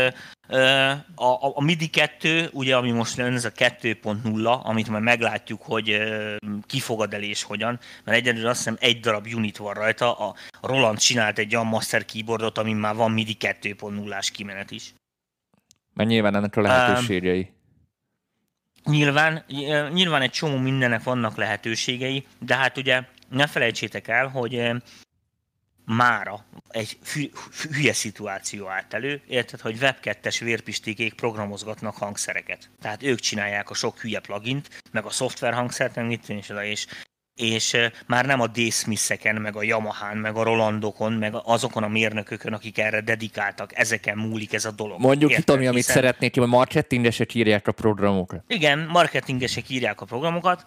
[1.15, 5.63] a, a, a MIDI 2, ugye, ami most jön, ez a 2.0, amit majd meglátjuk,
[5.63, 6.03] hogy
[6.67, 10.99] kifogad el és hogyan, mert egyedül azt hiszem egy darab unit van rajta, a Roland
[10.99, 14.95] csinált egy olyan master keyboardot, amin már van MIDI 2.0-ás kimenet is.
[15.95, 17.51] Mert nyilván ennek a lehetőségei.
[18.85, 19.45] Um, nyilván,
[19.93, 24.71] nyilván egy csomó mindennek vannak lehetőségei, de hát ugye ne felejtsétek el, hogy
[25.85, 26.99] mára egy
[27.71, 29.97] hülye szituáció állt elő, érted, hogy web
[30.41, 32.71] vérpistikék programozgatnak hangszereket.
[32.81, 36.87] Tehát ők csinálják a sok hülye plugint, meg a szoftver hangszert, meg mit és, és
[37.41, 37.77] és
[38.07, 38.73] már nem a D.
[38.73, 44.19] Smith-eken, meg a Yamaha-n, meg a Rolandokon, meg azokon a mérnökökön, akik erre dedikáltak, ezeken
[44.19, 45.01] múlik ez a dolog.
[45.01, 48.45] Mondjuk itt, ami, amit szeretnék, hogy marketingesek írják a programokat.
[48.47, 50.65] Igen, marketingesek írják a programokat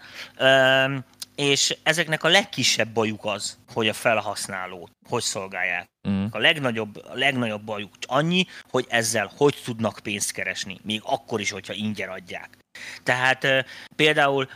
[1.36, 5.86] és ezeknek a legkisebb bajuk az, hogy a felhasználót hogy szolgálják.
[6.10, 6.26] Mm.
[6.32, 11.52] A, legnagyobb, a legnagyobb bajuk annyi, hogy ezzel hogy tudnak pénzt keresni, még akkor is,
[11.52, 12.58] hogyha ingyen adják.
[13.04, 13.66] Tehát
[13.96, 14.50] például,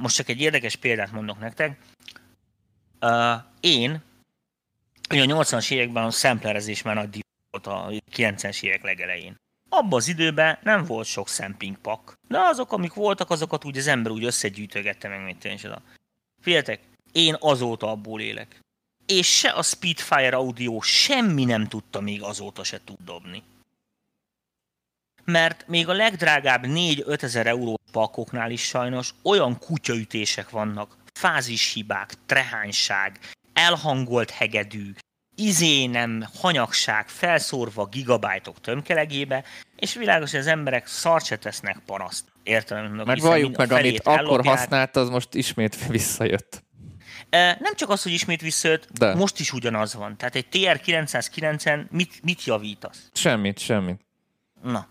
[0.00, 1.78] most csak egy érdekes példát mondok nektek,
[3.60, 4.02] én
[5.10, 9.36] ugye a 80-as években a szemplerezés már nagy volt a 90-es évek legelején.
[9.68, 13.86] Abban az időben nem volt sok sampling pak, de azok, amik voltak, azokat úgy az
[13.86, 15.58] ember úgy összegyűjtögette meg, mint én
[16.40, 16.80] Figyeljetek,
[17.12, 18.60] én azóta abból élek.
[19.06, 23.42] És se a Speedfire Audio semmi nem tudta még azóta se tud dobni.
[25.24, 33.20] Mert még a legdrágább 4-5 ezer euró pakoknál is sajnos olyan kutyaütések vannak, fázishibák, trehányság,
[33.52, 34.92] elhangolt hegedű,
[35.34, 39.44] izé nem, hanyagság felszórva gigabájtok tömkelegébe,
[39.76, 42.27] és világos, hogy az emberek szart se tesznek paraszt.
[42.48, 42.86] Értem?
[42.86, 46.64] Meg valljuk meg, amit akkor használt, az most ismét visszajött.
[47.30, 49.14] Nem csak az, hogy ismét visszajött, De.
[49.14, 50.16] most is ugyanaz van.
[50.16, 53.10] Tehát egy TR-909-en mit, mit javítasz?
[53.12, 54.00] Semmit, semmit.
[54.62, 54.86] Na.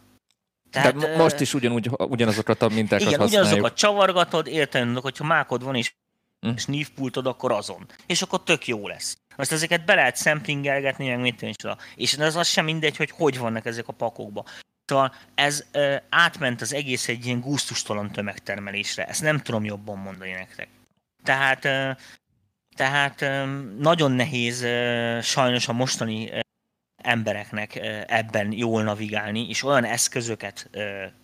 [0.71, 3.47] Tehát, Tehát most is ugyanúgy, ugyanazokat a mintákat igen, használjuk.
[3.47, 5.93] ugyanazokat csavargatod, érted, hogyha mákod van és,
[6.39, 6.51] hm.
[6.55, 7.85] és nívpultod, akkor azon.
[8.05, 9.17] És akkor tök jó lesz.
[9.35, 11.55] Most ezeket be lehet szemplingelgetni, meg mit tűnik,
[11.95, 14.45] és ez az sem mindegy, hogy hogy vannak ezek a pakokba.
[14.87, 19.05] Szóval ez ö, átment az egész egy ilyen gusztustalan tömegtermelésre.
[19.05, 20.67] Ezt nem tudom jobban mondani nektek.
[21.23, 21.91] Tehát, ö,
[22.75, 23.45] tehát ö,
[23.79, 26.29] nagyon nehéz ö, sajnos a mostani
[27.03, 27.75] embereknek
[28.07, 30.69] ebben jól navigálni, és olyan eszközöket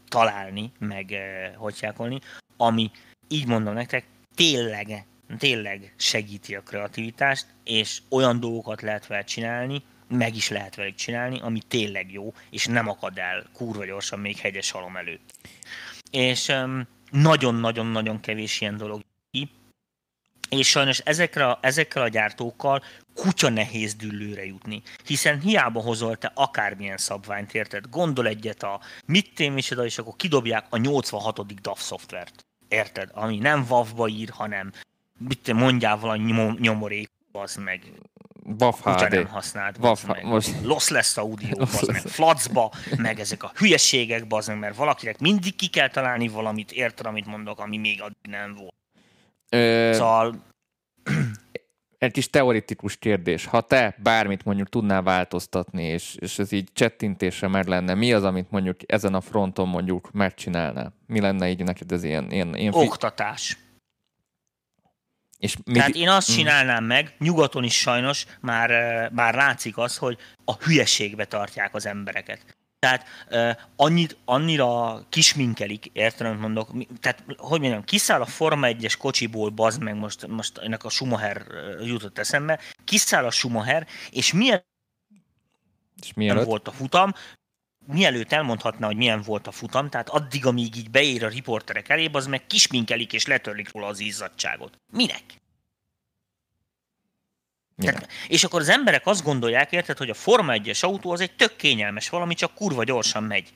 [0.07, 1.13] találni, meg
[1.55, 2.19] hogyjákolni,
[2.57, 2.91] ami,
[3.27, 5.05] így mondom nektek, tényleg,
[5.37, 11.39] tényleg segíti a kreativitást, és olyan dolgokat lehet vele csinálni, meg is lehet velük csinálni,
[11.39, 15.33] ami tényleg jó, és nem akad el kurva gyorsan még hegyes halom előtt.
[16.11, 16.53] És
[17.11, 19.01] nagyon-nagyon-nagyon kevés ilyen dolog
[19.31, 19.49] ki,
[20.49, 24.81] és sajnos ezekre, ezekkel a gyártókkal kutya nehéz düllőre jutni.
[25.05, 27.89] Hiszen hiába hozol te akármilyen szabványt, érted?
[27.89, 31.61] Gondol egyet a mit témésed, és akkor kidobják a 86.
[31.61, 32.45] DAF szoftvert.
[32.67, 33.09] Érted?
[33.13, 34.71] Ami nem WAV-ba ír, hanem
[35.19, 37.81] mit mondjál valami nyomorék, az meg.
[38.45, 39.11] WAV HD.
[39.11, 40.25] nem használt, WAV, meg.
[40.25, 40.51] most...
[40.63, 45.67] Lossless audio, az meg Flatsba, meg ezek a hülyeségek, az meg, mert valakinek mindig ki
[45.67, 48.73] kell találni valamit, érted, amit mondok, ami még addig nem volt.
[49.49, 49.91] Ö...
[49.93, 50.35] Szóval...
[51.97, 53.45] Egy kis teoretikus kérdés.
[53.45, 58.23] Ha te bármit mondjuk tudnál változtatni, és, és ez így csettintésre meg lenne, mi az,
[58.23, 60.93] amit mondjuk ezen a fronton mondjuk megcsinálnál?
[61.07, 62.31] Mi lenne így neked ez ilyen...
[62.31, 63.57] ilyen, ilyen Oktatás.
[65.43, 65.75] És mit...
[65.75, 66.35] Tehát én azt mm.
[66.35, 68.69] csinálnám meg, nyugaton is sajnos, már,
[69.11, 72.55] már látszik az, hogy a hülyeségbe tartják az embereket.
[72.79, 78.95] Tehát uh, annyit, annyira kisminkelik, értem, amit mondok, tehát hogy mondjam, kiszáll a Forma 1-es
[78.97, 81.45] kocsiból, bazd meg, most, most ennek a Schumacher
[81.81, 84.65] jutott eszembe, kiszáll a Schumacher, és milyen
[86.01, 87.13] és milyen volt a futam,
[87.85, 92.09] mielőtt elmondhatná, hogy milyen volt a futam, tehát addig, amíg így beér a riporterek elé,
[92.11, 94.77] az meg kisminkelik és letörlik róla az izzadságot.
[94.91, 95.23] Minek?
[97.77, 101.35] Tehát, és akkor az emberek azt gondolják, érted, hogy a Forma 1-es autó az egy
[101.35, 103.53] tök kényelmes valami, csak kurva gyorsan megy.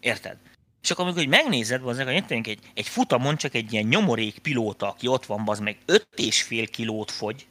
[0.00, 0.36] Érted?
[0.82, 4.88] És akkor amikor hogy megnézed, az hogy egy, egy futamon csak egy ilyen nyomorék pilóta,
[4.88, 7.46] aki ott van, az meg 5,5 kilót fogy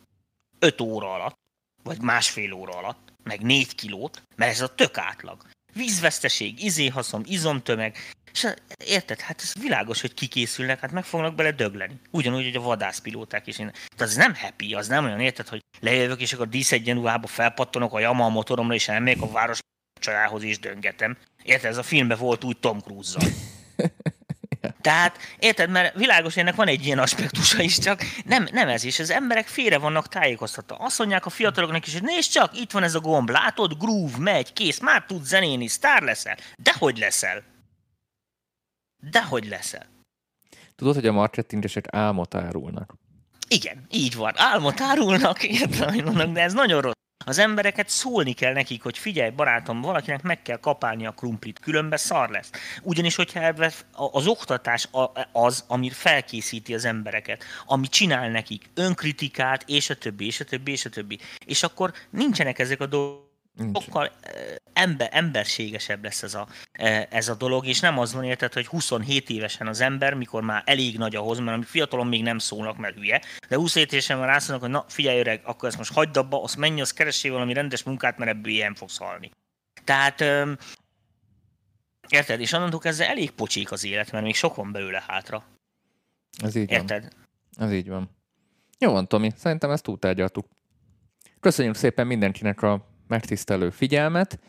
[0.59, 1.37] 5 óra alatt,
[1.83, 5.45] vagy másfél óra alatt, meg 4 kilót, mert ez a tök átlag.
[5.77, 7.97] Vízveszteség, izéhaszom, izomtömeg,
[8.33, 8.47] és
[8.85, 11.99] érted, hát ez világos, hogy kikészülnek, hát meg fognak bele dögleni.
[12.11, 13.55] Ugyanúgy, hogy a vadászpilóták is.
[13.55, 17.99] Tehát az nem happy, az nem olyan, érted, hogy lejövök, és akkor díszegyenruhába felpattanok a
[17.99, 19.59] Yamaha motoromra, és elmegyek a város
[19.99, 21.17] csajához is döngetem.
[21.43, 23.29] Érted, ez a filmben volt úgy Tom Cruise-zal.
[24.81, 28.99] Tehát, érted, mert világos, ennek van egy ilyen aspektusa is, csak nem, nem ez is.
[28.99, 30.75] Az emberek félre vannak tájékoztatva.
[30.75, 34.17] Azt mondják a fiataloknak is, hogy nézd csak, itt van ez a gomb, látod, groove,
[34.17, 36.37] megy, kész, már tudsz zenéni, sztár leszel.
[36.55, 37.43] Dehogy leszel.
[39.11, 39.85] Dehogy leszel.
[40.75, 42.93] Tudod, hogy a marketingesek álmot árulnak.
[43.47, 44.33] Igen, így van.
[44.35, 46.95] Álmot árulnak, értem, de ez nagyon rossz.
[47.25, 51.97] Az embereket szólni kell nekik, hogy figyelj, barátom, valakinek meg kell kapálni a krumplit, különben
[51.97, 52.49] szar lesz.
[52.81, 54.89] Ugyanis, hogyha az oktatás
[55.31, 60.71] az, ami felkészíti az embereket, ami csinál nekik önkritikát, és a többi, és a többi,
[60.71, 61.19] és a többi.
[61.45, 63.26] És akkor nincsenek ezek a dolgok,
[63.73, 64.11] sokkal
[64.73, 66.47] ember, emberségesebb lesz ez a,
[67.09, 70.63] ez a dolog, és nem az van érted, hogy 27 évesen az ember, mikor már
[70.65, 74.63] elég nagy ahhoz, mert fiatalon még nem szólnak, mert hülye, de 27 évesen már rászólnak,
[74.63, 77.83] hogy na figyelj öreg, akkor ezt most hagyd abba, azt menj, az keressél valami rendes
[77.83, 79.31] munkát, mert ebből ilyen fogsz halni.
[79.83, 80.23] Tehát
[82.09, 82.39] Érted?
[82.39, 85.43] És onnantól kezdve elég pocsik az élet, mert még sok van belőle hátra.
[86.43, 87.01] Ez így Érted?
[87.01, 87.67] van.
[87.67, 88.09] Ez így van.
[88.79, 89.31] Jó van, Tomi.
[89.35, 90.47] Szerintem ezt túltárgyaltuk.
[91.39, 94.39] Köszönjük szépen mindenkinek a megtisztelő figyelmet.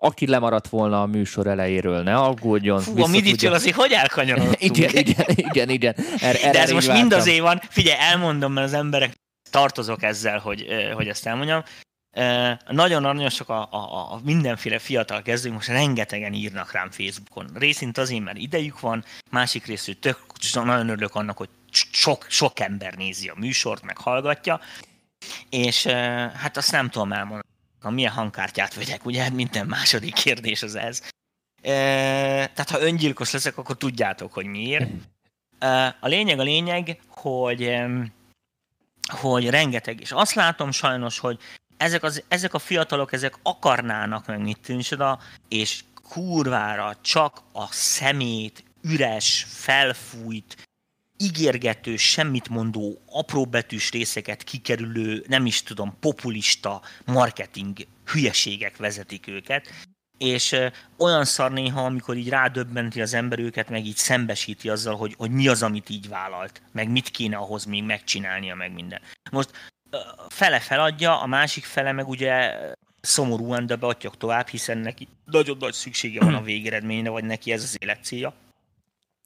[0.00, 2.80] Aki lemaradt volna a műsor elejéről, ne aggódjon.
[2.80, 4.62] Fú, a miditől azért hogy elkanyarodtunk?
[4.76, 5.94] igen, igen, igen, igen.
[6.20, 7.02] Er, De ez most vártam.
[7.02, 7.60] mind azért van.
[7.68, 9.14] Figyelj, elmondom, mert az emberek
[9.50, 11.62] tartozok ezzel, hogy, hogy ezt elmondjam.
[12.68, 17.50] Nagyon aranyosak a, a, a mindenféle fiatal kezdők, most rengetegen írnak rám Facebookon.
[17.54, 20.18] Részint azért, mert idejük van, másik részről tök,
[20.52, 24.60] nagyon örülök annak, hogy sok, sok ember nézi a műsort, meg hallgatja,
[25.50, 25.86] és
[26.34, 27.46] hát azt nem tudom elmondani
[27.80, 29.30] a milyen hangkártyát vegyek, ugye?
[29.30, 31.02] Minden második kérdés az ez.
[31.62, 31.72] E,
[32.46, 34.90] tehát ha öngyilkos leszek, akkor tudjátok, hogy miért.
[35.58, 37.76] E, a lényeg a lényeg, hogy,
[39.06, 41.38] hogy rengeteg, és azt látom sajnos, hogy
[41.76, 48.64] ezek, az, ezek a fiatalok, ezek akarnának meg mit tűncsoda, és kurvára csak a szemét,
[48.82, 50.67] üres, felfújt,
[51.18, 59.68] ígérgető, semmit mondó, apróbetűs részeket kikerülő, nem is tudom, populista marketing hülyeségek vezetik őket,
[60.18, 60.56] és
[60.98, 65.30] olyan szar néha, amikor így rádöbbenti az ember őket, meg így szembesíti azzal, hogy, hogy
[65.30, 69.00] mi az, amit így vállalt, meg mit kéne ahhoz még megcsinálnia, meg minden.
[69.30, 69.50] Most
[70.28, 72.54] fele feladja, a másik fele meg ugye
[73.00, 77.62] szomorúan, de beadjak tovább, hiszen neki nagyon nagy szüksége van a végeredményre, vagy neki ez
[77.62, 78.34] az élet célja.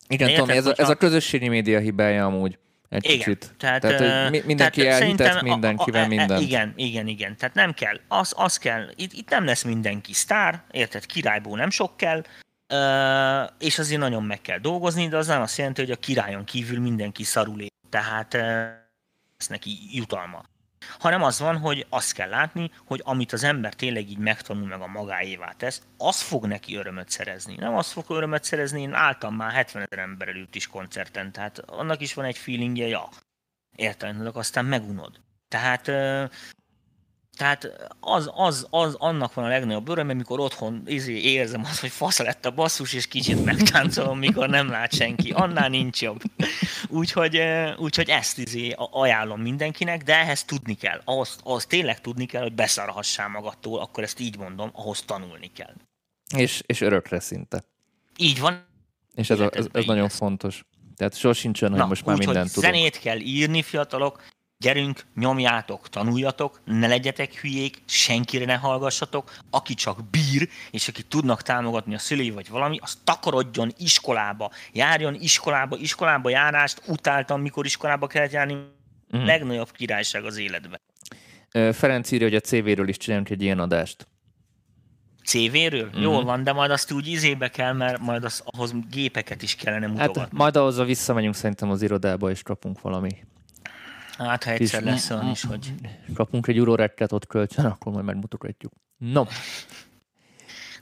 [0.08, 2.58] Igen, Érted, Tomi, ez, a, ez a közösségi média hibája amúgy.
[2.88, 3.16] egy igen.
[3.16, 3.54] kicsit.
[3.58, 6.26] Tehát, tehát hogy mindenki tehát elhitett mindenkivel minden.
[6.26, 6.40] mindent.
[6.40, 7.36] Igen, igen, igen.
[7.36, 8.00] Tehát nem kell.
[8.08, 8.88] Az, az kell.
[8.96, 11.06] Itt, itt nem lesz mindenki sztár, érted?
[11.06, 12.22] Királyból nem sok kell,
[13.58, 16.80] és azért nagyon meg kell dolgozni, de az nem azt jelenti, hogy a királyon kívül
[16.80, 17.68] mindenki szarul él.
[17.90, 18.34] Tehát
[19.38, 20.42] ez neki jutalma.
[20.98, 24.80] Hanem az van, hogy azt kell látni, hogy amit az ember tényleg így megtanul meg
[24.80, 27.54] a magáévá tesz, az fog neki örömöt szerezni.
[27.54, 31.58] Nem azt fog örömöt szerezni, én álltam már 70 ezer ember előtt is koncerten, tehát
[31.58, 33.08] annak is van egy feelingje, ja,
[33.76, 35.20] értelmezőleg, aztán megunod.
[35.48, 35.90] Tehát
[37.42, 41.90] tehát az, az, az, annak van a legnagyobb öröm, amikor otthon izé, érzem azt, hogy
[41.90, 45.30] fasz lett a basszus, és kicsit megtáncolom, mikor nem lát senki.
[45.30, 46.22] Annál nincs jobb.
[46.88, 47.42] Úgyhogy,
[47.76, 51.00] úgyhogy ezt izé ajánlom mindenkinek, de ehhez tudni kell.
[51.04, 55.74] Ahhoz, ahhoz tényleg tudni kell, hogy beszarhassál magadtól, akkor ezt így mondom, ahhoz tanulni kell.
[56.36, 57.62] És, és örökre szinte.
[58.16, 58.66] Így van.
[59.14, 60.64] És ez, a, ez, ez nagyon fontos.
[60.96, 62.70] Tehát sosincsen, hogy Na, most már mindent tudok.
[62.70, 64.22] zenét kell írni, fiatalok,
[64.62, 71.42] gyerünk, nyomjátok, tanuljatok, ne legyetek hülyék, senkire ne hallgassatok, aki csak bír, és aki tudnak
[71.42, 78.06] támogatni a szülői vagy valami, az takarodjon iskolába, járjon iskolába, iskolába járást utáltam, mikor iskolába
[78.06, 78.52] kellett járni,
[79.16, 79.24] mm.
[79.24, 80.80] legnagyobb királyság az életben.
[81.72, 84.06] Ferenc írja, hogy a CV-ről is csinálunk egy ilyen adást.
[85.24, 85.90] CV-ről?
[85.96, 86.02] Mm.
[86.02, 89.86] Jól van, de majd azt úgy izébe kell, mert majd az, ahhoz gépeket is kellene
[89.86, 90.20] hát mutogatni.
[90.20, 93.10] Hát majd ahhoz visszamegyünk szerintem az irodába, és kapunk valami
[94.28, 95.72] Hát, ha egyszer lesz olyan is, hogy...
[96.14, 98.72] Kapunk egy eurórekket ott kölcsön, akkor majd megmutogatjuk.
[98.96, 99.24] No.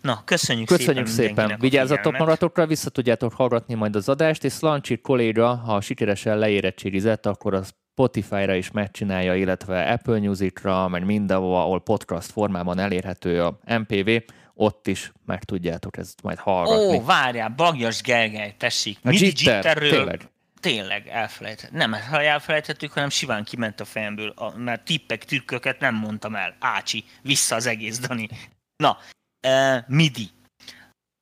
[0.00, 1.34] Na, köszönjük, köszönjük szépen.
[1.34, 1.58] szépen.
[1.60, 7.54] Vigyázzatok magatokra, vissza tudjátok hallgatni majd az adást, és Slancsi kolléga, ha sikeresen leérettségizett, akkor
[7.54, 14.10] a Spotify-ra is megcsinálja, illetve Apple Music-ra, meg mindenhol, ahol podcast formában elérhető a MPV,
[14.54, 16.96] ott is meg tudjátok ezt majd hallgatni.
[16.96, 18.98] Ó, várjál, Bagjas Gergely, tessék.
[19.02, 20.16] A Jitter, Jitterről,
[20.60, 21.70] tényleg elfelejtett.
[21.70, 26.56] Nem, ha elfelejtettük, hanem Siván kiment a fejemből, a, mert tippek, trükköket nem mondtam el.
[26.58, 28.28] Ácsi, vissza az egész, Dani.
[28.76, 28.98] Na,
[29.46, 30.30] uh, MIDI.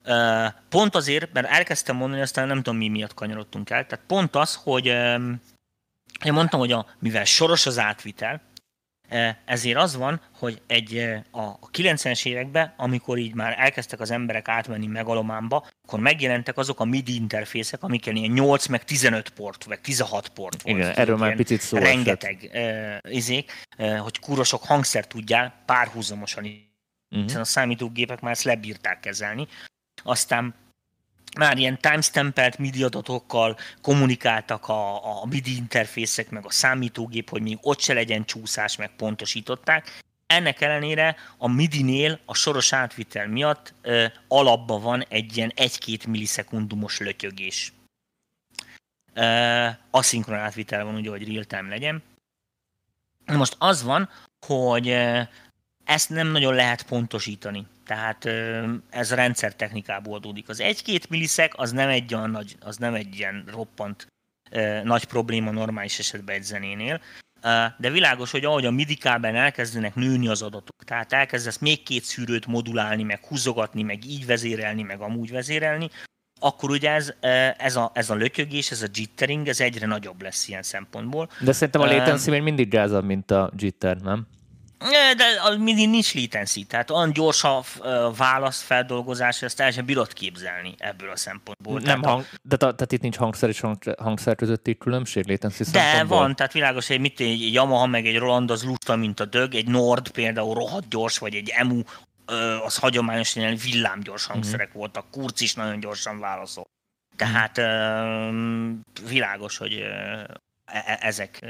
[0.04, 4.36] Uh, pont azért, mert elkezdtem mondani, aztán nem tudom mi miatt kanyarodtunk el, tehát pont
[4.36, 5.40] az, hogy um,
[6.24, 8.40] én mondtam, hogy a, mivel soros az átvitel,
[9.44, 10.98] ezért az van, hogy egy,
[11.30, 16.84] a 90-es években, amikor így már elkezdtek az emberek átmenni megalománba, akkor megjelentek azok a
[16.84, 20.76] MIDI interfészek, amiken ilyen 8 meg 15 port, vagy 16 port volt.
[20.76, 27.22] Igen, erről már picit szó Rengeteg uh, izék, uh, hogy kurosok hangszer tudjál párhuzamosan, uh-huh.
[27.22, 29.46] hiszen a számítógépek már ezt lebírták kezelni.
[30.02, 30.54] Aztán
[31.38, 37.58] már ilyen timestampelt MIDI adatokkal kommunikáltak a, a MIDI interfészek, meg a számítógép, hogy még
[37.60, 40.00] ott se legyen csúszás, meg pontosították.
[40.34, 46.98] Ennek ellenére a MIDI-nél a soros átvitel miatt ö, alapban van egy ilyen 1-2 millisekundumos
[46.98, 47.72] lötyögés.
[49.14, 52.02] Ö, aszinkron átvitel van, ugye, hogy real-time legyen.
[53.26, 54.08] Most az van,
[54.46, 54.88] hogy
[55.84, 57.66] ezt nem nagyon lehet pontosítani.
[57.84, 58.24] Tehát
[58.90, 60.48] ez a rendszer technikából adódik.
[60.48, 64.06] Az 1-2 milliszek az nem egy olyan nagy, az nem egy ilyen roppant
[64.82, 67.00] nagy probléma normális esetben egy zenénél,
[67.78, 72.04] de világos, hogy ahogy a MIDI kábelen elkezdenek nőni az adatok, tehát elkezdesz még két
[72.04, 75.88] szűrőt modulálni, meg húzogatni, meg így vezérelni, meg amúgy vezérelni,
[76.40, 77.12] akkor ugye ez,
[77.56, 81.30] ez, a, ez a lötyögés, ez a jittering, ez egyre nagyobb lesz ilyen szempontból.
[81.40, 84.26] De szerintem a latency még mindig gázabb, mint a jitter, nem?
[85.16, 87.62] De a MIDI nincs latency, tehát olyan gyors a
[88.16, 91.80] válasz feldolgozás, ezt el sem bírod képzelni ebből a szempontból.
[91.80, 93.62] Nem hang, de tehát itt nincs hangszer és
[93.98, 98.50] hangszer közötti különbség latency De van, tehát világos, hogy mit egy Yamaha meg egy Roland
[98.50, 101.82] az lusta, mint a dög, egy Nord például rohadt gyors, vagy egy EMU,
[102.64, 104.32] az hagyományosan ilyen villámgyors mhm.
[104.32, 104.78] hangszerek mm-hmm.
[104.78, 106.64] voltak, Kurz is nagyon gyorsan válaszol.
[107.16, 107.60] Tehát
[108.30, 108.74] mm.
[109.08, 110.26] világos, hogy e-,
[110.64, 111.46] e- ezek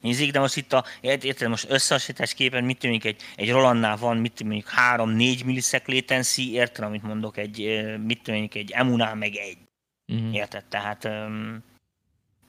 [0.00, 4.16] nézik, de most itt a, érted, most összehasonlítás képen mit tűnik egy, egy Rolandnál van,
[4.16, 4.66] mit tűnik
[4.96, 9.58] 3-4 milliszek latency, érted, amit mondok, egy, mit tűnik egy Emunál meg egy.
[10.06, 10.34] Uh-huh.
[10.34, 10.64] Érted?
[10.64, 11.64] Tehát um,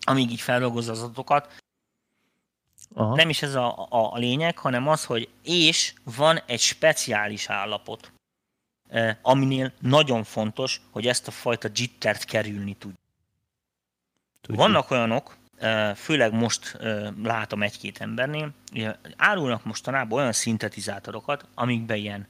[0.01, 1.61] amíg így feldolgozza az adatokat,
[2.93, 3.15] Aha.
[3.15, 8.11] nem is ez a, a, a lényeg, hanem az, hogy és van egy speciális állapot,
[8.89, 12.93] eh, aminél nagyon fontos, hogy ezt a fajta jittert kerülni tud.
[14.41, 14.61] Tudjuk.
[14.61, 15.37] Vannak olyanok,
[15.95, 16.77] főleg most
[17.23, 18.53] látom egy-két embernél,
[19.17, 22.27] árulnak mostanában olyan szintetizátorokat, amikben ilyen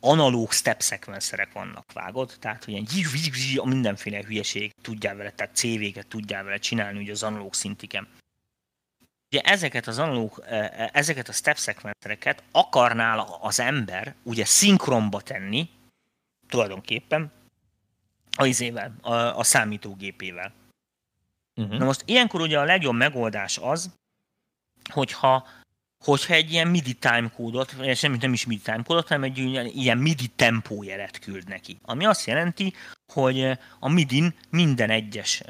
[0.00, 6.44] analóg step szekvenszerek vannak vágott, tehát hogy ilyen mindenféle hülyeség tudjál vele, tehát CV-ket tudjál
[6.44, 8.08] vele csinálni ugye az analóg szintiken.
[9.30, 10.44] Ugye ezeket az analóg,
[10.92, 15.68] ezeket a step szekvenszereket akarnál az ember ugye szinkronba tenni,
[16.48, 17.32] tulajdonképpen,
[18.36, 20.52] a izével, a, a számítógépével.
[21.56, 21.78] Uh-huh.
[21.78, 23.94] Na most ilyenkor ugye a legjobb megoldás az,
[24.92, 25.48] hogyha
[26.04, 29.38] hogyha egy ilyen MIDI timecode-ot, vagy semmit nem is MIDI timecode-ot, hanem egy
[29.76, 31.78] ilyen MIDI tempójelet küld neki.
[31.82, 32.72] Ami azt jelenti,
[33.12, 35.42] hogy a MIDI-n minden egyes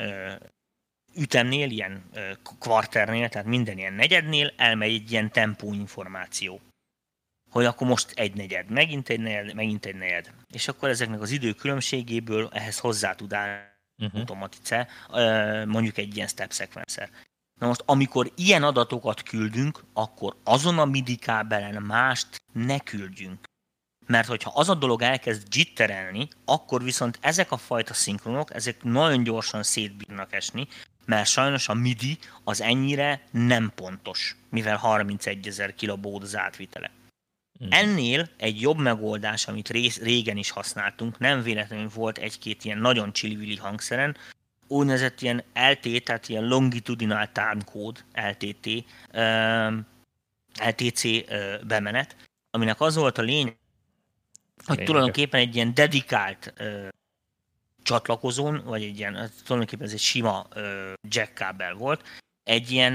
[1.17, 2.11] ütemnél, ilyen
[2.59, 6.61] kvarternél, tehát minden ilyen negyednél elmegy egy ilyen tempó információ.
[7.51, 10.33] Hogy akkor most egy negyed, megint egy negyed, megint egy negyed.
[10.53, 14.21] És akkor ezeknek az idő különbségéből ehhez hozzá tud állni uh-huh.
[14.21, 14.89] automatice,
[15.67, 17.11] mondjuk egy ilyen step sequencer.
[17.61, 23.45] Na most, amikor ilyen adatokat küldünk, akkor azon a MIDI kábelen mást ne küldjünk.
[24.07, 29.23] Mert hogyha az a dolog elkezd jitterelni, akkor viszont ezek a fajta szinkronok, ezek nagyon
[29.23, 30.69] gyorsan szétbírnak esni,
[31.05, 36.91] mert sajnos a MIDI az ennyire nem pontos, mivel 31 ezer kilobód az átvitele.
[37.65, 37.69] Mm.
[37.71, 39.69] Ennél egy jobb megoldás, amit
[40.03, 44.17] régen is használtunk, nem véletlenül volt egy-két ilyen nagyon csillivili hangszeren,
[44.67, 47.31] úgynevezett ilyen LT, tehát ilyen Longitudinal
[47.65, 48.67] Code, LTT,
[49.15, 49.87] um,
[50.61, 52.17] LTC uh, bemenet,
[52.51, 53.57] aminek az volt a lényeg,
[54.65, 56.89] hogy tulajdonképpen egy ilyen dedikált uh,
[57.83, 62.03] csatlakozón, vagy egy ilyen, tulajdonképpen ez egy sima uh, jack kábel volt,
[62.47, 62.95] egy ilyen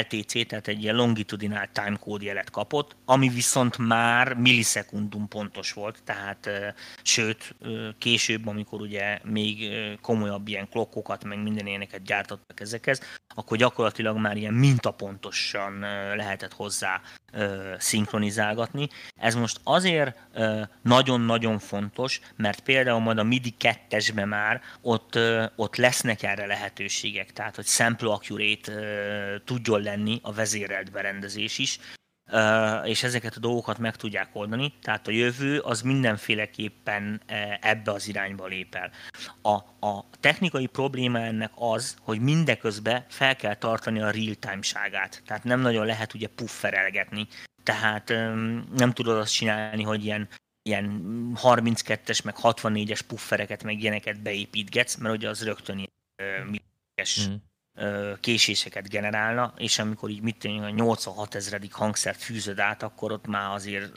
[0.00, 6.50] LTC, tehát egy ilyen longitudinal timecode jelet kapott, ami viszont már millisekundum pontos volt, tehát
[7.02, 7.54] sőt,
[7.98, 9.70] később, amikor ugye még
[10.00, 13.00] komolyabb ilyen klokkokat, meg minden ilyeneket gyártottak ezekhez,
[13.34, 15.78] akkor gyakorlatilag már ilyen mintapontosan
[16.16, 17.00] lehetett hozzá
[17.78, 18.88] szinkronizálgatni.
[19.16, 20.18] Ez most azért
[20.82, 25.18] nagyon-nagyon fontos, mert például majd a MIDI 2 már ott,
[25.56, 28.72] ott lesznek erre lehetőségek, tehát hogy sample accurate
[29.44, 31.78] tudjon lenni a vezérelt berendezés is,
[32.84, 37.22] és ezeket a dolgokat meg tudják oldani, tehát a jövő az mindenféleképpen
[37.60, 38.90] ebbe az irányba lép el.
[39.42, 45.60] A, a technikai probléma ennek az, hogy mindeközben fel kell tartani a real-time-ságát, tehát nem
[45.60, 47.26] nagyon lehet ugye pufferelgetni,
[47.62, 48.08] tehát
[48.76, 50.28] nem tudod azt csinálni, hogy ilyen
[50.62, 51.02] ilyen
[51.42, 55.90] 32-es, meg 64-es puffereket, meg ilyeneket beépítgetsz, mert ugye az rögtön ilyen
[56.50, 57.34] mm
[58.20, 63.26] késéseket generálna, és amikor így mit tűnik, a 86 ezredik hangszert fűzöd át, akkor ott
[63.26, 63.92] már azért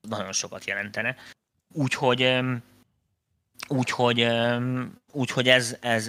[0.00, 1.16] nagyon sokat jelentene.
[1.72, 2.40] Úgyhogy
[3.68, 4.28] Úgyhogy,
[5.12, 6.08] úgyhogy ez, ez,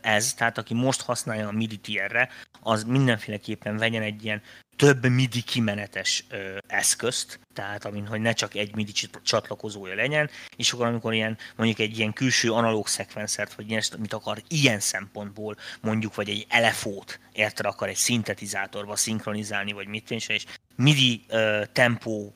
[0.00, 2.28] ez, tehát aki most használja a MIDI tierre,
[2.60, 4.42] az mindenféleképpen vegyen egy ilyen
[4.76, 8.92] több MIDI kimenetes ö, eszközt, tehát amin, hogy ne csak egy MIDI
[9.22, 14.12] csatlakozója legyen, és akkor amikor ilyen, mondjuk egy ilyen külső analóg szekvenszert, vagy ilyen, amit
[14.12, 20.44] akar ilyen szempontból, mondjuk, vagy egy elefót, érted, akar egy szintetizátorba szinkronizálni, vagy mit és
[20.76, 22.34] MIDI ö, tempó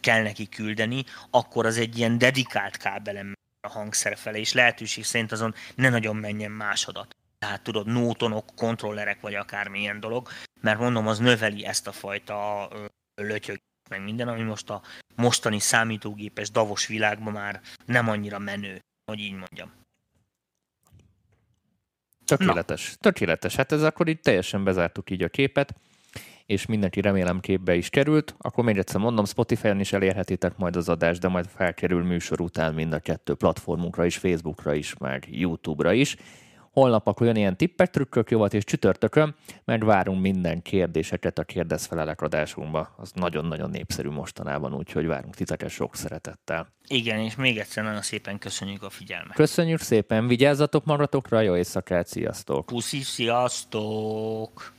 [0.00, 5.32] kell neki küldeni, akkor az egy ilyen dedikált kábelem a hangszer felé, és lehetőség szerint
[5.32, 7.16] azon ne nagyon menjen másodat.
[7.38, 10.28] Tehát tudod, nótonok, kontrollerek, vagy akármilyen dolog,
[10.60, 12.68] mert mondom, az növeli ezt a fajta
[13.14, 13.56] lötyög,
[13.90, 14.82] meg minden, ami most a
[15.14, 19.72] mostani számítógépes davos világban már nem annyira menő, hogy így mondjam.
[22.24, 22.96] Tökéletes, Na.
[23.00, 23.56] tökéletes.
[23.56, 25.74] Hát ez akkor itt teljesen bezártuk így a képet,
[26.46, 28.34] és mindenki remélem képbe is került.
[28.38, 32.74] Akkor még egyszer mondom, Spotify-on is elérhetitek majd az adást, de majd felkerül műsor után
[32.74, 36.16] mind a kettő platformunkra is, Facebookra is, meg YouTube-ra is
[36.78, 39.34] Holnap akkor jön ilyen tippek, trükkök jovat, és csütörtökön
[39.64, 42.94] megvárunk minden kérdéseket a kérdezfelelek adásunkba.
[42.96, 46.68] Az nagyon-nagyon népszerű mostanában, úgyhogy várunk titeket sok szeretettel.
[46.86, 49.34] Igen, és még egyszer nagyon szépen köszönjük a figyelmet.
[49.34, 52.66] Köszönjük szépen, vigyázzatok magatokra, jó éjszakát, sziasztok!
[52.66, 54.76] Puszi, sziasztok!